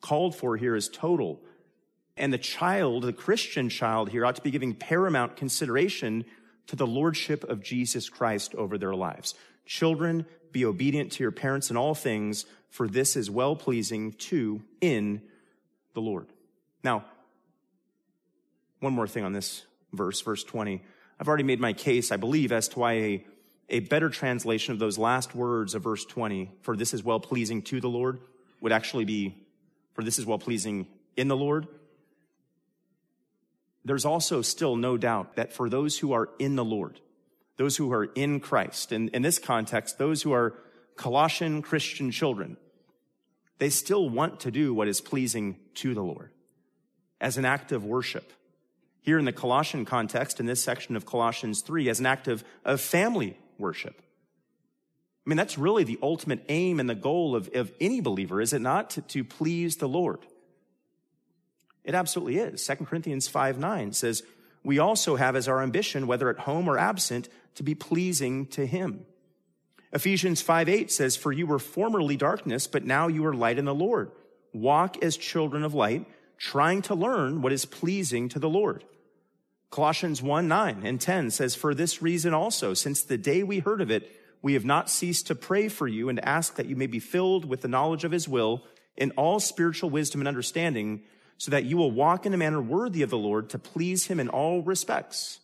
called 0.00 0.34
for 0.36 0.56
here 0.56 0.76
is 0.76 0.88
total. 0.88 1.40
And 2.16 2.32
the 2.32 2.38
child, 2.38 3.04
the 3.04 3.12
Christian 3.12 3.68
child 3.68 4.10
here, 4.10 4.24
ought 4.24 4.36
to 4.36 4.42
be 4.42 4.50
giving 4.50 4.74
paramount 4.74 5.36
consideration 5.36 6.24
to 6.66 6.76
the 6.76 6.86
lordship 6.86 7.44
of 7.44 7.62
Jesus 7.62 8.08
Christ 8.08 8.54
over 8.54 8.78
their 8.78 8.94
lives. 8.94 9.34
Children, 9.66 10.26
be 10.52 10.64
obedient 10.64 11.12
to 11.12 11.22
your 11.22 11.32
parents 11.32 11.70
in 11.70 11.76
all 11.76 11.94
things, 11.94 12.46
for 12.70 12.88
this 12.88 13.16
is 13.16 13.30
well 13.30 13.54
pleasing 13.56 14.12
to 14.12 14.62
in 14.80 15.20
the 15.94 16.00
Lord. 16.00 16.26
Now, 16.82 17.04
one 18.80 18.92
more 18.92 19.06
thing 19.06 19.24
on 19.24 19.32
this 19.32 19.64
verse, 19.92 20.20
verse 20.20 20.44
20. 20.44 20.82
I've 21.18 21.28
already 21.28 21.44
made 21.44 21.60
my 21.60 21.72
case, 21.72 22.12
I 22.12 22.16
believe, 22.16 22.52
as 22.52 22.68
to 22.68 22.78
why 22.78 22.92
a, 22.92 23.26
a 23.68 23.80
better 23.80 24.08
translation 24.08 24.72
of 24.72 24.78
those 24.78 24.98
last 24.98 25.34
words 25.34 25.74
of 25.74 25.82
verse 25.82 26.04
20, 26.04 26.50
for 26.62 26.76
this 26.76 26.94
is 26.94 27.02
well 27.02 27.20
pleasing 27.20 27.62
to 27.62 27.80
the 27.80 27.88
Lord, 27.88 28.20
would 28.60 28.72
actually 28.72 29.04
be, 29.04 29.34
for 29.94 30.04
this 30.04 30.18
is 30.18 30.26
well 30.26 30.38
pleasing 30.38 30.86
in 31.16 31.28
the 31.28 31.36
Lord. 31.36 31.66
There's 33.84 34.04
also 34.04 34.42
still 34.42 34.76
no 34.76 34.96
doubt 34.96 35.36
that 35.36 35.52
for 35.52 35.68
those 35.68 35.98
who 35.98 36.12
are 36.12 36.28
in 36.38 36.56
the 36.56 36.64
Lord, 36.64 37.00
those 37.56 37.76
who 37.76 37.92
are 37.92 38.04
in 38.04 38.40
Christ, 38.40 38.92
and 38.92 39.08
in 39.10 39.22
this 39.22 39.38
context, 39.38 39.98
those 39.98 40.22
who 40.22 40.32
are 40.32 40.54
Colossian 40.96 41.62
Christian 41.62 42.10
children, 42.10 42.56
they 43.58 43.70
still 43.70 44.08
want 44.08 44.40
to 44.40 44.50
do 44.50 44.74
what 44.74 44.88
is 44.88 45.00
pleasing 45.00 45.56
to 45.74 45.94
the 45.94 46.02
Lord 46.02 46.30
as 47.20 47.36
an 47.36 47.44
act 47.44 47.72
of 47.72 47.84
worship. 47.84 48.32
Here 49.00 49.18
in 49.18 49.24
the 49.24 49.32
Colossian 49.32 49.84
context, 49.84 50.40
in 50.40 50.46
this 50.46 50.62
section 50.62 50.96
of 50.96 51.06
Colossians 51.06 51.62
3, 51.62 51.88
as 51.88 52.00
an 52.00 52.06
act 52.06 52.28
of, 52.28 52.44
of 52.64 52.80
family 52.80 53.38
worship. 53.58 54.00
I 55.26 55.28
mean, 55.28 55.36
that's 55.36 55.58
really 55.58 55.82
the 55.82 55.98
ultimate 56.02 56.44
aim 56.48 56.78
and 56.78 56.88
the 56.88 56.94
goal 56.94 57.34
of, 57.34 57.50
of 57.54 57.72
any 57.80 58.00
believer, 58.00 58.40
is 58.40 58.52
it 58.52 58.60
not? 58.60 58.90
To, 58.90 59.02
to 59.02 59.24
please 59.24 59.76
the 59.76 59.88
Lord. 59.88 60.20
It 61.84 61.94
absolutely 61.94 62.38
is. 62.38 62.64
2 62.64 62.84
Corinthians 62.84 63.26
5 63.26 63.58
9 63.58 63.92
says, 63.92 64.22
We 64.62 64.78
also 64.78 65.16
have 65.16 65.34
as 65.34 65.48
our 65.48 65.62
ambition, 65.62 66.06
whether 66.06 66.30
at 66.30 66.40
home 66.40 66.68
or 66.68 66.78
absent, 66.78 67.28
to 67.56 67.62
be 67.62 67.74
pleasing 67.74 68.46
to 68.46 68.66
Him. 68.66 69.04
Ephesians 69.92 70.42
5 70.42 70.68
8 70.68 70.92
says, 70.92 71.16
For 71.16 71.32
you 71.32 71.46
were 71.46 71.58
formerly 71.58 72.16
darkness, 72.16 72.66
but 72.66 72.84
now 72.84 73.08
you 73.08 73.24
are 73.26 73.34
light 73.34 73.58
in 73.58 73.64
the 73.64 73.74
Lord. 73.74 74.12
Walk 74.52 75.02
as 75.02 75.16
children 75.16 75.64
of 75.64 75.74
light, 75.74 76.06
trying 76.38 76.82
to 76.82 76.94
learn 76.94 77.42
what 77.42 77.52
is 77.52 77.64
pleasing 77.64 78.28
to 78.30 78.38
the 78.38 78.48
Lord. 78.48 78.84
Colossians 79.70 80.22
1 80.22 80.48
9 80.48 80.82
and 80.84 81.00
10 81.00 81.30
says, 81.30 81.54
For 81.54 81.74
this 81.74 82.00
reason 82.00 82.32
also, 82.34 82.74
since 82.74 83.02
the 83.02 83.18
day 83.18 83.42
we 83.42 83.58
heard 83.58 83.80
of 83.80 83.90
it, 83.90 84.10
we 84.42 84.54
have 84.54 84.64
not 84.64 84.88
ceased 84.90 85.26
to 85.26 85.34
pray 85.34 85.68
for 85.68 85.88
you 85.88 86.08
and 86.08 86.24
ask 86.24 86.56
that 86.56 86.66
you 86.66 86.76
may 86.76 86.86
be 86.86 87.00
filled 87.00 87.44
with 87.44 87.62
the 87.62 87.68
knowledge 87.68 88.04
of 88.04 88.12
his 88.12 88.28
will 88.28 88.64
in 88.96 89.10
all 89.12 89.40
spiritual 89.40 89.90
wisdom 89.90 90.20
and 90.20 90.28
understanding, 90.28 91.02
so 91.38 91.50
that 91.50 91.64
you 91.64 91.76
will 91.76 91.90
walk 91.90 92.24
in 92.24 92.32
a 92.32 92.36
manner 92.36 92.62
worthy 92.62 93.02
of 93.02 93.10
the 93.10 93.18
Lord 93.18 93.50
to 93.50 93.58
please 93.58 94.06
him 94.06 94.20
in 94.20 94.28
all 94.28 94.62
respects. 94.62 95.40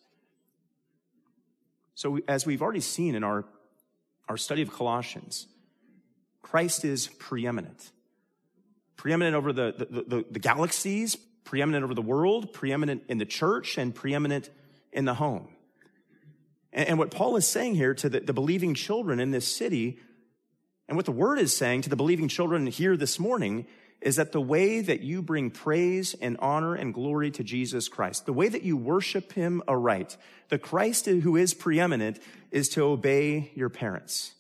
So, 1.94 2.20
as 2.26 2.46
we've 2.46 2.62
already 2.62 2.80
seen 2.80 3.14
in 3.14 3.24
our, 3.24 3.44
our 4.28 4.36
study 4.36 4.62
of 4.62 4.72
Colossians, 4.72 5.46
Christ 6.40 6.84
is 6.84 7.08
preeminent. 7.08 7.90
Preeminent 8.96 9.36
over 9.36 9.52
the, 9.52 9.74
the, 9.76 10.02
the, 10.02 10.24
the 10.30 10.38
galaxies, 10.38 11.16
preeminent 11.44 11.84
over 11.84 11.94
the 11.94 12.02
world, 12.02 12.52
preeminent 12.52 13.04
in 13.08 13.18
the 13.18 13.26
church, 13.26 13.78
and 13.78 13.94
preeminent 13.94 14.50
in 14.92 15.04
the 15.04 15.14
home. 15.14 15.48
And, 16.72 16.90
and 16.90 16.98
what 16.98 17.10
Paul 17.10 17.36
is 17.36 17.46
saying 17.46 17.74
here 17.74 17.94
to 17.94 18.08
the, 18.08 18.20
the 18.20 18.32
believing 18.32 18.74
children 18.74 19.20
in 19.20 19.30
this 19.30 19.46
city, 19.46 19.98
and 20.88 20.96
what 20.96 21.06
the 21.06 21.12
word 21.12 21.38
is 21.38 21.56
saying 21.56 21.82
to 21.82 21.90
the 21.90 21.96
believing 21.96 22.28
children 22.28 22.66
here 22.66 22.96
this 22.96 23.18
morning, 23.18 23.66
is 24.00 24.16
that 24.16 24.32
the 24.32 24.40
way 24.40 24.80
that 24.80 25.00
you 25.00 25.22
bring 25.22 25.50
praise 25.50 26.14
and 26.14 26.36
honor 26.40 26.74
and 26.74 26.92
glory 26.92 27.30
to 27.30 27.44
Jesus 27.44 27.88
Christ, 27.88 28.26
the 28.26 28.32
way 28.32 28.48
that 28.48 28.62
you 28.62 28.76
worship 28.76 29.32
him 29.32 29.62
aright, 29.68 30.16
the 30.48 30.58
Christ 30.58 31.06
who 31.06 31.36
is 31.36 31.54
preeminent 31.54 32.18
is 32.50 32.68
to 32.70 32.82
obey 32.82 33.52
your 33.54 33.68
parents. 33.68 34.32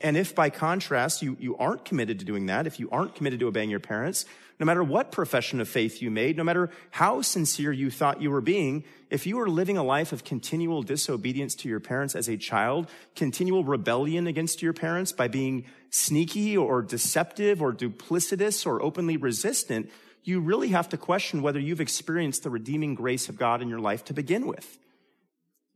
And 0.00 0.16
if 0.16 0.34
by 0.34 0.50
contrast 0.50 1.22
you, 1.22 1.36
you 1.40 1.56
aren't 1.56 1.84
committed 1.84 2.18
to 2.18 2.24
doing 2.24 2.46
that, 2.46 2.66
if 2.66 2.78
you 2.78 2.88
aren't 2.90 3.14
committed 3.14 3.40
to 3.40 3.46
obeying 3.46 3.70
your 3.70 3.80
parents, 3.80 4.26
no 4.60 4.66
matter 4.66 4.84
what 4.84 5.12
profession 5.12 5.60
of 5.60 5.68
faith 5.68 6.00
you 6.00 6.10
made, 6.10 6.36
no 6.36 6.44
matter 6.44 6.70
how 6.90 7.22
sincere 7.22 7.72
you 7.72 7.90
thought 7.90 8.22
you 8.22 8.30
were 8.30 8.40
being, 8.40 8.84
if 9.10 9.26
you 9.26 9.36
were 9.36 9.48
living 9.48 9.76
a 9.76 9.82
life 9.82 10.12
of 10.12 10.24
continual 10.24 10.82
disobedience 10.82 11.54
to 11.56 11.68
your 11.68 11.80
parents 11.80 12.14
as 12.14 12.28
a 12.28 12.36
child, 12.36 12.88
continual 13.16 13.64
rebellion 13.64 14.26
against 14.26 14.62
your 14.62 14.72
parents 14.72 15.12
by 15.12 15.28
being 15.28 15.64
sneaky 15.90 16.56
or 16.56 16.82
deceptive 16.82 17.62
or 17.62 17.72
duplicitous 17.72 18.66
or 18.66 18.82
openly 18.82 19.16
resistant, 19.16 19.90
you 20.22 20.40
really 20.40 20.68
have 20.68 20.88
to 20.88 20.96
question 20.96 21.42
whether 21.42 21.60
you've 21.60 21.80
experienced 21.80 22.42
the 22.42 22.50
redeeming 22.50 22.94
grace 22.94 23.28
of 23.28 23.36
God 23.36 23.60
in 23.60 23.68
your 23.68 23.80
life 23.80 24.04
to 24.06 24.14
begin 24.14 24.46
with 24.46 24.78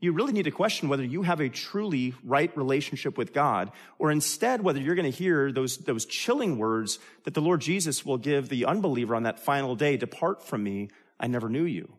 you 0.01 0.13
really 0.13 0.33
need 0.33 0.45
to 0.45 0.51
question 0.51 0.89
whether 0.89 1.05
you 1.05 1.23
have 1.23 1.41
a 1.41 1.49
truly 1.49 2.15
right 2.23 2.57
relationship 2.57 3.19
with 3.19 3.33
God, 3.33 3.73
or 3.99 4.13
instead 4.13 4.63
whether 4.63 4.81
you're 4.81 4.95
going 4.95 5.11
to 5.11 5.17
hear 5.17 5.51
those, 5.51 5.79
those 5.79 6.07
chilling 6.07 6.57
words 6.57 7.01
that 7.25 7.35
the 7.35 7.41
Lord 7.41 7.61
Jesus 7.61 8.07
will 8.07 8.19
give 8.19 8.49
the 8.49 8.65
unbeliever 8.65 9.17
on 9.17 9.25
that 9.25 9.41
final 9.41 9.75
day, 9.75 9.97
depart 9.97 10.43
from 10.43 10.63
me, 10.63 10.89
I 11.19 11.27
never 11.27 11.49
knew 11.49 11.65
you. 11.65 11.93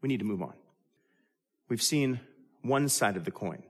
We 0.00 0.08
need 0.08 0.20
to 0.20 0.24
move 0.24 0.42
on. 0.42 0.54
We've 1.68 1.82
seen 1.82 2.20
one 2.62 2.88
side 2.88 3.16
of 3.16 3.24
the 3.24 3.30
coin. 3.30 3.62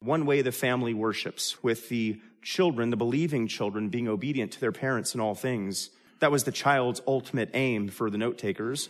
One 0.00 0.24
way 0.24 0.40
the 0.40 0.52
family 0.52 0.94
worships 0.94 1.62
with 1.62 1.88
the 1.88 2.20
children, 2.42 2.90
the 2.90 2.96
believing 2.96 3.48
children, 3.48 3.88
being 3.88 4.08
obedient 4.08 4.52
to 4.52 4.60
their 4.60 4.72
parents 4.72 5.14
in 5.14 5.20
all 5.20 5.34
things. 5.34 5.90
That 6.20 6.30
was 6.30 6.44
the 6.44 6.52
child's 6.52 7.02
ultimate 7.06 7.50
aim 7.54 7.88
for 7.88 8.10
the 8.10 8.18
note 8.18 8.38
takers. 8.38 8.88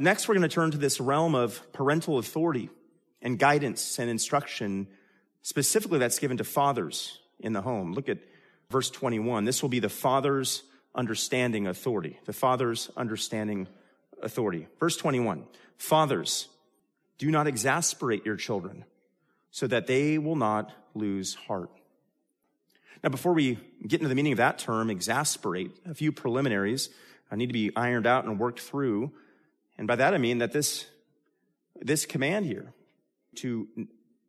Next, 0.00 0.26
we're 0.28 0.34
going 0.34 0.48
to 0.48 0.54
turn 0.54 0.70
to 0.70 0.78
this 0.78 0.98
realm 0.98 1.34
of 1.34 1.60
parental 1.74 2.16
authority 2.16 2.70
and 3.20 3.38
guidance 3.38 3.98
and 3.98 4.08
instruction. 4.08 4.88
Specifically, 5.42 5.98
that's 5.98 6.18
given 6.18 6.38
to 6.38 6.44
fathers 6.44 7.18
in 7.38 7.52
the 7.52 7.60
home. 7.60 7.92
Look 7.92 8.08
at 8.08 8.16
verse 8.70 8.88
21. 8.88 9.44
This 9.44 9.60
will 9.60 9.68
be 9.68 9.78
the 9.78 9.90
father's 9.90 10.62
understanding 10.94 11.66
authority. 11.66 12.18
The 12.24 12.32
father's 12.32 12.90
understanding 12.96 13.68
authority. 14.22 14.68
Verse 14.78 14.96
21. 14.96 15.44
Fathers, 15.76 16.48
do 17.18 17.30
not 17.30 17.46
exasperate 17.46 18.24
your 18.24 18.36
children 18.36 18.86
so 19.50 19.66
that 19.66 19.86
they 19.86 20.16
will 20.16 20.34
not 20.34 20.72
lose 20.94 21.34
heart. 21.34 21.68
Now, 23.04 23.10
before 23.10 23.34
we 23.34 23.58
get 23.86 24.00
into 24.00 24.08
the 24.08 24.14
meaning 24.14 24.32
of 24.32 24.38
that 24.38 24.58
term, 24.58 24.88
exasperate, 24.88 25.72
a 25.84 25.92
few 25.92 26.10
preliminaries 26.10 26.88
I 27.30 27.36
need 27.36 27.46
to 27.46 27.52
be 27.52 27.70
ironed 27.76 28.06
out 28.06 28.24
and 28.24 28.38
worked 28.38 28.60
through. 28.60 29.12
And 29.80 29.88
by 29.88 29.96
that 29.96 30.12
I 30.12 30.18
mean 30.18 30.38
that 30.38 30.52
this, 30.52 30.84
this 31.80 32.04
command 32.04 32.44
here 32.44 32.74
to 33.36 33.66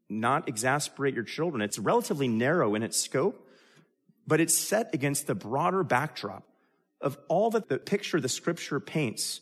not 0.10 0.48
exasperate 0.48 1.14
your 1.14 1.26
children, 1.26 1.62
it's 1.62 1.78
relatively 1.78 2.30
narrow 2.30 2.74
in 2.74 2.84
its 2.84 2.98
scope, 2.98 3.46
but 4.26 4.40
it's 4.40 4.58
set 4.58 4.96
against 4.96 5.28
the 5.28 5.36
broader 5.36 5.84
backdrop 5.84 6.46
of 7.02 7.18
all 7.28 7.50
that 7.52 7.68
the 7.68 7.78
picture 7.78 8.22
the 8.22 8.30
scripture 8.30 8.80
paints 8.80 9.42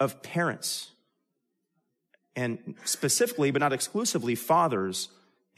of 0.00 0.22
parents 0.22 0.92
and 2.34 2.74
specifically, 2.84 3.50
but 3.50 3.58
not 3.58 3.74
exclusively, 3.74 4.36
fathers 4.36 5.08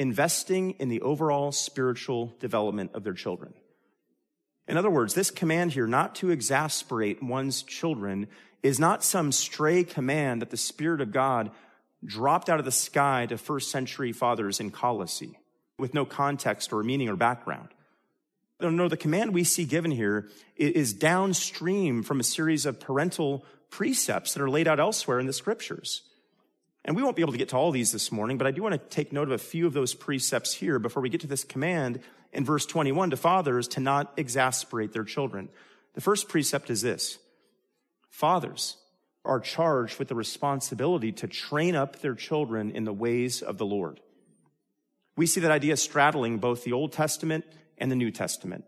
investing 0.00 0.72
in 0.80 0.88
the 0.88 1.00
overall 1.02 1.52
spiritual 1.52 2.34
development 2.40 2.90
of 2.94 3.04
their 3.04 3.14
children. 3.14 3.54
In 4.66 4.76
other 4.76 4.90
words, 4.90 5.14
this 5.14 5.30
command 5.30 5.72
here 5.72 5.86
not 5.86 6.16
to 6.16 6.30
exasperate 6.30 7.22
one's 7.22 7.62
children 7.62 8.26
is 8.62 8.78
not 8.78 9.02
some 9.04 9.32
stray 9.32 9.84
command 9.84 10.42
that 10.42 10.50
the 10.50 10.56
Spirit 10.56 11.00
of 11.00 11.12
God 11.12 11.50
dropped 12.04 12.48
out 12.48 12.58
of 12.58 12.64
the 12.64 12.72
sky 12.72 13.26
to 13.26 13.38
first 13.38 13.70
century 13.70 14.12
fathers 14.12 14.60
in 14.60 14.70
Colossae 14.70 15.38
with 15.78 15.94
no 15.94 16.04
context 16.04 16.72
or 16.72 16.82
meaning 16.82 17.08
or 17.08 17.16
background. 17.16 17.68
No, 18.60 18.88
the 18.88 18.96
command 18.96 19.34
we 19.34 19.42
see 19.42 19.64
given 19.64 19.90
here 19.90 20.28
is 20.56 20.92
downstream 20.92 22.02
from 22.04 22.20
a 22.20 22.24
series 22.24 22.64
of 22.64 22.78
parental 22.78 23.44
precepts 23.70 24.34
that 24.34 24.42
are 24.42 24.50
laid 24.50 24.68
out 24.68 24.78
elsewhere 24.78 25.18
in 25.18 25.26
the 25.26 25.32
scriptures. 25.32 26.02
And 26.84 26.94
we 26.94 27.02
won't 27.02 27.16
be 27.16 27.22
able 27.22 27.32
to 27.32 27.38
get 27.38 27.48
to 27.50 27.56
all 27.56 27.70
these 27.70 27.90
this 27.90 28.12
morning, 28.12 28.38
but 28.38 28.46
I 28.46 28.50
do 28.50 28.62
want 28.62 28.74
to 28.74 28.94
take 28.94 29.12
note 29.12 29.28
of 29.28 29.32
a 29.32 29.38
few 29.38 29.66
of 29.66 29.72
those 29.72 29.94
precepts 29.94 30.54
here 30.54 30.78
before 30.78 31.02
we 31.02 31.08
get 31.08 31.20
to 31.22 31.26
this 31.26 31.44
command 31.44 32.00
in 32.32 32.44
verse 32.44 32.66
21 32.66 33.10
to 33.10 33.16
fathers 33.16 33.68
to 33.68 33.80
not 33.80 34.12
exasperate 34.16 34.92
their 34.92 35.04
children. 35.04 35.48
The 35.94 36.00
first 36.00 36.28
precept 36.28 36.70
is 36.70 36.82
this 36.82 37.18
Fathers 38.12 38.76
are 39.24 39.40
charged 39.40 39.98
with 39.98 40.08
the 40.08 40.14
responsibility 40.14 41.12
to 41.12 41.26
train 41.26 41.74
up 41.74 42.00
their 42.00 42.14
children 42.14 42.70
in 42.70 42.84
the 42.84 42.92
ways 42.92 43.40
of 43.40 43.56
the 43.56 43.64
Lord. 43.64 44.00
We 45.16 45.26
see 45.26 45.40
that 45.40 45.50
idea 45.50 45.78
straddling 45.78 46.36
both 46.36 46.62
the 46.62 46.74
Old 46.74 46.92
Testament 46.92 47.46
and 47.78 47.90
the 47.90 47.96
New 47.96 48.10
Testament. 48.10 48.66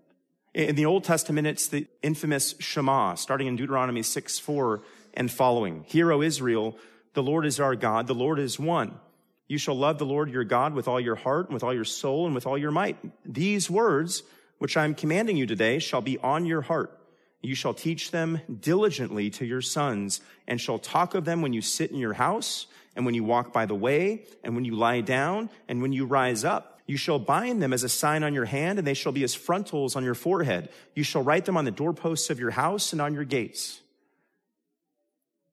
In 0.54 0.76
the 0.76 0.86
Old 0.86 1.04
Testament, 1.04 1.46
it's 1.46 1.68
the 1.68 1.86
infamous 2.02 2.54
Shema, 2.58 3.16
starting 3.16 3.46
in 3.46 3.56
Deuteronomy 3.56 4.02
6 4.02 4.38
4 4.38 4.82
and 5.12 5.30
following. 5.30 5.84
Hear, 5.88 6.10
O 6.10 6.22
Israel, 6.22 6.78
the 7.12 7.22
Lord 7.22 7.44
is 7.44 7.60
our 7.60 7.76
God, 7.76 8.06
the 8.06 8.14
Lord 8.14 8.38
is 8.38 8.58
one. 8.58 8.98
You 9.46 9.58
shall 9.58 9.76
love 9.76 9.98
the 9.98 10.06
Lord 10.06 10.30
your 10.30 10.44
God 10.44 10.72
with 10.72 10.88
all 10.88 11.00
your 11.00 11.16
heart 11.16 11.46
and 11.46 11.54
with 11.54 11.62
all 11.62 11.74
your 11.74 11.84
soul 11.84 12.24
and 12.24 12.34
with 12.34 12.46
all 12.46 12.56
your 12.56 12.70
might. 12.70 12.96
These 13.30 13.68
words, 13.68 14.22
which 14.56 14.78
I 14.78 14.84
am 14.84 14.94
commanding 14.94 15.36
you 15.36 15.46
today, 15.46 15.80
shall 15.80 16.00
be 16.00 16.16
on 16.18 16.46
your 16.46 16.62
heart. 16.62 16.98
You 17.44 17.54
shall 17.54 17.74
teach 17.74 18.10
them 18.10 18.40
diligently 18.60 19.28
to 19.30 19.44
your 19.44 19.60
sons 19.60 20.22
and 20.48 20.58
shall 20.58 20.78
talk 20.78 21.14
of 21.14 21.26
them 21.26 21.42
when 21.42 21.52
you 21.52 21.60
sit 21.60 21.90
in 21.90 21.98
your 21.98 22.14
house 22.14 22.66
and 22.96 23.04
when 23.04 23.14
you 23.14 23.22
walk 23.22 23.52
by 23.52 23.66
the 23.66 23.74
way 23.74 24.24
and 24.42 24.54
when 24.54 24.64
you 24.64 24.74
lie 24.74 25.02
down 25.02 25.50
and 25.68 25.82
when 25.82 25.92
you 25.92 26.06
rise 26.06 26.42
up. 26.42 26.80
You 26.86 26.96
shall 26.96 27.18
bind 27.18 27.62
them 27.62 27.74
as 27.74 27.82
a 27.82 27.88
sign 27.88 28.22
on 28.22 28.32
your 28.32 28.46
hand 28.46 28.78
and 28.78 28.86
they 28.86 28.94
shall 28.94 29.12
be 29.12 29.24
as 29.24 29.34
frontals 29.34 29.94
on 29.94 30.04
your 30.04 30.14
forehead. 30.14 30.70
You 30.94 31.02
shall 31.02 31.22
write 31.22 31.44
them 31.44 31.58
on 31.58 31.66
the 31.66 31.70
doorposts 31.70 32.30
of 32.30 32.40
your 32.40 32.52
house 32.52 32.92
and 32.92 33.02
on 33.02 33.12
your 33.12 33.24
gates. 33.24 33.80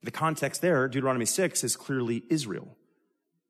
The 0.02 0.12
context 0.12 0.62
there, 0.62 0.88
Deuteronomy 0.88 1.26
6, 1.26 1.62
is 1.62 1.76
clearly 1.76 2.24
Israel. 2.30 2.70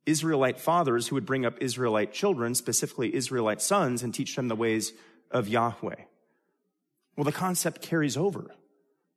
Israelite 0.08 0.60
fathers 0.60 1.08
who 1.08 1.16
would 1.16 1.28
bring 1.28 1.46
up 1.46 1.62
Israelite 1.62 2.12
children, 2.12 2.56
specifically 2.56 3.14
Israelite 3.14 3.62
sons, 3.62 4.02
and 4.02 4.12
teach 4.12 4.36
them 4.36 4.48
the 4.48 4.56
ways 4.56 4.94
of 5.30 5.48
Yahweh. 5.48 6.06
Well, 7.16 7.26
the 7.26 7.32
concept 7.32 7.82
carries 7.82 8.18
over 8.18 8.52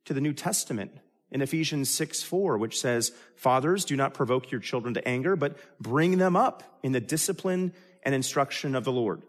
to 0.05 0.13
the 0.13 0.21
New 0.21 0.33
Testament 0.33 0.91
in 1.31 1.41
Ephesians 1.41 1.89
6 1.89 2.23
4, 2.23 2.57
which 2.57 2.79
says, 2.79 3.11
Fathers, 3.35 3.85
do 3.85 3.95
not 3.95 4.13
provoke 4.13 4.51
your 4.51 4.61
children 4.61 4.93
to 4.93 5.07
anger, 5.07 5.35
but 5.35 5.57
bring 5.79 6.17
them 6.17 6.35
up 6.35 6.63
in 6.83 6.91
the 6.91 7.01
discipline 7.01 7.73
and 8.03 8.13
instruction 8.13 8.75
of 8.75 8.83
the 8.83 8.91
Lord. 8.91 9.23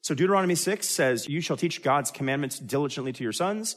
So 0.00 0.14
Deuteronomy 0.14 0.54
6 0.54 0.86
says, 0.86 1.28
You 1.28 1.40
shall 1.40 1.56
teach 1.56 1.82
God's 1.82 2.10
commandments 2.10 2.58
diligently 2.58 3.12
to 3.12 3.22
your 3.22 3.32
sons. 3.32 3.76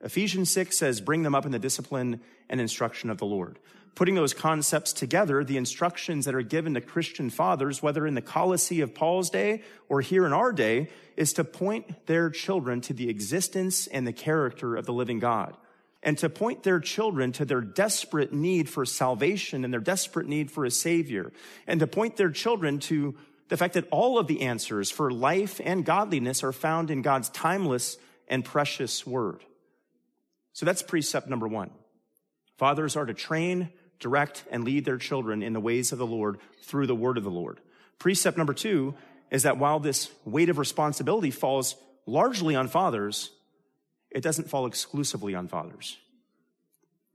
Ephesians 0.00 0.50
6 0.50 0.76
says, 0.76 1.00
Bring 1.00 1.22
them 1.22 1.34
up 1.34 1.46
in 1.46 1.52
the 1.52 1.58
discipline 1.58 2.20
and 2.48 2.60
instruction 2.60 3.10
of 3.10 3.18
the 3.18 3.26
Lord 3.26 3.58
putting 3.94 4.14
those 4.14 4.34
concepts 4.34 4.92
together, 4.92 5.42
the 5.42 5.56
instructions 5.56 6.24
that 6.24 6.34
are 6.34 6.42
given 6.42 6.74
to 6.74 6.80
Christian 6.80 7.30
fathers, 7.30 7.82
whether 7.82 8.06
in 8.06 8.14
the 8.14 8.22
Colossae 8.22 8.80
of 8.80 8.94
Paul's 8.94 9.30
day 9.30 9.62
or 9.88 10.00
here 10.00 10.26
in 10.26 10.32
our 10.32 10.52
day, 10.52 10.88
is 11.16 11.32
to 11.34 11.44
point 11.44 12.06
their 12.06 12.30
children 12.30 12.80
to 12.82 12.92
the 12.92 13.08
existence 13.08 13.86
and 13.86 14.06
the 14.06 14.12
character 14.12 14.76
of 14.76 14.86
the 14.86 14.92
living 14.92 15.18
God. 15.18 15.56
And 16.02 16.16
to 16.18 16.30
point 16.30 16.62
their 16.62 16.78
children 16.78 17.32
to 17.32 17.44
their 17.44 17.60
desperate 17.60 18.32
need 18.32 18.68
for 18.68 18.86
salvation 18.86 19.64
and 19.64 19.72
their 19.72 19.80
desperate 19.80 20.28
need 20.28 20.50
for 20.50 20.64
a 20.64 20.70
savior. 20.70 21.32
And 21.66 21.80
to 21.80 21.88
point 21.88 22.16
their 22.16 22.30
children 22.30 22.78
to 22.80 23.16
the 23.48 23.56
fact 23.56 23.74
that 23.74 23.88
all 23.90 24.18
of 24.18 24.28
the 24.28 24.42
answers 24.42 24.90
for 24.90 25.10
life 25.10 25.60
and 25.64 25.84
godliness 25.84 26.44
are 26.44 26.52
found 26.52 26.90
in 26.90 27.02
God's 27.02 27.30
timeless 27.30 27.96
and 28.28 28.44
precious 28.44 29.06
word. 29.06 29.42
So 30.52 30.66
that's 30.66 30.82
precept 30.82 31.28
number 31.28 31.48
one. 31.48 31.70
Fathers 32.58 32.96
are 32.96 33.06
to 33.06 33.14
train 33.14 33.70
direct, 33.98 34.44
and 34.50 34.64
lead 34.64 34.84
their 34.84 34.98
children 34.98 35.42
in 35.42 35.52
the 35.52 35.60
ways 35.60 35.92
of 35.92 35.98
the 35.98 36.06
Lord 36.06 36.38
through 36.62 36.86
the 36.86 36.94
word 36.94 37.18
of 37.18 37.24
the 37.24 37.30
Lord. 37.30 37.60
Precept 37.98 38.36
number 38.36 38.54
two 38.54 38.94
is 39.30 39.42
that 39.42 39.58
while 39.58 39.80
this 39.80 40.10
weight 40.24 40.48
of 40.48 40.58
responsibility 40.58 41.30
falls 41.30 41.74
largely 42.06 42.54
on 42.54 42.68
fathers, 42.68 43.30
it 44.10 44.22
doesn't 44.22 44.48
fall 44.48 44.66
exclusively 44.66 45.34
on 45.34 45.48
fathers. 45.48 45.98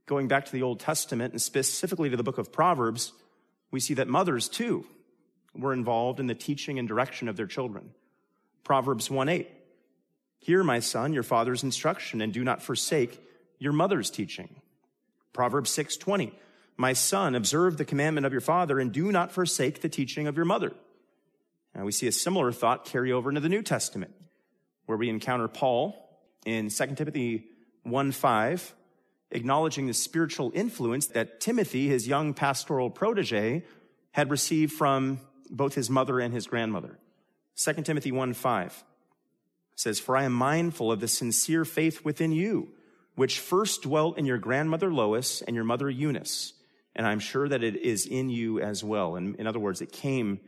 Going 0.06 0.28
back 0.28 0.44
to 0.44 0.52
the 0.52 0.62
Old 0.62 0.80
Testament 0.80 1.32
and 1.32 1.40
specifically 1.40 2.10
to 2.10 2.16
the 2.16 2.22
book 2.22 2.38
of 2.38 2.52
Proverbs, 2.52 3.12
we 3.70 3.80
see 3.80 3.94
that 3.94 4.06
mothers 4.06 4.48
too 4.48 4.86
were 5.54 5.72
involved 5.72 6.20
in 6.20 6.26
the 6.26 6.34
teaching 6.34 6.78
and 6.78 6.86
direction 6.86 7.28
of 7.28 7.36
their 7.36 7.46
children. 7.46 7.90
Proverbs 8.62 9.10
1 9.10 9.28
8. 9.28 9.48
Hear, 10.40 10.62
my 10.62 10.80
son, 10.80 11.14
your 11.14 11.22
father's 11.22 11.62
instruction, 11.62 12.20
and 12.20 12.32
do 12.32 12.44
not 12.44 12.62
forsake 12.62 13.18
your 13.58 13.72
mother's 13.72 14.10
teaching. 14.10 14.60
Proverbs 15.34 15.70
6:20. 15.70 16.32
My 16.78 16.94
son, 16.94 17.34
observe 17.34 17.76
the 17.76 17.84
commandment 17.84 18.24
of 18.26 18.32
your 18.32 18.40
father 18.40 18.80
and 18.80 18.90
do 18.90 19.12
not 19.12 19.30
forsake 19.30 19.82
the 19.82 19.88
teaching 19.88 20.26
of 20.26 20.36
your 20.36 20.46
mother. 20.46 20.72
And 21.74 21.84
we 21.84 21.92
see 21.92 22.06
a 22.06 22.12
similar 22.12 22.50
thought 22.52 22.86
carry 22.86 23.12
over 23.12 23.28
into 23.28 23.40
the 23.40 23.48
New 23.48 23.62
Testament, 23.62 24.12
where 24.86 24.96
we 24.96 25.08
encounter 25.08 25.46
Paul 25.46 26.00
in 26.46 26.70
2 26.70 26.94
Timothy 26.94 27.48
1 27.82 28.12
5, 28.12 28.74
acknowledging 29.30 29.86
the 29.86 29.94
spiritual 29.94 30.50
influence 30.54 31.06
that 31.08 31.40
Timothy, 31.40 31.88
his 31.88 32.08
young 32.08 32.32
pastoral 32.32 32.90
protege, 32.90 33.64
had 34.12 34.30
received 34.30 34.72
from 34.72 35.20
both 35.50 35.74
his 35.74 35.90
mother 35.90 36.20
and 36.20 36.32
his 36.32 36.46
grandmother. 36.46 36.98
2 37.56 37.82
Timothy 37.82 38.10
1 38.10 38.34
5 38.34 38.84
says, 39.76 40.00
For 40.00 40.16
I 40.16 40.24
am 40.24 40.32
mindful 40.32 40.90
of 40.90 41.00
the 41.00 41.08
sincere 41.08 41.64
faith 41.64 42.04
within 42.04 42.32
you, 42.32 42.72
which 43.14 43.38
first 43.38 43.82
dwelt 43.82 44.18
in 44.18 44.26
your 44.26 44.38
grandmother 44.38 44.92
Lois 44.92 45.42
and 45.42 45.54
your 45.54 45.64
mother 45.64 45.88
Eunice 45.88 46.54
and 46.96 47.06
I'm 47.06 47.18
sure 47.18 47.48
that 47.48 47.62
it 47.62 47.76
is 47.76 48.06
in 48.06 48.28
you 48.28 48.60
as 48.60 48.84
well. 48.84 49.16
And 49.16 49.36
in 49.36 49.46
other 49.46 49.58
words, 49.58 49.80
it 49.80 49.92
came, 49.92 50.40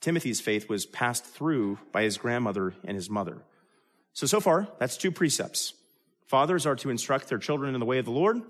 Timothy's 0.00 0.40
faith 0.40 0.68
was 0.68 0.86
passed 0.86 1.24
through 1.24 1.78
by 1.92 2.02
his 2.02 2.18
grandmother 2.18 2.74
and 2.84 2.94
his 2.94 3.10
mother. 3.10 3.42
So, 4.12 4.26
so 4.26 4.40
far, 4.40 4.68
that's 4.78 4.96
two 4.96 5.10
precepts. 5.10 5.74
Fathers 6.26 6.66
are 6.66 6.76
to 6.76 6.90
instruct 6.90 7.28
their 7.28 7.38
children 7.38 7.74
in 7.74 7.80
the 7.80 7.86
way 7.86 7.98
of 7.98 8.04
the 8.04 8.12
Lord, 8.12 8.40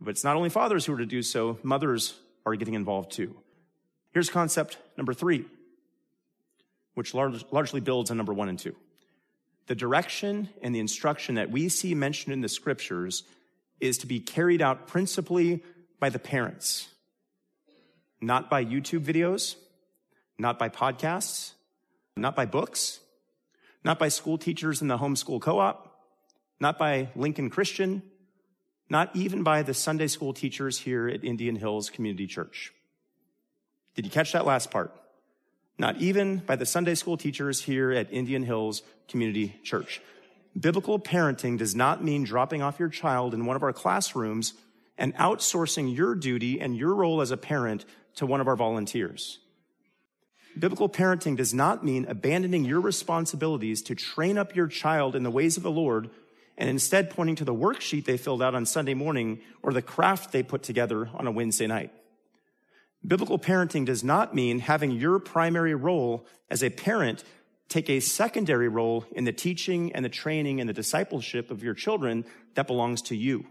but 0.00 0.10
it's 0.10 0.24
not 0.24 0.36
only 0.36 0.48
fathers 0.48 0.86
who 0.86 0.94
are 0.94 0.98
to 0.98 1.06
do 1.06 1.22
so, 1.22 1.58
mothers 1.62 2.14
are 2.46 2.54
getting 2.56 2.74
involved 2.74 3.12
too. 3.12 3.36
Here's 4.12 4.30
concept 4.30 4.78
number 4.96 5.12
three, 5.12 5.44
which 6.94 7.14
largely 7.14 7.80
builds 7.80 8.10
on 8.10 8.16
number 8.16 8.32
one 8.32 8.48
and 8.48 8.58
two. 8.58 8.76
The 9.66 9.74
direction 9.74 10.48
and 10.62 10.74
the 10.74 10.80
instruction 10.80 11.36
that 11.36 11.50
we 11.50 11.68
see 11.68 11.94
mentioned 11.94 12.32
in 12.32 12.40
the 12.40 12.48
scriptures 12.48 13.22
is 13.80 13.98
to 13.98 14.06
be 14.06 14.20
carried 14.20 14.60
out 14.60 14.86
principally 14.86 15.62
by 15.98 16.10
the 16.10 16.18
parents, 16.18 16.88
not 18.20 18.50
by 18.50 18.64
YouTube 18.64 19.04
videos, 19.04 19.56
not 20.38 20.58
by 20.58 20.68
podcasts, 20.68 21.52
not 22.16 22.36
by 22.36 22.46
books, 22.46 23.00
not 23.84 23.98
by 23.98 24.08
school 24.08 24.38
teachers 24.38 24.82
in 24.82 24.88
the 24.88 24.98
homeschool 24.98 25.40
co-op, 25.40 25.94
not 26.60 26.78
by 26.78 27.08
Lincoln 27.16 27.50
Christian, 27.50 28.02
not 28.90 29.14
even 29.14 29.42
by 29.42 29.62
the 29.62 29.74
Sunday 29.74 30.06
school 30.06 30.32
teachers 30.32 30.78
here 30.78 31.08
at 31.08 31.24
Indian 31.24 31.56
Hills 31.56 31.90
Community 31.90 32.26
Church. 32.26 32.72
Did 33.94 34.04
you 34.04 34.10
catch 34.10 34.32
that 34.32 34.46
last 34.46 34.70
part? 34.70 34.92
Not 35.78 35.96
even 35.96 36.38
by 36.38 36.56
the 36.56 36.66
Sunday 36.66 36.94
school 36.94 37.16
teachers 37.16 37.62
here 37.62 37.90
at 37.92 38.12
Indian 38.12 38.44
Hills 38.44 38.82
Community 39.08 39.58
Church. 39.64 40.00
Biblical 40.58 41.00
parenting 41.00 41.58
does 41.58 41.74
not 41.74 42.04
mean 42.04 42.22
dropping 42.22 42.62
off 42.62 42.78
your 42.78 42.88
child 42.88 43.34
in 43.34 43.44
one 43.44 43.56
of 43.56 43.62
our 43.62 43.72
classrooms 43.72 44.54
and 44.96 45.14
outsourcing 45.16 45.94
your 45.94 46.14
duty 46.14 46.60
and 46.60 46.76
your 46.76 46.94
role 46.94 47.20
as 47.20 47.32
a 47.32 47.36
parent 47.36 47.84
to 48.16 48.26
one 48.26 48.40
of 48.40 48.46
our 48.46 48.54
volunteers. 48.54 49.40
Biblical 50.56 50.88
parenting 50.88 51.36
does 51.36 51.52
not 51.52 51.84
mean 51.84 52.06
abandoning 52.08 52.64
your 52.64 52.80
responsibilities 52.80 53.82
to 53.82 53.96
train 53.96 54.38
up 54.38 54.54
your 54.54 54.68
child 54.68 55.16
in 55.16 55.24
the 55.24 55.30
ways 55.30 55.56
of 55.56 55.64
the 55.64 55.70
Lord 55.70 56.10
and 56.56 56.70
instead 56.70 57.10
pointing 57.10 57.34
to 57.36 57.44
the 57.44 57.54
worksheet 57.54 58.04
they 58.04 58.16
filled 58.16 58.40
out 58.40 58.54
on 58.54 58.64
Sunday 58.64 58.94
morning 58.94 59.40
or 59.62 59.72
the 59.72 59.82
craft 59.82 60.30
they 60.30 60.44
put 60.44 60.62
together 60.62 61.10
on 61.14 61.26
a 61.26 61.32
Wednesday 61.32 61.66
night. 61.66 61.90
Biblical 63.06 63.38
parenting 63.38 63.84
does 63.84 64.02
not 64.02 64.34
mean 64.34 64.60
having 64.60 64.90
your 64.90 65.18
primary 65.18 65.74
role 65.74 66.26
as 66.50 66.62
a 66.62 66.70
parent 66.70 67.22
take 67.68 67.90
a 67.90 68.00
secondary 68.00 68.68
role 68.68 69.04
in 69.12 69.24
the 69.24 69.32
teaching 69.32 69.92
and 69.92 70.04
the 70.04 70.08
training 70.08 70.60
and 70.60 70.68
the 70.68 70.74
discipleship 70.74 71.50
of 71.50 71.62
your 71.62 71.74
children 71.74 72.24
that 72.54 72.66
belongs 72.66 73.02
to 73.02 73.16
you. 73.16 73.46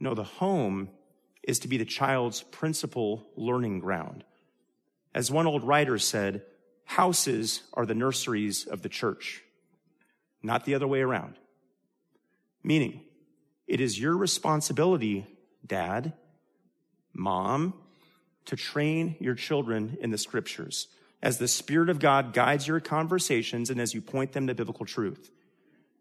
No, 0.00 0.14
the 0.14 0.24
home 0.24 0.88
is 1.42 1.58
to 1.60 1.68
be 1.68 1.76
the 1.76 1.84
child's 1.84 2.42
principal 2.42 3.26
learning 3.36 3.80
ground. 3.80 4.24
As 5.14 5.30
one 5.30 5.46
old 5.46 5.64
writer 5.64 5.98
said, 5.98 6.42
houses 6.84 7.62
are 7.74 7.84
the 7.84 7.94
nurseries 7.94 8.66
of 8.66 8.82
the 8.82 8.88
church, 8.88 9.42
not 10.42 10.64
the 10.64 10.74
other 10.74 10.86
way 10.86 11.00
around. 11.00 11.34
Meaning, 12.62 13.02
it 13.66 13.80
is 13.80 14.00
your 14.00 14.16
responsibility, 14.16 15.26
dad, 15.66 16.14
mom, 17.12 17.74
to 18.46 18.56
train 18.56 19.16
your 19.20 19.34
children 19.34 19.96
in 20.00 20.10
the 20.10 20.18
scriptures 20.18 20.88
as 21.22 21.38
the 21.38 21.48
Spirit 21.48 21.88
of 21.88 22.00
God 22.00 22.32
guides 22.32 22.66
your 22.66 22.80
conversations 22.80 23.70
and 23.70 23.80
as 23.80 23.94
you 23.94 24.00
point 24.00 24.32
them 24.32 24.48
to 24.48 24.54
biblical 24.54 24.84
truth. 24.84 25.30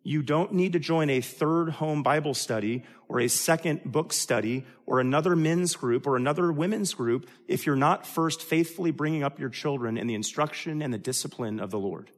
You 0.04 0.24
don't 0.24 0.54
need 0.54 0.74
to 0.74 0.80
join 0.80 1.12
a 1.12 1.22
third 1.22 1.70
home 1.70 2.02
Bible 2.02 2.34
study 2.34 2.84
or 3.08 3.20
a 3.20 3.28
second 3.28 3.84
book 3.84 4.14
study 4.14 4.66
or 4.88 5.00
another 5.00 5.36
men's 5.36 5.76
group 5.76 6.08
or 6.08 6.16
another 6.16 6.52
women's 6.52 6.96
group 6.96 7.30
if 7.48 7.68
you're 7.68 7.76
not 7.76 8.08
first 8.08 8.42
faithfully 8.42 8.90
bringing 8.90 9.22
up 9.22 9.40
your 9.40 9.50
children 9.50 9.98
in 9.98 10.08
the 10.08 10.16
instruction 10.16 10.82
and 10.82 10.92
the 10.92 10.98
discipline 10.98 11.60
of 11.60 11.70
the 11.70 11.78
Lord. 11.78 12.10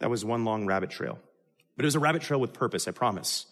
That 0.00 0.10
was 0.10 0.22
one 0.22 0.44
long 0.44 0.66
rabbit 0.66 0.90
trail. 0.90 1.18
But 1.76 1.84
it 1.84 1.86
was 1.86 1.94
a 1.94 2.00
rabbit 2.00 2.22
trail 2.22 2.40
with 2.40 2.52
purpose, 2.52 2.86
I 2.86 2.90
promise. 2.90 3.46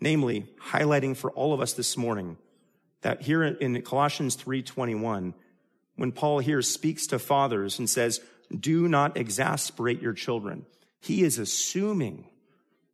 Namely, 0.00 0.46
highlighting 0.70 1.16
for 1.16 1.30
all 1.30 1.52
of 1.52 1.60
us 1.60 1.74
this 1.74 1.96
morning 1.96 2.36
that 3.02 3.22
here 3.22 3.42
in 3.42 3.80
Colossians 3.82 4.36
3:21, 4.36 5.34
when 5.96 6.12
Paul 6.12 6.38
here 6.38 6.62
speaks 6.62 7.06
to 7.08 7.18
fathers 7.18 7.78
and 7.78 7.88
says, 7.88 8.20
do 8.58 8.88
not 8.88 9.16
exasperate 9.16 10.02
your 10.02 10.12
children. 10.12 10.66
He 11.00 11.22
is 11.22 11.38
assuming 11.38 12.26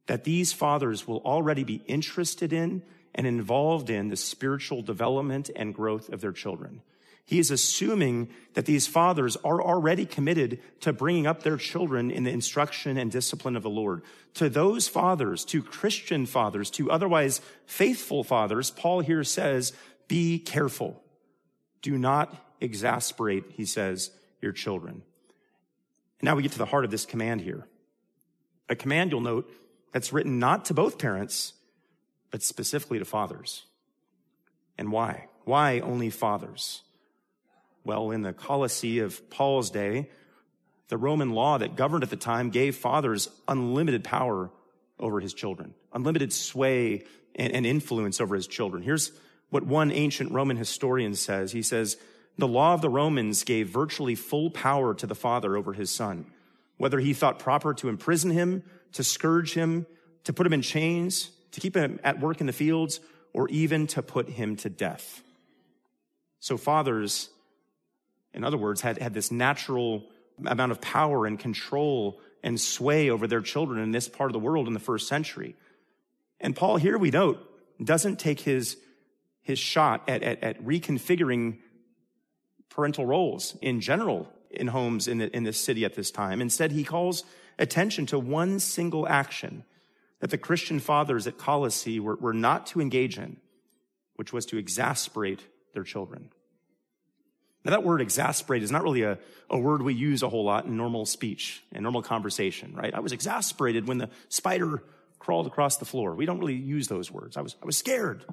that 0.07 0.25
these 0.25 0.53
fathers 0.53 1.07
will 1.07 1.21
already 1.25 1.65
be 1.65 1.83
interested 1.87 2.53
in 2.53 2.83
and 3.15 3.27
involved 3.27 3.91
in 3.91 4.09
the 4.09 4.17
spiritual 4.17 4.83
development 4.83 5.51
and 5.57 5.75
growth 5.75 6.09
of 6.11 6.21
their 6.21 6.33
children. 6.33 6.83
He 7.25 7.41
is 7.41 7.51
assuming 7.51 8.29
that 8.55 8.67
these 8.67 8.87
fathers 8.87 9.37
are 9.37 9.61
already 9.61 10.07
committed 10.07 10.61
to 10.81 10.93
bringing 10.93 11.27
up 11.27 11.43
their 11.43 11.57
children 11.57 12.13
in 12.13 12.23
the 12.23 12.31
instruction 12.31 12.97
and 12.97 13.11
discipline 13.11 13.57
of 13.57 13.65
the 13.65 13.71
Lord. 13.71 14.03
To 14.35 14.49
those 14.49 14.87
fathers, 14.87 15.45
to 15.47 15.61
Christian 15.61 16.27
fathers, 16.27 16.71
to 16.73 16.89
otherwise 16.89 17.41
faithful 17.65 18.23
fathers, 18.23 18.71
Paul 18.71 19.01
here 19.01 19.25
says, 19.25 19.73
be 20.09 20.39
careful. 20.39 21.03
Do 21.83 21.97
not 21.99 22.35
exasperate, 22.61 23.45
he 23.53 23.65
says, 23.65 24.11
your 24.41 24.53
children. 24.53 25.03
And 26.21 26.25
now 26.25 26.37
we 26.37 26.43
get 26.43 26.53
to 26.53 26.59
the 26.59 26.67
heart 26.67 26.85
of 26.85 26.91
this 26.91 27.05
command 27.05 27.41
here. 27.41 27.67
A 28.69 28.77
command 28.77 29.11
you'll 29.11 29.21
note 29.21 29.51
that's 29.93 30.13
written 30.13 30.39
not 30.39 30.67
to 30.67 30.75
both 30.75 30.99
parents, 30.99 31.53
but 32.31 32.43
specifically 32.43 32.99
to 32.99 33.05
fathers. 33.05 33.65
And 34.79 34.91
why? 34.91 35.29
Why 35.45 35.81
only 35.81 36.11
fathers? 36.11 36.83
Well, 37.85 38.11
in 38.11 38.23
the 38.23 38.33
Colossae 38.33 38.99
of 38.99 39.31
Paul's 39.31 39.71
day, 39.71 40.11
the 40.89 40.97
Roman 40.97 41.31
law 41.31 41.59
that 41.59 41.77
governed 41.77 42.03
at 42.03 42.11
the 42.11 42.17
time 42.17 42.51
gave 42.51 42.77
fathers 42.77 43.29
unlimited 43.47 44.05
power 44.05 44.51
over 44.99 45.21
his 45.21 45.35
children, 45.35 45.75
unlimited 45.93 46.33
sway 46.33 47.05
and, 47.35 47.67
influence 47.67 48.21
over 48.21 48.35
his 48.35 48.47
children. 48.47 48.83
Here's 48.83 49.13
what 49.51 49.67
one 49.67 49.91
ancient 49.91 50.33
Roman 50.33 50.57
historian 50.57 51.15
says. 51.15 51.53
He 51.53 51.63
says, 51.63 51.97
the 52.39 52.49
law 52.49 52.75
of 52.75 52.83
the 52.83 52.91
Romans 52.91 53.45
gave 53.45 53.69
virtually 53.69 54.15
full 54.15 54.51
power 54.51 54.95
to 54.95 55.07
the 55.07 55.15
father 55.15 55.57
over 55.57 55.73
his 55.73 55.91
son, 55.91 56.27
whether 56.77 56.99
he 56.99 57.15
thought 57.15 57.39
proper 57.39 57.73
to 57.75 57.89
imprison 57.89 58.31
him, 58.31 58.63
to 58.93 59.03
scourge 59.03 59.55
him, 59.55 59.87
to 60.25 60.33
put 60.33 60.47
him 60.47 60.53
in 60.53 60.63
chains, 60.63 61.31
to 61.53 61.61
keep 61.61 61.75
him 61.75 61.99
at 62.05 62.21
work 62.21 62.41
in 62.41 62.47
the 62.47 62.53
fields, 62.53 63.01
or 63.33 63.49
even 63.49 63.87
to 63.87 64.03
put 64.03 64.29
him 64.29 64.57
to 64.57 64.69
death. 64.69 65.23
So 66.41 66.57
fathers 66.57 67.31
in 68.37 68.45
other 68.45 68.59
words, 68.59 68.83
had, 68.83 68.99
had 68.99 69.15
this 69.15 69.33
natural 69.33 70.05
amount 70.45 70.71
of 70.71 70.81
power 70.81 71.27
and 71.27 71.39
control 71.39 72.21
and 72.43 72.61
sway 72.61 73.09
over 73.09 73.27
their 73.27 73.41
children 73.41 73.83
in 73.83 73.91
this 73.91 74.09
part 74.09 74.29
of 74.29 74.35
the 74.35 74.39
world 74.39 74.69
in 74.69 74.75
the 74.75 74.79
first 74.79 75.09
century. 75.09 75.57
And 76.39 76.55
Paul 76.55 76.77
here 76.77 76.99
we 76.99 77.11
note 77.11 77.43
doesn't 77.83 78.21
take 78.21 78.41
his, 78.41 78.77
his 79.47 79.61
shot 79.61 80.03
at, 80.09 80.25
at, 80.25 80.43
at 80.43 80.65
reconfiguring 80.65 81.59
parental 82.69 83.07
roles 83.07 83.57
in 83.63 83.81
general 83.81 84.29
in 84.51 84.67
homes 84.67 85.07
in, 85.07 85.19
the, 85.19 85.35
in 85.35 85.45
this 85.45 85.57
city 85.57 85.85
at 85.85 85.95
this 85.95 86.11
time. 86.11 86.41
Instead, 86.41 86.73
he 86.73 86.83
calls 86.83 87.23
attention 87.57 88.07
to 88.07 88.19
one 88.19 88.59
single 88.59 89.07
action 89.07 89.63
that 90.19 90.31
the 90.31 90.37
Christian 90.37 90.81
fathers 90.81 91.29
at 91.29 91.39
Colossae 91.39 92.01
were, 92.01 92.17
were 92.17 92.35
not 92.35 92.67
to 92.67 92.81
engage 92.81 93.19
in, 93.19 93.37
which 94.17 94.33
was 94.33 94.47
to 94.47 94.59
exasperate 94.59 95.47
their 95.75 95.85
children. 95.85 96.31
Now, 97.65 97.71
that 97.71 97.85
word 97.85 98.01
exasperate 98.01 98.65
is 98.65 98.73
not 98.73 98.83
really 98.83 99.03
a, 99.03 99.17
a 99.49 99.59
word 99.59 99.81
we 99.81 99.95
use 99.95 100.25
a 100.25 100.29
whole 100.29 100.45
lot 100.45 100.65
in 100.65 100.77
normal 100.77 101.07
speech 101.07 101.63
and 101.73 101.85
normal 101.85 102.03
conversation, 102.03 102.75
right? 102.75 102.93
I 102.93 102.99
was 102.99 103.13
exasperated 103.13 103.87
when 103.87 103.99
the 103.99 104.11
spider 104.29 104.83
crawled 105.21 105.47
across 105.47 105.77
the 105.77 105.85
floor. 105.85 106.17
We 106.17 106.27
don't 106.27 106.41
really 106.41 106.55
use 106.55 106.89
those 106.89 107.13
words. 107.13 107.37
I 107.37 107.43
was, 107.43 107.55
I 107.63 107.67
was 107.67 107.77
scared. 107.77 108.25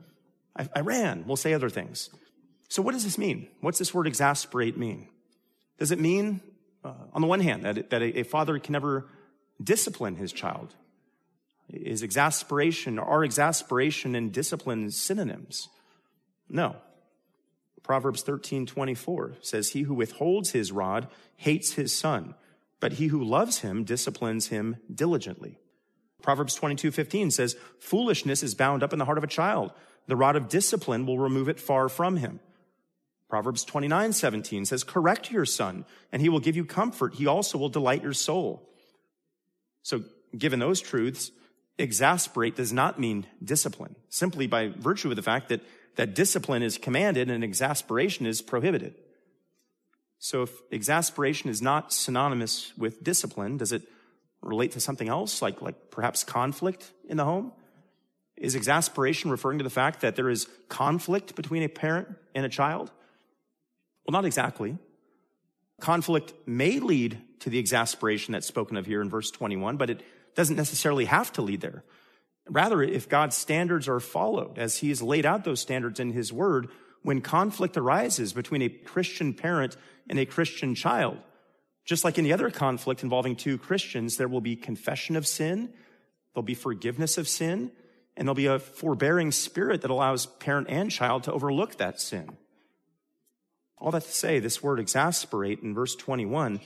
I, 0.55 0.69
I 0.75 0.79
ran. 0.81 1.25
We'll 1.25 1.37
say 1.37 1.53
other 1.53 1.69
things. 1.69 2.09
So 2.69 2.81
what 2.81 2.93
does 2.93 3.03
this 3.03 3.17
mean? 3.17 3.47
What's 3.61 3.79
this 3.79 3.93
word 3.93 4.07
exasperate 4.07 4.77
mean? 4.77 5.07
Does 5.77 5.91
it 5.91 5.99
mean, 5.99 6.41
uh, 6.83 6.93
on 7.13 7.21
the 7.21 7.27
one 7.27 7.39
hand, 7.39 7.63
that, 7.63 7.89
that 7.89 8.01
a, 8.01 8.19
a 8.19 8.23
father 8.23 8.57
can 8.59 8.73
never 8.73 9.07
discipline 9.61 10.15
his 10.15 10.31
child? 10.31 10.75
Is 11.69 12.03
exasperation, 12.03 12.99
are 12.99 13.23
exasperation 13.23 14.15
and 14.15 14.31
discipline 14.31 14.91
synonyms? 14.91 15.69
No. 16.49 16.75
Proverbs 17.83 18.21
13, 18.21 18.65
24 18.65 19.35
says, 19.41 19.69
He 19.69 19.81
who 19.81 19.93
withholds 19.93 20.51
his 20.51 20.71
rod 20.71 21.07
hates 21.35 21.73
his 21.73 21.93
son, 21.93 22.35
but 22.79 22.93
he 22.93 23.07
who 23.07 23.23
loves 23.23 23.59
him 23.59 23.83
disciplines 23.83 24.47
him 24.47 24.77
diligently. 24.93 25.57
Proverbs 26.21 26.55
22, 26.55 26.91
15 26.91 27.31
says, 27.31 27.57
Foolishness 27.79 28.43
is 28.43 28.55
bound 28.55 28.81
up 28.81 28.93
in 28.93 28.99
the 28.99 29.05
heart 29.05 29.17
of 29.17 29.23
a 29.23 29.27
child. 29.27 29.71
The 30.07 30.15
rod 30.15 30.35
of 30.35 30.49
discipline 30.49 31.05
will 31.05 31.17
remove 31.17 31.49
it 31.49 31.59
far 31.59 31.89
from 31.89 32.17
him. 32.17 32.39
Proverbs 33.29 33.63
29, 33.63 34.13
17 34.13 34.65
says, 34.65 34.83
Correct 34.83 35.31
your 35.31 35.45
son, 35.45 35.85
and 36.11 36.21
he 36.21 36.29
will 36.29 36.39
give 36.39 36.55
you 36.55 36.65
comfort. 36.65 37.15
He 37.15 37.25
also 37.25 37.57
will 37.57 37.69
delight 37.69 38.03
your 38.03 38.13
soul. 38.13 38.69
So, 39.81 40.03
given 40.37 40.59
those 40.59 40.81
truths, 40.81 41.31
exasperate 41.77 42.55
does 42.55 42.71
not 42.71 42.99
mean 42.99 43.25
discipline, 43.43 43.95
simply 44.09 44.47
by 44.47 44.67
virtue 44.67 45.09
of 45.09 45.15
the 45.15 45.21
fact 45.21 45.49
that 45.49 45.61
that 45.95 46.15
discipline 46.15 46.63
is 46.63 46.77
commanded 46.77 47.29
and 47.29 47.43
exasperation 47.43 48.25
is 48.25 48.41
prohibited. 48.41 48.95
So 50.19 50.43
if 50.43 50.51
exasperation 50.71 51.49
is 51.49 51.61
not 51.61 51.91
synonymous 51.91 52.71
with 52.77 53.03
discipline, 53.03 53.57
does 53.57 53.71
it 53.71 53.83
relate 54.41 54.71
to 54.71 54.79
something 54.79 55.09
else, 55.09 55.41
like, 55.41 55.61
like 55.61 55.91
perhaps 55.91 56.23
conflict 56.23 56.91
in 57.07 57.17
the 57.17 57.25
home? 57.25 57.51
Is 58.37 58.55
exasperation 58.55 59.31
referring 59.31 59.59
to 59.59 59.63
the 59.63 59.69
fact 59.69 60.01
that 60.01 60.15
there 60.15 60.29
is 60.29 60.47
conflict 60.67 61.35
between 61.35 61.63
a 61.63 61.69
parent 61.69 62.09
and 62.33 62.45
a 62.45 62.49
child? 62.49 62.91
Well, 64.05 64.11
not 64.11 64.25
exactly. 64.25 64.77
Conflict 65.79 66.33
may 66.45 66.79
lead 66.79 67.21
to 67.39 67.49
the 67.49 67.59
exasperation 67.59 68.31
that's 68.31 68.47
spoken 68.47 68.77
of 68.77 68.85
here 68.85 69.01
in 69.01 69.09
verse 69.09 69.31
21, 69.31 69.77
but 69.77 69.89
it 69.89 70.01
doesn't 70.35 70.55
necessarily 70.55 71.05
have 71.05 71.31
to 71.33 71.41
lead 71.41 71.61
there. 71.61 71.83
Rather, 72.49 72.81
if 72.81 73.07
God's 73.07 73.37
standards 73.37 73.87
are 73.87 73.99
followed, 73.99 74.57
as 74.57 74.77
he 74.77 74.89
has 74.89 75.01
laid 75.01 75.25
out 75.25 75.43
those 75.43 75.61
standards 75.61 75.99
in 75.99 76.11
his 76.11 76.33
word, 76.33 76.69
when 77.01 77.21
conflict 77.21 77.77
arises 77.77 78.33
between 78.33 78.61
a 78.61 78.69
Christian 78.69 79.33
parent 79.33 79.77
and 80.09 80.19
a 80.19 80.25
Christian 80.25 80.75
child, 80.75 81.17
just 81.85 82.03
like 82.03 82.17
any 82.17 82.31
other 82.31 82.49
conflict 82.49 83.03
involving 83.03 83.35
two 83.35 83.57
Christians, 83.57 84.17
there 84.17 84.27
will 84.27 84.41
be 84.41 84.55
confession 84.55 85.15
of 85.15 85.27
sin, 85.27 85.69
there'll 86.33 86.43
be 86.43 86.53
forgiveness 86.53 87.17
of 87.17 87.27
sin, 87.27 87.71
and 88.15 88.27
there'll 88.27 88.35
be 88.35 88.45
a 88.45 88.59
forbearing 88.59 89.31
spirit 89.31 89.81
that 89.81 89.91
allows 89.91 90.25
parent 90.25 90.67
and 90.69 90.91
child 90.91 91.23
to 91.23 91.33
overlook 91.33 91.77
that 91.77 91.99
sin. 91.99 92.37
All 93.77 93.91
that 93.91 94.03
to 94.03 94.11
say, 94.11 94.39
this 94.39 94.63
word 94.63 94.79
exasperate 94.79 95.59
in 95.61 95.73
verse 95.73 95.95
21 95.95 96.61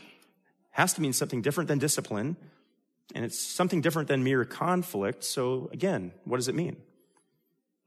has 0.72 0.94
to 0.94 1.02
mean 1.02 1.14
something 1.14 1.42
different 1.42 1.68
than 1.68 1.80
discipline 1.80 2.38
and 3.16 3.24
it's 3.24 3.40
something 3.40 3.82
different 3.82 4.08
than 4.08 4.24
mere 4.24 4.46
conflict. 4.46 5.24
So 5.24 5.70
again, 5.72 6.12
what 6.26 6.38
does 6.38 6.48
it 6.48 6.56
mean? 6.56 6.78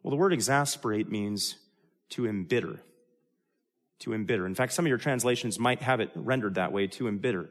Well, 0.03 0.11
the 0.11 0.17
word 0.17 0.33
exasperate 0.33 1.11
means 1.11 1.57
to 2.11 2.27
embitter. 2.27 2.81
To 4.01 4.15
embitter. 4.15 4.47
In 4.47 4.55
fact, 4.55 4.73
some 4.73 4.87
of 4.87 4.89
your 4.89 4.99
translations 4.99 5.59
might 5.59 5.83
have 5.83 6.01
it 6.01 6.11
rendered 6.15 6.55
that 6.55 6.73
way, 6.73 6.87
to 6.89 7.07
embitter. 7.07 7.51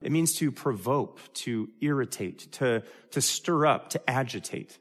It 0.00 0.12
means 0.12 0.34
to 0.36 0.50
provoke, 0.50 1.20
to 1.34 1.68
irritate, 1.80 2.52
to, 2.52 2.82
to 3.10 3.20
stir 3.20 3.66
up, 3.66 3.90
to 3.90 4.10
agitate. 4.10 4.78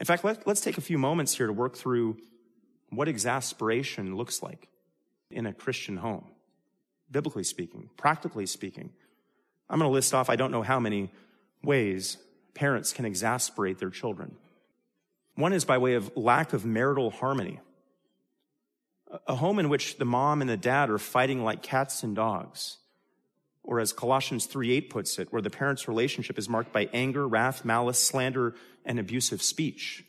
In 0.00 0.06
fact, 0.06 0.24
let, 0.24 0.46
let's 0.46 0.60
take 0.60 0.78
a 0.78 0.82
few 0.82 0.98
moments 0.98 1.36
here 1.36 1.46
to 1.46 1.52
work 1.52 1.76
through 1.76 2.18
what 2.90 3.08
exasperation 3.08 4.16
looks 4.16 4.42
like 4.42 4.68
in 5.30 5.46
a 5.46 5.52
Christian 5.52 5.96
home, 5.96 6.26
biblically 7.10 7.44
speaking, 7.44 7.90
practically 7.96 8.46
speaking. 8.46 8.90
I'm 9.68 9.78
going 9.78 9.88
to 9.88 9.92
list 9.92 10.14
off, 10.14 10.30
I 10.30 10.36
don't 10.36 10.52
know 10.52 10.62
how 10.62 10.78
many 10.78 11.10
ways 11.62 12.18
parents 12.54 12.92
can 12.92 13.04
exasperate 13.04 13.78
their 13.78 13.90
children. 13.90 14.36
One 15.34 15.52
is 15.52 15.64
by 15.64 15.78
way 15.78 15.94
of 15.94 16.16
lack 16.16 16.52
of 16.52 16.64
marital 16.64 17.10
harmony. 17.10 17.60
A 19.26 19.34
home 19.34 19.58
in 19.58 19.68
which 19.68 19.98
the 19.98 20.04
mom 20.04 20.40
and 20.40 20.48
the 20.48 20.56
dad 20.56 20.90
are 20.90 20.98
fighting 20.98 21.44
like 21.44 21.62
cats 21.62 22.02
and 22.02 22.14
dogs. 22.14 22.78
Or 23.66 23.80
as 23.80 23.92
Colossians 23.92 24.46
3:8 24.46 24.88
puts 24.88 25.18
it, 25.18 25.32
where 25.32 25.42
the 25.42 25.50
parents' 25.50 25.88
relationship 25.88 26.38
is 26.38 26.48
marked 26.48 26.72
by 26.72 26.88
anger, 26.92 27.26
wrath, 27.26 27.64
malice, 27.64 27.98
slander, 27.98 28.54
and 28.84 29.00
abusive 29.00 29.42
speech, 29.42 30.04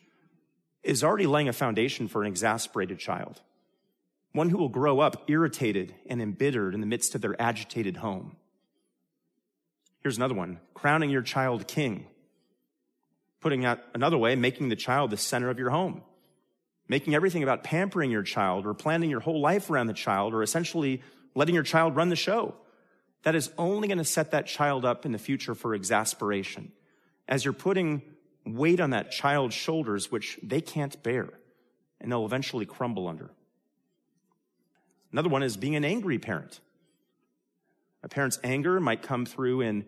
is 0.84 1.04
already 1.04 1.26
laying 1.26 1.50
a 1.50 1.54
foundation 1.54 2.08
for 2.08 2.22
an 2.22 2.28
exasperated 2.28 3.00
child. 3.00 3.42
One 4.32 4.50
who 4.50 4.58
will 4.58 4.70
grow 4.70 5.00
up 5.00 5.24
irritated 5.28 5.96
and 6.06 6.22
embittered 6.22 6.76
in 6.76 6.82
the 6.82 6.88
midst 6.88 7.16
of 7.16 7.22
their 7.22 7.40
agitated 7.42 7.98
home. 7.98 8.38
Here's 10.02 10.18
another 10.18 10.36
one 10.36 10.60
crowning 10.76 11.10
your 11.10 11.24
child 11.24 11.68
king. 11.68 12.06
Putting 13.40 13.66
out 13.66 13.80
another 13.96 14.18
way, 14.18 14.36
making 14.36 14.70
the 14.70 14.76
child 14.76 15.10
the 15.10 15.18
center 15.18 15.50
of 15.50 15.58
your 15.58 15.72
home. 15.72 16.04
Making 16.88 17.16
everything 17.16 17.42
about 17.42 17.64
pampering 17.64 18.12
your 18.12 18.24
child 18.24 18.68
or 18.68 18.76
planning 18.76 19.10
your 19.10 19.20
whole 19.20 19.42
life 19.42 19.70
around 19.72 19.88
the 19.88 19.94
child 19.94 20.34
or 20.34 20.44
essentially 20.44 21.02
letting 21.34 21.56
your 21.56 21.64
child 21.64 21.96
run 21.96 22.10
the 22.10 22.16
show. 22.16 22.56
That 23.24 23.36
is 23.36 23.52
only 23.58 23.88
going 23.88 23.98
to 23.98 24.06
set 24.06 24.32
that 24.32 24.48
child 24.48 24.86
up 24.86 25.06
in 25.06 25.12
the 25.12 25.18
future 25.18 25.56
for 25.56 25.74
exasperation. 25.74 26.72
As 27.28 27.44
you're 27.44 27.54
putting 27.54 28.02
weight 28.46 28.80
on 28.80 28.92
that 28.92 29.12
child's 29.12 29.56
shoulders, 29.56 30.12
which 30.12 30.40
they 30.42 30.62
can't 30.62 31.02
bear, 31.04 31.30
and 32.00 32.12
they'll 32.12 32.26
eventually 32.26 32.66
crumble 32.66 33.08
under. 33.08 33.32
Another 35.12 35.30
one 35.30 35.44
is 35.44 35.58
being 35.58 35.76
an 35.76 35.86
angry 35.86 36.20
parent. 36.20 36.60
A 38.04 38.10
parent's 38.10 38.40
anger 38.44 38.80
might 38.80 39.02
come 39.02 39.26
through 39.26 39.62
in 39.62 39.86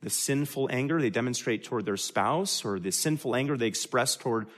the 0.00 0.10
sinful 0.10 0.68
anger 0.72 1.00
they 1.00 1.10
demonstrate 1.10 1.62
toward 1.62 1.84
their 1.84 1.96
spouse 1.96 2.64
or 2.64 2.80
the 2.80 2.90
sinful 2.90 3.36
anger 3.36 3.56
they 3.56 3.68
express 3.68 4.16
toward 4.16 4.48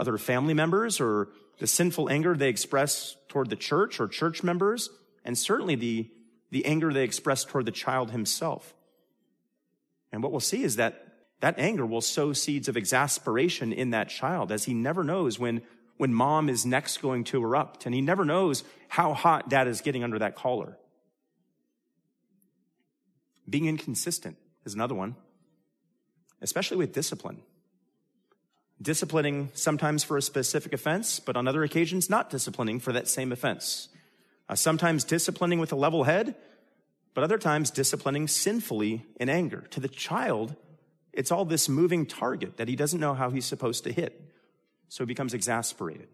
other 0.00 0.16
family 0.16 0.54
members 0.54 1.00
or 1.00 1.28
the 1.58 1.66
sinful 1.66 2.10
anger 2.10 2.34
they 2.34 2.48
express 2.48 3.16
toward 3.28 3.50
the 3.50 3.56
church 3.56 4.00
or 4.00 4.08
church 4.08 4.42
members, 4.42 4.90
and 5.24 5.36
certainly 5.36 5.74
the, 5.74 6.10
the 6.50 6.64
anger 6.66 6.92
they 6.92 7.04
express 7.04 7.44
toward 7.44 7.66
the 7.66 7.72
child 7.72 8.10
himself. 8.10 8.74
And 10.12 10.22
what 10.22 10.32
we'll 10.32 10.40
see 10.40 10.62
is 10.62 10.76
that 10.76 11.00
that 11.40 11.58
anger 11.58 11.84
will 11.84 12.00
sow 12.00 12.32
seeds 12.32 12.68
of 12.68 12.76
exasperation 12.76 13.72
in 13.72 13.90
that 13.90 14.08
child 14.08 14.52
as 14.52 14.64
he 14.64 14.74
never 14.74 15.04
knows 15.04 15.38
when, 15.38 15.62
when 15.96 16.14
mom 16.14 16.48
is 16.48 16.64
next 16.64 17.02
going 17.02 17.24
to 17.24 17.42
erupt, 17.42 17.86
and 17.86 17.94
he 17.94 18.00
never 18.00 18.24
knows 18.24 18.64
how 18.88 19.12
hot 19.12 19.48
dad 19.48 19.66
is 19.66 19.80
getting 19.80 20.04
under 20.04 20.18
that 20.18 20.36
collar. 20.36 20.78
Being 23.48 23.66
inconsistent 23.66 24.36
is 24.64 24.74
another 24.74 24.94
one, 24.94 25.16
especially 26.40 26.78
with 26.78 26.92
discipline 26.92 27.42
disciplining 28.80 29.50
sometimes 29.54 30.04
for 30.04 30.16
a 30.16 30.22
specific 30.22 30.72
offense, 30.72 31.20
but 31.20 31.36
on 31.36 31.48
other 31.48 31.64
occasions 31.64 32.10
not 32.10 32.30
disciplining 32.30 32.80
for 32.80 32.92
that 32.92 33.08
same 33.08 33.32
offense. 33.32 33.88
Uh, 34.48 34.54
sometimes 34.54 35.04
disciplining 35.04 35.58
with 35.58 35.72
a 35.72 35.76
level 35.76 36.04
head, 36.04 36.34
but 37.14 37.24
other 37.24 37.38
times 37.38 37.70
disciplining 37.70 38.28
sinfully 38.28 39.06
in 39.18 39.28
anger. 39.28 39.64
To 39.70 39.80
the 39.80 39.88
child, 39.88 40.54
it's 41.12 41.30
all 41.30 41.44
this 41.44 41.68
moving 41.68 42.06
target 42.06 42.56
that 42.58 42.68
he 42.68 42.76
doesn't 42.76 43.00
know 43.00 43.14
how 43.14 43.30
he's 43.30 43.46
supposed 43.46 43.84
to 43.84 43.92
hit. 43.92 44.20
So 44.88 45.04
he 45.04 45.06
becomes 45.06 45.32
exasperated. 45.32 46.08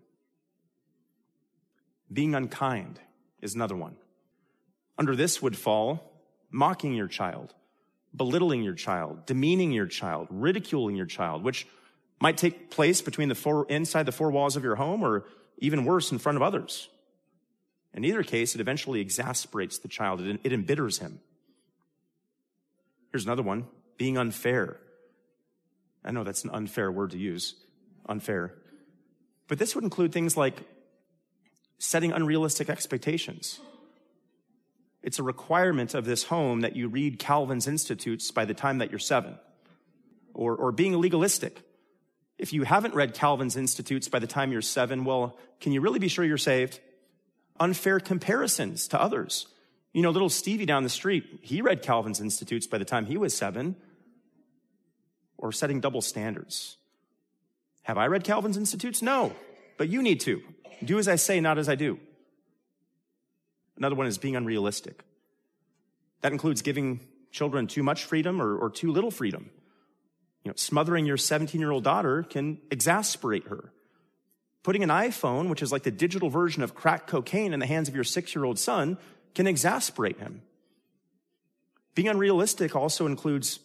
Being 2.12 2.34
unkind 2.34 3.00
is 3.40 3.54
another 3.54 3.76
one. 3.76 3.96
Under 4.98 5.16
this 5.16 5.40
would 5.40 5.56
fall 5.56 6.12
mocking 6.50 6.94
your 6.94 7.08
child, 7.08 7.54
belittling 8.14 8.62
your 8.62 8.74
child, 8.74 9.26
demeaning 9.26 9.72
your 9.72 9.86
child, 9.86 10.28
ridiculing 10.30 10.96
your 10.96 11.06
child, 11.06 11.42
which 11.42 11.66
might 12.20 12.36
take 12.36 12.70
place 12.70 13.00
between 13.00 13.28
the 13.28 13.34
four, 13.34 13.66
inside 13.68 14.04
the 14.04 14.12
four 14.12 14.30
walls 14.30 14.56
of 14.56 14.64
your 14.64 14.76
home 14.76 15.02
or 15.02 15.24
even 15.58 15.84
worse 15.84 16.12
in 16.12 16.18
front 16.18 16.36
of 16.36 16.42
others. 16.42 16.88
In 17.94 18.04
either 18.04 18.22
case, 18.22 18.54
it 18.54 18.60
eventually 18.60 19.00
exasperates 19.00 19.78
the 19.78 19.88
child. 19.88 20.20
It, 20.20 20.40
it 20.44 20.52
embitters 20.52 20.98
him. 20.98 21.20
Here's 23.10 23.24
another 23.24 23.42
one. 23.42 23.66
Being 23.98 24.16
unfair. 24.16 24.78
I 26.04 26.12
know 26.12 26.24
that's 26.24 26.44
an 26.44 26.50
unfair 26.50 26.90
word 26.90 27.10
to 27.10 27.18
use. 27.18 27.54
Unfair. 28.08 28.54
But 29.48 29.58
this 29.58 29.74
would 29.74 29.84
include 29.84 30.12
things 30.12 30.36
like 30.36 30.62
setting 31.78 32.12
unrealistic 32.12 32.70
expectations. 32.70 33.58
It's 35.02 35.18
a 35.18 35.22
requirement 35.22 35.94
of 35.94 36.04
this 36.04 36.24
home 36.24 36.60
that 36.60 36.76
you 36.76 36.88
read 36.88 37.18
Calvin's 37.18 37.66
Institutes 37.66 38.30
by 38.30 38.44
the 38.44 38.54
time 38.54 38.78
that 38.78 38.90
you're 38.90 38.98
seven. 38.98 39.38
Or, 40.34 40.54
or 40.54 40.72
being 40.72 40.98
legalistic. 41.00 41.62
If 42.38 42.52
you 42.52 42.62
haven't 42.62 42.94
read 42.94 43.14
Calvin's 43.14 43.56
Institutes 43.56 44.08
by 44.08 44.20
the 44.20 44.26
time 44.26 44.52
you're 44.52 44.62
seven, 44.62 45.04
well, 45.04 45.36
can 45.60 45.72
you 45.72 45.80
really 45.80 45.98
be 45.98 46.08
sure 46.08 46.24
you're 46.24 46.38
saved? 46.38 46.80
Unfair 47.60 48.00
comparisons 48.00 48.88
to 48.88 49.00
others. 49.00 49.46
You 49.92 50.02
know, 50.02 50.10
little 50.10 50.28
Stevie 50.28 50.66
down 50.66 50.82
the 50.82 50.88
street, 50.88 51.40
he 51.42 51.62
read 51.62 51.82
Calvin's 51.82 52.20
Institutes 52.20 52.66
by 52.66 52.78
the 52.78 52.84
time 52.84 53.06
he 53.06 53.16
was 53.16 53.36
seven. 53.36 53.76
Or 55.38 55.52
setting 55.52 55.80
double 55.80 56.02
standards. 56.02 56.76
Have 57.82 57.98
I 57.98 58.06
read 58.06 58.24
Calvin's 58.24 58.56
Institutes? 58.56 59.02
No, 59.02 59.32
but 59.78 59.88
you 59.88 60.02
need 60.02 60.20
to. 60.20 60.42
Do 60.84 60.98
as 60.98 61.08
I 61.08 61.16
say, 61.16 61.40
not 61.40 61.58
as 61.58 61.68
I 61.68 61.74
do. 61.74 61.98
Another 63.76 63.94
one 63.94 64.06
is 64.06 64.18
being 64.18 64.36
unrealistic. 64.36 65.02
That 66.20 66.32
includes 66.32 66.62
giving 66.62 67.00
children 67.32 67.66
too 67.66 67.82
much 67.82 68.04
freedom 68.04 68.40
or, 68.40 68.56
or 68.56 68.70
too 68.70 68.92
little 68.92 69.10
freedom. 69.10 69.50
You 70.44 70.50
know, 70.50 70.54
smothering 70.56 71.06
your 71.06 71.16
17 71.16 71.60
year 71.60 71.70
old 71.70 71.84
daughter 71.84 72.22
can 72.22 72.58
exasperate 72.70 73.48
her. 73.48 73.72
Putting 74.62 74.82
an 74.82 74.90
iPhone, 74.90 75.48
which 75.48 75.62
is 75.62 75.72
like 75.72 75.84
the 75.84 75.90
digital 75.90 76.28
version 76.28 76.62
of 76.62 76.74
crack 76.74 77.06
cocaine 77.06 77.54
in 77.54 77.60
the 77.60 77.66
hands 77.66 77.88
of 77.88 77.94
your 77.94 78.04
six 78.04 78.34
year 78.34 78.44
old 78.44 78.58
son, 78.58 78.98
can 79.34 79.46
exasperate 79.46 80.18
him. 80.18 80.42
Being 81.94 82.08
unrealistic 82.08 82.76
also 82.76 83.06
includes 83.06 83.60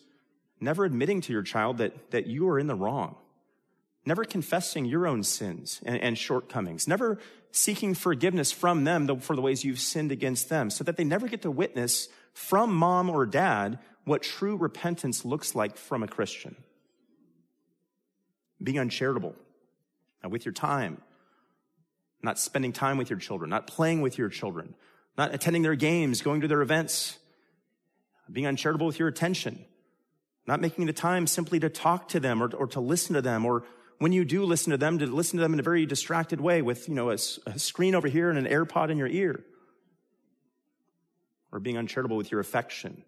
never 0.59 0.85
admitting 0.85 1.21
to 1.21 1.33
your 1.33 1.43
child 1.43 1.77
that, 1.79 2.11
that 2.11 2.27
you 2.27 2.47
are 2.49 2.57
in 2.57 2.67
the 2.67 2.75
wrong, 2.75 3.15
never 4.05 4.23
confessing 4.23 4.85
your 4.85 5.05
own 5.05 5.23
sins 5.23 5.81
and, 5.85 5.99
and 5.99 6.17
shortcomings, 6.17 6.87
never 6.87 7.19
seeking 7.51 7.93
forgiveness 7.93 8.51
from 8.51 8.83
them 8.83 9.19
for 9.19 9.35
the 9.35 9.41
ways 9.41 9.63
you've 9.63 9.79
sinned 9.79 10.11
against 10.11 10.49
them, 10.49 10.69
so 10.69 10.83
that 10.83 10.97
they 10.97 11.03
never 11.03 11.27
get 11.27 11.41
to 11.41 11.51
witness 11.51 12.07
from 12.33 12.73
mom 12.73 13.09
or 13.09 13.25
dad 13.25 13.79
what 14.05 14.21
true 14.21 14.55
repentance 14.55 15.25
looks 15.25 15.55
like 15.55 15.77
from 15.77 16.03
a 16.03 16.07
Christian. 16.07 16.55
Being 18.61 18.79
uncharitable 18.79 19.35
with 20.29 20.45
your 20.45 20.53
time, 20.53 21.01
not 22.21 22.39
spending 22.39 22.73
time 22.73 22.97
with 22.97 23.09
your 23.09 23.19
children, 23.19 23.49
not 23.49 23.67
playing 23.67 24.01
with 24.01 24.17
your 24.17 24.29
children, 24.29 24.75
not 25.17 25.33
attending 25.33 25.61
their 25.61 25.75
games, 25.75 26.21
going 26.21 26.41
to 26.41 26.47
their 26.47 26.61
events, 26.61 27.17
being 28.31 28.47
uncharitable 28.47 28.87
with 28.87 28.99
your 28.99 29.07
attention, 29.07 29.63
not 30.47 30.59
making 30.59 30.85
the 30.85 30.93
time 30.93 31.27
simply 31.27 31.59
to 31.59 31.69
talk 31.69 32.07
to 32.09 32.19
them 32.19 32.41
or, 32.41 32.53
or 32.55 32.67
to 32.67 32.79
listen 32.79 33.15
to 33.15 33.21
them, 33.21 33.45
or 33.45 33.63
when 33.99 34.11
you 34.11 34.25
do 34.25 34.43
listen 34.43 34.71
to 34.71 34.77
them, 34.77 34.99
to 34.99 35.05
listen 35.05 35.37
to 35.37 35.43
them 35.43 35.53
in 35.53 35.59
a 35.59 35.63
very 35.63 35.85
distracted 35.85 36.41
way 36.41 36.61
with, 36.61 36.89
you 36.89 36.95
know, 36.95 37.11
a, 37.11 37.17
a 37.45 37.59
screen 37.59 37.95
over 37.95 38.07
here 38.07 38.29
and 38.29 38.37
an 38.37 38.45
AirPod 38.45 38.89
in 38.89 38.97
your 38.97 39.07
ear, 39.07 39.43
or 41.51 41.59
being 41.59 41.77
uncharitable 41.77 42.17
with 42.17 42.31
your 42.31 42.41
affection 42.41 43.03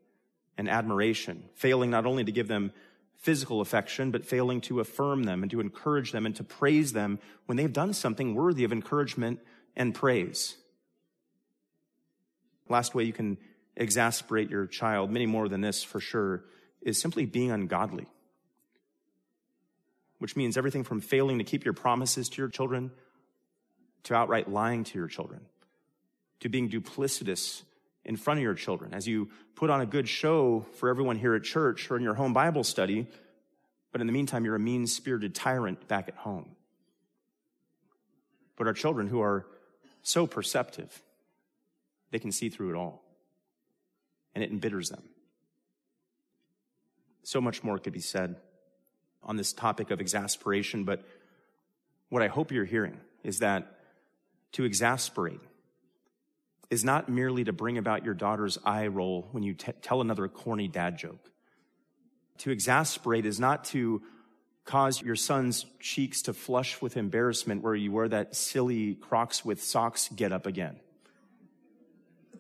and 0.58 0.70
admiration, 0.70 1.44
failing 1.56 1.90
not 1.90 2.06
only 2.06 2.24
to 2.24 2.32
give 2.32 2.48
them 2.48 2.72
physical 3.18 3.62
affection, 3.62 4.12
but 4.12 4.26
failing 4.26 4.62
to 4.62 4.80
affirm 4.80 5.24
them 5.24 5.42
and 5.42 5.52
to 5.52 5.60
encourage 5.60 6.12
them 6.12 6.26
and 6.26 6.36
to 6.36 6.44
praise 6.44 6.94
them 6.94 7.20
when 7.46 7.58
they've 7.58 7.74
done 7.74 7.94
something 7.94 8.36
worthy 8.36 8.64
of 8.64 8.72
encouragement 8.72 9.40
and 9.76 9.94
praise. 9.94 10.56
Last 12.70 12.96
way 12.96 13.04
you 13.04 13.14
can 13.14 13.38
exasperate 13.76 14.50
your 14.50 14.66
child, 14.66 15.12
many 15.12 15.26
more 15.26 15.48
than 15.48 15.62
this 15.62 15.84
for 15.84 16.00
sure, 16.00 16.44
is 16.82 17.00
simply 17.00 17.26
being 17.26 17.52
ungodly. 17.52 18.08
Which 20.20 20.36
means 20.36 20.58
everything 20.58 20.84
from 20.84 21.00
failing 21.00 21.38
to 21.38 21.44
keep 21.44 21.64
your 21.64 21.74
promises 21.74 22.30
to 22.30 22.42
your 22.42 22.50
children, 22.50 22.92
to 24.04 24.16
outright 24.16 24.50
lying 24.50 24.84
to 24.86 24.98
your 24.98 25.08
children, 25.08 25.42
to 26.40 26.50
being 26.50 26.70
duplicitous 26.70 27.64
in 28.08 28.16
front 28.16 28.40
of 28.40 28.44
your 28.44 28.54
children, 28.54 28.94
as 28.94 29.06
you 29.06 29.30
put 29.56 29.70
on 29.70 29.82
a 29.82 29.86
good 29.86 30.08
show 30.08 30.66
for 30.76 30.90
everyone 30.90 31.18
here 31.18 31.36
at 31.36 31.44
church 31.44 31.92
or 31.92 31.98
in 31.98 32.04
your 32.04 32.14
home 32.14 32.34
Bible 32.34 32.64
study, 32.64 33.06
but 33.92 34.00
in 34.02 34.08
the 34.08 34.14
meantime, 34.14 34.46
you're 34.46 34.56
a 34.56 34.60
mean 34.60 34.88
spirited 34.88 35.36
tyrant 35.36 35.88
back 35.88 36.08
at 36.08 36.16
home. 36.16 36.56
But 38.56 38.66
our 38.66 38.74
children 38.74 39.08
who 39.08 39.22
are 39.22 39.46
so 40.04 40.26
perceptive, 40.26 41.02
they 42.12 42.20
can 42.20 42.32
see 42.32 42.50
through 42.50 42.70
it 42.70 42.76
all, 42.76 43.04
and 44.34 44.44
it 44.44 44.52
embitters 44.52 44.90
them. 44.90 45.04
So 47.24 47.42
much 47.42 47.62
more 47.62 47.78
could 47.78 47.94
be 47.94 48.00
said 48.00 48.38
on 49.22 49.36
this 49.36 49.52
topic 49.52 49.92
of 49.92 50.00
exasperation, 50.00 50.86
but 50.86 51.04
what 52.08 52.24
I 52.24 52.28
hope 52.28 52.54
you're 52.54 52.64
hearing 52.64 52.98
is 53.24 53.40
that 53.40 53.80
to 54.54 54.64
exasperate, 54.64 55.42
is 56.70 56.84
not 56.84 57.10
merely 57.10 57.44
to 57.46 57.54
bring 57.54 57.78
about 57.78 58.04
your 58.04 58.14
daughter's 58.14 58.58
eye 58.64 58.88
roll 58.88 59.28
when 59.32 59.44
you 59.44 59.54
t- 59.54 59.72
tell 59.82 60.02
another 60.02 60.28
corny 60.28 60.68
dad 60.68 60.98
joke. 60.98 61.32
To 62.40 62.52
exasperate 62.52 63.26
is 63.26 63.40
not 63.40 63.66
to 63.66 64.02
cause 64.66 65.02
your 65.02 65.16
son's 65.16 65.66
cheeks 65.80 66.22
to 66.24 66.34
flush 66.34 66.82
with 66.82 66.98
embarrassment 66.98 67.64
where 67.64 67.74
you 67.74 67.92
wear 67.92 68.10
that 68.10 68.36
silly 68.36 68.96
Crocs 68.96 69.46
with 69.46 69.64
socks 69.64 70.10
get 70.14 70.32
up 70.32 70.46
again. 70.46 70.78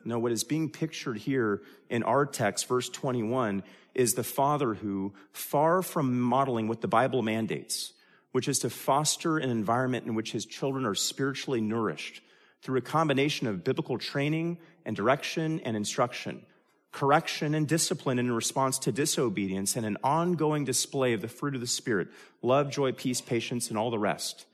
No, 0.03 0.19
what 0.19 0.31
is 0.31 0.43
being 0.43 0.69
pictured 0.69 1.17
here 1.17 1.61
in 1.89 2.03
our 2.03 2.25
text, 2.25 2.67
verse 2.67 2.89
21, 2.89 3.63
is 3.95 4.13
the 4.13 4.23
father 4.23 4.73
who, 4.73 5.13
far 5.31 5.81
from 5.81 6.19
modeling 6.19 6.67
what 6.67 6.81
the 6.81 6.87
Bible 6.87 7.21
mandates, 7.21 7.93
which 8.31 8.47
is 8.47 8.59
to 8.59 8.69
foster 8.69 9.37
an 9.37 9.49
environment 9.49 10.05
in 10.05 10.15
which 10.15 10.31
his 10.31 10.45
children 10.45 10.85
are 10.85 10.95
spiritually 10.95 11.59
nourished, 11.59 12.21
through 12.61 12.79
a 12.79 12.81
combination 12.81 13.47
of 13.47 13.63
biblical 13.63 13.97
training 13.97 14.57
and 14.85 14.95
direction 14.95 15.59
and 15.61 15.77
instruction, 15.77 16.45
correction 16.91 17.53
and 17.53 17.67
discipline 17.67 18.19
in 18.19 18.31
response 18.31 18.79
to 18.79 18.91
disobedience, 18.91 19.75
and 19.75 19.85
an 19.85 19.97
ongoing 20.03 20.65
display 20.65 21.13
of 21.13 21.21
the 21.21 21.27
fruit 21.27 21.55
of 21.55 21.61
the 21.61 21.67
Spirit 21.67 22.07
love, 22.41 22.71
joy, 22.71 22.91
peace, 22.91 23.21
patience, 23.21 23.69
and 23.69 23.77
all 23.77 23.91
the 23.91 23.99
rest. 23.99 24.45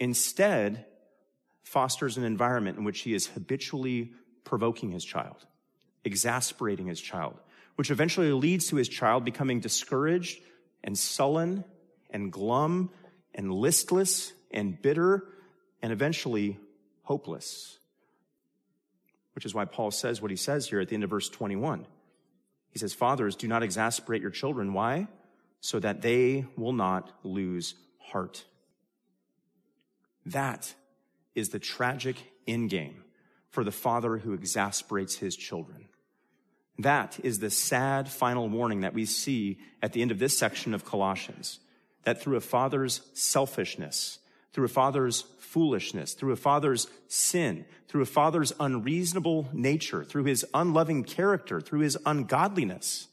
Instead, 0.00 0.84
fosters 1.62 2.16
an 2.16 2.24
environment 2.24 2.78
in 2.78 2.84
which 2.84 3.00
he 3.00 3.14
is 3.14 3.26
habitually 3.26 4.12
provoking 4.44 4.90
his 4.90 5.04
child, 5.04 5.46
exasperating 6.04 6.86
his 6.86 7.00
child, 7.00 7.38
which 7.76 7.90
eventually 7.90 8.32
leads 8.32 8.68
to 8.68 8.76
his 8.76 8.88
child 8.88 9.24
becoming 9.24 9.60
discouraged 9.60 10.40
and 10.82 10.98
sullen 10.98 11.64
and 12.10 12.32
glum 12.32 12.90
and 13.34 13.52
listless 13.52 14.32
and 14.50 14.80
bitter 14.80 15.24
and 15.82 15.92
eventually 15.92 16.58
hopeless. 17.08 17.78
Which 19.34 19.46
is 19.46 19.54
why 19.54 19.64
Paul 19.64 19.90
says 19.90 20.20
what 20.20 20.30
he 20.30 20.36
says 20.36 20.68
here 20.68 20.78
at 20.78 20.88
the 20.88 20.94
end 20.94 21.04
of 21.04 21.10
verse 21.10 21.30
21. 21.30 21.86
He 22.70 22.78
says, 22.78 22.92
Fathers, 22.92 23.34
do 23.34 23.48
not 23.48 23.62
exasperate 23.62 24.20
your 24.20 24.30
children. 24.30 24.74
Why? 24.74 25.08
So 25.60 25.80
that 25.80 26.02
they 26.02 26.44
will 26.56 26.74
not 26.74 27.10
lose 27.24 27.74
heart. 27.98 28.44
That 30.26 30.74
is 31.34 31.48
the 31.48 31.58
tragic 31.58 32.16
endgame 32.46 32.96
for 33.48 33.64
the 33.64 33.72
father 33.72 34.18
who 34.18 34.34
exasperates 34.34 35.16
his 35.16 35.34
children. 35.34 35.88
That 36.78 37.18
is 37.22 37.38
the 37.38 37.50
sad 37.50 38.10
final 38.10 38.50
warning 38.50 38.82
that 38.82 38.92
we 38.92 39.06
see 39.06 39.58
at 39.82 39.94
the 39.94 40.02
end 40.02 40.10
of 40.10 40.18
this 40.18 40.36
section 40.36 40.74
of 40.74 40.84
Colossians. 40.84 41.58
That 42.04 42.20
through 42.20 42.36
a 42.36 42.42
father's 42.42 43.00
selfishness, 43.14 44.18
through 44.52 44.66
a 44.66 44.68
father's 44.68 45.22
foolishness, 45.48 46.12
through 46.12 46.32
a 46.32 46.36
father's 46.36 46.88
sin, 47.06 47.64
through 47.88 48.02
a 48.02 48.06
father's 48.06 48.52
unreasonable 48.60 49.48
nature, 49.52 50.04
through 50.04 50.24
his 50.24 50.44
unloving 50.52 51.04
character, 51.04 51.60
through 51.60 51.80
his 51.80 51.96
ungodliness, 52.04 53.08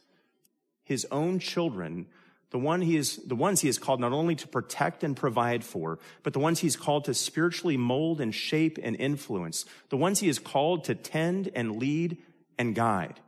his 0.83 1.07
own 1.11 1.39
children, 1.39 2.05
the 2.51 2.59
one 2.59 2.81
he 2.81 2.97
is, 2.97 3.17
the 3.25 3.35
ones 3.35 3.61
he 3.61 3.69
is 3.69 3.77
called 3.77 4.01
not 4.01 4.11
only 4.11 4.35
to 4.35 4.47
protect 4.49 5.03
and 5.03 5.15
provide 5.15 5.63
for, 5.63 5.97
but 6.23 6.33
the 6.33 6.39
ones 6.39 6.59
he's 6.59 6.75
called 6.75 7.05
to 7.05 7.13
spiritually 7.13 7.77
mold 7.77 8.19
and 8.19 8.35
shape 8.35 8.77
and 8.83 8.97
influence, 8.97 9.65
the 9.89 9.97
ones 9.97 10.19
he 10.19 10.27
is 10.27 10.37
called 10.37 10.83
to 10.83 10.93
tend 10.93 11.49
and 11.55 11.77
lead 11.77 12.17
and 12.59 12.75
guide 12.75 13.19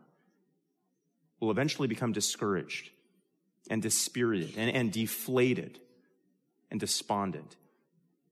will 1.40 1.52
eventually 1.52 1.88
become 1.88 2.12
discouraged 2.12 2.90
and 3.70 3.82
dispirited 3.82 4.54
and, 4.58 4.70
and 4.70 4.92
deflated 4.92 5.80
and 6.70 6.80
despondent 6.80 7.56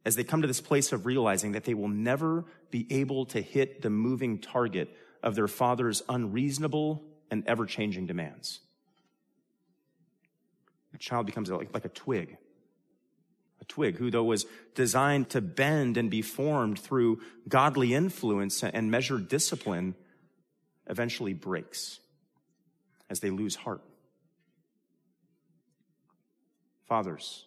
as 0.05 0.15
they 0.15 0.23
come 0.23 0.41
to 0.41 0.47
this 0.47 0.61
place 0.61 0.91
of 0.91 1.05
realizing 1.05 1.53
that 1.53 1.63
they 1.63 1.73
will 1.73 1.87
never 1.87 2.45
be 2.69 2.85
able 2.91 3.25
to 3.25 3.41
hit 3.41 3.81
the 3.81 3.89
moving 3.89 4.39
target 4.39 4.95
of 5.23 5.35
their 5.35 5.47
father's 5.47 6.03
unreasonable 6.07 7.03
and 7.31 7.43
ever 7.47 7.65
changing 7.65 8.05
demands. 8.05 8.59
A 10.93 10.97
child 10.99 11.25
becomes 11.25 11.49
like, 11.49 11.73
like 11.73 11.85
a 11.85 11.89
twig. 11.89 12.37
A 13.59 13.65
twig 13.65 13.97
who, 13.97 14.11
though 14.11 14.23
was 14.23 14.45
designed 14.75 15.29
to 15.31 15.41
bend 15.41 15.97
and 15.97 16.11
be 16.11 16.21
formed 16.21 16.77
through 16.77 17.19
godly 17.47 17.93
influence 17.93 18.63
and 18.63 18.91
measured 18.91 19.27
discipline, 19.27 19.95
eventually 20.87 21.33
breaks 21.33 21.99
as 23.09 23.21
they 23.21 23.31
lose 23.31 23.55
heart. 23.55 23.81
Fathers, 26.87 27.45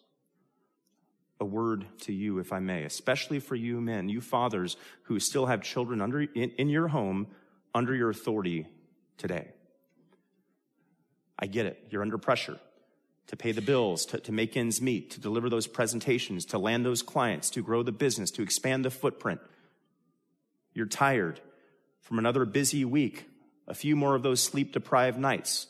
a 1.41 1.45
word 1.45 1.87
to 2.01 2.13
you, 2.13 2.39
if 2.39 2.53
I 2.53 2.59
may, 2.59 2.85
especially 2.85 3.39
for 3.39 3.55
you 3.55 3.81
men, 3.81 4.09
you 4.09 4.21
fathers 4.21 4.77
who 5.05 5.21
still 5.21 5.47
have 5.47 5.63
children 5.63 6.01
under, 6.01 6.23
in, 6.23 6.51
in 6.59 6.69
your 6.69 6.89
home 6.89 7.29
under 7.75 7.95
your 7.95 8.11
authority 8.11 8.67
today. 9.19 9.49
I 11.39 11.47
get 11.47 11.67
it. 11.67 11.87
You're 11.91 12.03
under 12.03 12.19
pressure 12.19 12.59
to 13.29 13.37
pay 13.37 13.53
the 13.53 13.63
bills, 13.63 14.07
to, 14.07 14.19
to 14.21 14.33
make 14.33 14.57
ends 14.57 14.81
meet, 14.81 15.11
to 15.11 15.21
deliver 15.21 15.49
those 15.49 15.67
presentations, 15.67 16.47
to 16.47 16.59
land 16.59 16.85
those 16.85 17.03
clients, 17.03 17.51
to 17.51 17.63
grow 17.63 17.83
the 17.83 17.93
business, 17.93 18.31
to 18.33 18.43
expand 18.43 18.85
the 18.85 18.91
footprint. 18.91 19.41
You're 20.75 20.87
tired 20.87 21.41
from 22.01 22.19
another 22.19 22.45
busy 22.45 22.85
week, 22.85 23.27
a 23.67 23.75
few 23.75 23.95
more 23.95 24.15
of 24.15 24.23
those 24.23 24.43
sleep 24.43 24.73
deprived 24.73 25.19
nights. 25.19 25.67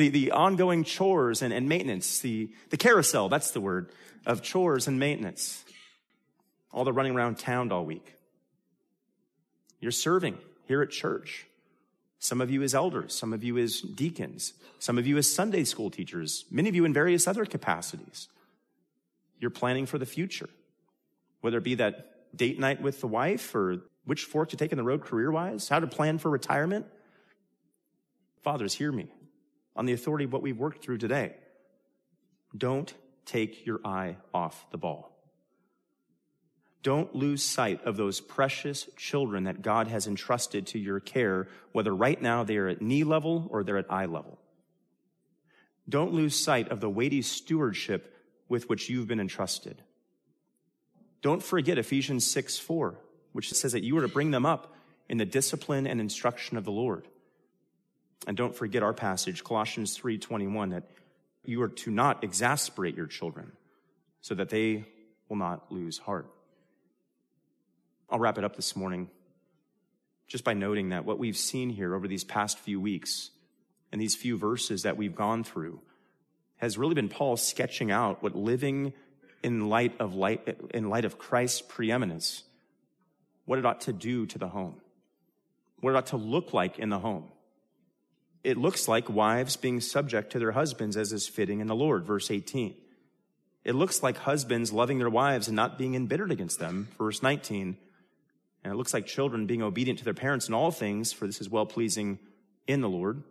The, 0.00 0.08
the 0.08 0.30
ongoing 0.30 0.82
chores 0.82 1.42
and, 1.42 1.52
and 1.52 1.68
maintenance, 1.68 2.20
the, 2.20 2.48
the 2.70 2.78
carousel, 2.78 3.28
that's 3.28 3.50
the 3.50 3.60
word, 3.60 3.90
of 4.24 4.40
chores 4.40 4.88
and 4.88 4.98
maintenance. 4.98 5.62
All 6.72 6.84
the 6.84 6.92
running 6.94 7.14
around 7.14 7.36
town 7.36 7.70
all 7.70 7.84
week. 7.84 8.14
You're 9.78 9.92
serving 9.92 10.38
here 10.66 10.80
at 10.80 10.88
church. 10.88 11.44
Some 12.18 12.40
of 12.40 12.50
you 12.50 12.62
as 12.62 12.74
elders, 12.74 13.14
some 13.14 13.34
of 13.34 13.44
you 13.44 13.58
as 13.58 13.82
deacons, 13.82 14.54
some 14.78 14.96
of 14.96 15.06
you 15.06 15.18
as 15.18 15.30
Sunday 15.30 15.64
school 15.64 15.90
teachers, 15.90 16.46
many 16.50 16.70
of 16.70 16.74
you 16.74 16.86
in 16.86 16.94
various 16.94 17.28
other 17.28 17.44
capacities. 17.44 18.28
You're 19.38 19.50
planning 19.50 19.84
for 19.84 19.98
the 19.98 20.06
future, 20.06 20.48
whether 21.42 21.58
it 21.58 21.64
be 21.64 21.74
that 21.74 22.34
date 22.34 22.58
night 22.58 22.80
with 22.80 23.02
the 23.02 23.06
wife 23.06 23.54
or 23.54 23.82
which 24.06 24.24
fork 24.24 24.48
to 24.48 24.56
take 24.56 24.72
in 24.72 24.78
the 24.78 24.82
road 24.82 25.02
career 25.02 25.30
wise, 25.30 25.68
how 25.68 25.78
to 25.78 25.86
plan 25.86 26.16
for 26.16 26.30
retirement. 26.30 26.86
Fathers, 28.42 28.72
hear 28.72 28.90
me 28.90 29.10
on 29.80 29.86
the 29.86 29.94
authority 29.94 30.26
of 30.26 30.32
what 30.32 30.42
we've 30.42 30.58
worked 30.58 30.84
through 30.84 30.98
today. 30.98 31.32
Don't 32.54 32.92
take 33.24 33.64
your 33.64 33.80
eye 33.82 34.18
off 34.34 34.66
the 34.70 34.76
ball. 34.76 35.10
Don't 36.82 37.14
lose 37.14 37.42
sight 37.42 37.82
of 37.84 37.96
those 37.96 38.20
precious 38.20 38.90
children 38.98 39.44
that 39.44 39.62
God 39.62 39.88
has 39.88 40.06
entrusted 40.06 40.66
to 40.66 40.78
your 40.78 41.00
care, 41.00 41.48
whether 41.72 41.96
right 41.96 42.20
now 42.20 42.44
they 42.44 42.58
are 42.58 42.68
at 42.68 42.82
knee 42.82 43.04
level 43.04 43.48
or 43.50 43.64
they're 43.64 43.78
at 43.78 43.90
eye 43.90 44.04
level. 44.04 44.38
Don't 45.88 46.12
lose 46.12 46.38
sight 46.38 46.68
of 46.68 46.80
the 46.80 46.90
weighty 46.90 47.22
stewardship 47.22 48.14
with 48.50 48.68
which 48.68 48.90
you've 48.90 49.08
been 49.08 49.18
entrusted. 49.18 49.82
Don't 51.22 51.42
forget 51.42 51.78
Ephesians 51.78 52.30
6 52.30 52.58
4, 52.58 52.98
which 53.32 53.50
says 53.50 53.72
that 53.72 53.82
you 53.82 53.96
are 53.96 54.02
to 54.02 54.08
bring 54.08 54.30
them 54.30 54.44
up 54.44 54.74
in 55.08 55.16
the 55.16 55.24
discipline 55.24 55.86
and 55.86 56.02
instruction 56.02 56.58
of 56.58 56.66
the 56.66 56.70
Lord. 56.70 57.08
And 58.26 58.36
don't 58.36 58.54
forget 58.54 58.82
our 58.82 58.92
passage, 58.92 59.44
Colossians 59.44 59.96
3:21, 59.96 60.70
that 60.70 60.90
you 61.44 61.62
are 61.62 61.68
to 61.68 61.90
not 61.90 62.22
exasperate 62.22 62.96
your 62.96 63.06
children 63.06 63.52
so 64.20 64.34
that 64.34 64.50
they 64.50 64.84
will 65.28 65.36
not 65.36 65.72
lose 65.72 65.98
heart. 65.98 66.30
I'll 68.10 68.18
wrap 68.18 68.38
it 68.38 68.44
up 68.44 68.56
this 68.56 68.76
morning 68.76 69.08
just 70.26 70.44
by 70.44 70.54
noting 70.54 70.90
that 70.90 71.04
what 71.04 71.18
we've 71.18 71.36
seen 71.36 71.70
here 71.70 71.94
over 71.94 72.06
these 72.06 72.24
past 72.24 72.58
few 72.58 72.80
weeks 72.80 73.30
and 73.90 74.00
these 74.00 74.14
few 74.14 74.36
verses 74.36 74.82
that 74.82 74.96
we've 74.96 75.14
gone 75.14 75.42
through 75.42 75.80
has 76.56 76.76
really 76.76 76.94
been 76.94 77.08
Paul 77.08 77.36
sketching 77.36 77.90
out 77.90 78.22
what 78.22 78.36
living 78.36 78.92
in 79.42 79.68
light 79.68 79.98
of 79.98 80.14
light, 80.14 80.46
in 80.74 80.90
light 80.90 81.04
of 81.04 81.18
Christ's 81.18 81.62
preeminence, 81.62 82.44
what 83.46 83.58
it 83.58 83.64
ought 83.64 83.80
to 83.82 83.92
do 83.92 84.26
to 84.26 84.38
the 84.38 84.48
home, 84.48 84.80
what 85.80 85.90
it 85.90 85.96
ought 85.96 86.06
to 86.06 86.16
look 86.16 86.52
like 86.52 86.78
in 86.78 86.90
the 86.90 86.98
home. 86.98 87.24
It 88.42 88.56
looks 88.56 88.88
like 88.88 89.08
wives 89.08 89.56
being 89.56 89.80
subject 89.80 90.32
to 90.32 90.38
their 90.38 90.52
husbands 90.52 90.96
as 90.96 91.12
is 91.12 91.28
fitting 91.28 91.60
in 91.60 91.66
the 91.66 91.74
Lord, 91.74 92.04
verse 92.04 92.30
18. 92.30 92.74
It 93.64 93.74
looks 93.74 94.02
like 94.02 94.16
husbands 94.16 94.72
loving 94.72 94.98
their 94.98 95.10
wives 95.10 95.48
and 95.48 95.56
not 95.56 95.76
being 95.76 95.94
embittered 95.94 96.30
against 96.30 96.58
them, 96.58 96.88
verse 96.96 97.22
19. 97.22 97.76
And 98.64 98.72
it 98.72 98.76
looks 98.76 98.94
like 98.94 99.06
children 99.06 99.46
being 99.46 99.62
obedient 99.62 99.98
to 99.98 100.04
their 100.04 100.14
parents 100.14 100.48
in 100.48 100.54
all 100.54 100.70
things, 100.70 101.12
for 101.12 101.26
this 101.26 101.40
is 101.40 101.50
well 101.50 101.66
pleasing 101.66 102.18
in 102.66 102.80
the 102.80 102.88
Lord. 102.88 103.22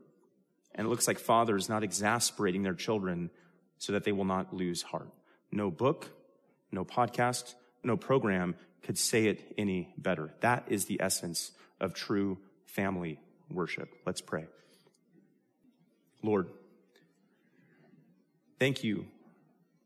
And 0.75 0.85
it 0.85 0.89
looks 0.89 1.07
like 1.07 1.17
fathers 1.17 1.69
not 1.69 1.83
exasperating 1.83 2.61
their 2.61 2.75
children 2.75 3.31
so 3.79 3.93
that 3.93 4.03
they 4.03 4.11
will 4.11 4.25
not 4.25 4.53
lose 4.53 4.83
heart. 4.83 5.09
No 5.51 5.71
book, 5.71 6.09
no 6.71 6.85
podcast, 6.85 7.55
no 7.83 7.97
program 7.97 8.55
could 8.83 8.97
say 8.97 9.25
it 9.25 9.53
any 9.57 9.93
better. 9.97 10.31
That 10.41 10.65
is 10.67 10.85
the 10.85 11.01
essence 11.01 11.51
of 11.79 11.93
true 11.93 12.37
family 12.65 13.19
worship. 13.49 13.89
Let's 14.05 14.21
pray. 14.21 14.45
Lord, 16.21 16.49
thank 18.59 18.83
you, 18.83 19.07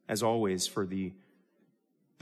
as 0.07 0.23
always, 0.23 0.67
for 0.67 0.85
the 0.85 1.13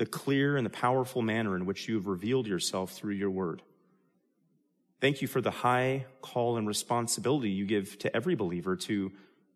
the 0.02 0.06
clear 0.08 0.58
and 0.58 0.66
the 0.66 0.72
powerful 0.72 1.22
manner 1.22 1.56
in 1.56 1.68
which 1.68 1.88
you 1.88 1.94
have 1.94 2.08
revealed 2.08 2.48
yourself 2.48 2.92
through 2.92 3.14
your 3.14 3.30
word. 3.30 3.62
Thank 5.00 5.22
you 5.22 5.28
for 5.28 5.42
the 5.42 5.52
high 5.52 6.06
call 6.22 6.58
and 6.58 6.68
responsibility 6.68 7.52
you 7.52 7.68
give 7.68 8.00
to 8.00 8.16
every 8.16 8.34
believer 8.34 8.76
to, 8.78 9.12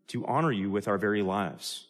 to 0.10 0.24
honor 0.28 0.51
you 0.51 0.70
with 0.70 0.88
our 0.88 0.99
very 0.99 1.24
lives. 1.24 1.88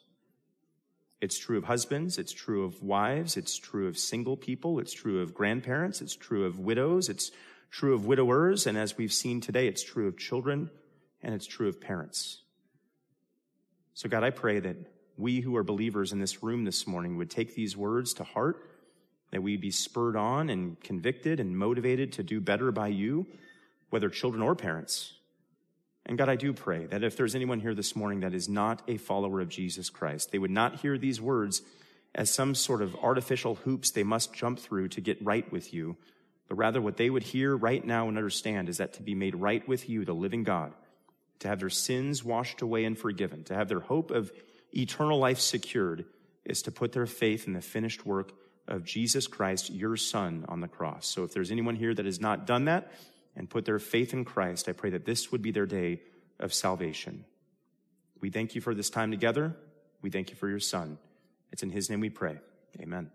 It's 1.19 1.37
true 1.37 1.57
of 1.57 1.65
husbands. 1.65 2.17
It's 2.17 2.31
true 2.31 2.63
of 2.63 2.81
wives. 2.81 3.35
It's 3.35 3.57
true 3.57 3.89
of 3.89 3.97
single 3.97 4.37
people. 4.37 4.79
It's 4.79 4.93
true 4.93 5.21
of 5.21 5.33
grandparents. 5.33 6.01
It's 6.01 6.15
true 6.15 6.45
of 6.45 6.57
widows. 6.57 7.09
It's 7.09 7.31
true 7.71 7.93
of 7.93 8.05
widowers. 8.05 8.67
And 8.67 8.77
as 8.77 8.95
we've 8.95 9.11
seen 9.11 9.41
today, 9.41 9.67
it's 9.67 9.83
true 9.83 10.07
of 10.07 10.17
children 10.17 10.69
and 11.21 11.35
it's 11.35 11.47
true 11.47 11.67
of 11.67 11.81
parents. 11.81 12.41
So 13.95 14.09
God, 14.09 14.25
I 14.25 14.29
pray 14.29 14.59
that 14.59 14.75
we 15.17 15.39
who 15.39 15.55
are 15.55 15.63
believers 15.63 16.11
in 16.11 16.19
this 16.19 16.43
room 16.43 16.65
this 16.65 16.85
morning 16.85 17.15
would 17.15 17.29
take 17.29 17.55
these 17.55 17.77
words 17.77 18.13
to 18.15 18.25
heart, 18.25 18.69
that 19.31 19.41
we 19.41 19.55
be 19.55 19.71
spurred 19.71 20.17
on 20.17 20.49
and 20.49 20.77
convicted 20.81 21.39
and 21.39 21.57
motivated 21.57 22.11
to 22.13 22.23
do 22.23 22.41
better 22.41 22.73
by 22.73 22.89
you, 22.89 23.25
whether 23.91 24.09
children 24.09 24.43
or 24.43 24.53
parents. 24.53 25.13
And 26.05 26.17
God, 26.17 26.27
I 26.27 26.35
do 26.35 26.51
pray 26.51 26.87
that 26.87 27.05
if 27.05 27.15
there's 27.15 27.35
anyone 27.35 27.61
here 27.61 27.73
this 27.73 27.95
morning 27.95 28.19
that 28.19 28.33
is 28.33 28.49
not 28.49 28.81
a 28.89 28.97
follower 28.97 29.39
of 29.39 29.47
Jesus 29.47 29.89
Christ, 29.89 30.29
they 30.29 30.39
would 30.39 30.51
not 30.51 30.81
hear 30.81 30.97
these 30.97 31.21
words 31.21 31.61
as 32.13 32.29
some 32.29 32.53
sort 32.53 32.81
of 32.81 32.97
artificial 33.01 33.55
hoops 33.55 33.91
they 33.91 34.03
must 34.03 34.33
jump 34.33 34.59
through 34.59 34.89
to 34.89 34.99
get 34.99 35.23
right 35.25 35.49
with 35.53 35.73
you, 35.73 35.95
but 36.49 36.55
rather 36.55 36.81
what 36.81 36.97
they 36.97 37.09
would 37.09 37.23
hear 37.23 37.55
right 37.55 37.83
now 37.83 38.09
and 38.09 38.17
understand 38.17 38.67
is 38.67 38.77
that 38.77 38.91
to 38.93 39.01
be 39.01 39.15
made 39.15 39.35
right 39.35 39.65
with 39.69 39.87
you, 39.87 40.03
the 40.03 40.13
living 40.13 40.43
God, 40.43 40.73
to 41.39 41.47
have 41.47 41.59
their 41.59 41.69
sins 41.69 42.23
washed 42.23 42.61
away 42.61 42.85
and 42.85 42.97
forgiven, 42.97 43.43
to 43.45 43.55
have 43.55 43.67
their 43.67 43.79
hope 43.79 44.11
of 44.11 44.31
eternal 44.75 45.19
life 45.19 45.39
secured 45.39 46.05
is 46.43 46.61
to 46.63 46.71
put 46.71 46.91
their 46.91 47.05
faith 47.05 47.47
in 47.47 47.53
the 47.53 47.61
finished 47.61 48.05
work 48.05 48.31
of 48.67 48.83
Jesus 48.83 49.27
Christ, 49.27 49.69
your 49.69 49.95
Son, 49.97 50.45
on 50.47 50.61
the 50.61 50.67
cross. 50.67 51.07
So 51.07 51.23
if 51.23 51.33
there's 51.33 51.51
anyone 51.51 51.75
here 51.75 51.93
that 51.93 52.05
has 52.05 52.19
not 52.19 52.47
done 52.47 52.65
that 52.65 52.91
and 53.35 53.49
put 53.49 53.65
their 53.65 53.79
faith 53.79 54.13
in 54.13 54.25
Christ, 54.25 54.69
I 54.69 54.71
pray 54.71 54.91
that 54.91 55.05
this 55.05 55.31
would 55.31 55.41
be 55.41 55.51
their 55.51 55.65
day 55.65 56.01
of 56.39 56.53
salvation. 56.53 57.25
We 58.21 58.29
thank 58.29 58.55
you 58.55 58.61
for 58.61 58.73
this 58.73 58.89
time 58.89 59.11
together. 59.11 59.55
We 60.01 60.09
thank 60.09 60.29
you 60.29 60.35
for 60.35 60.49
your 60.49 60.59
Son. 60.59 60.97
It's 61.51 61.63
in 61.63 61.69
his 61.69 61.89
name 61.89 61.99
we 61.99 62.09
pray. 62.09 62.39
Amen. 62.79 63.11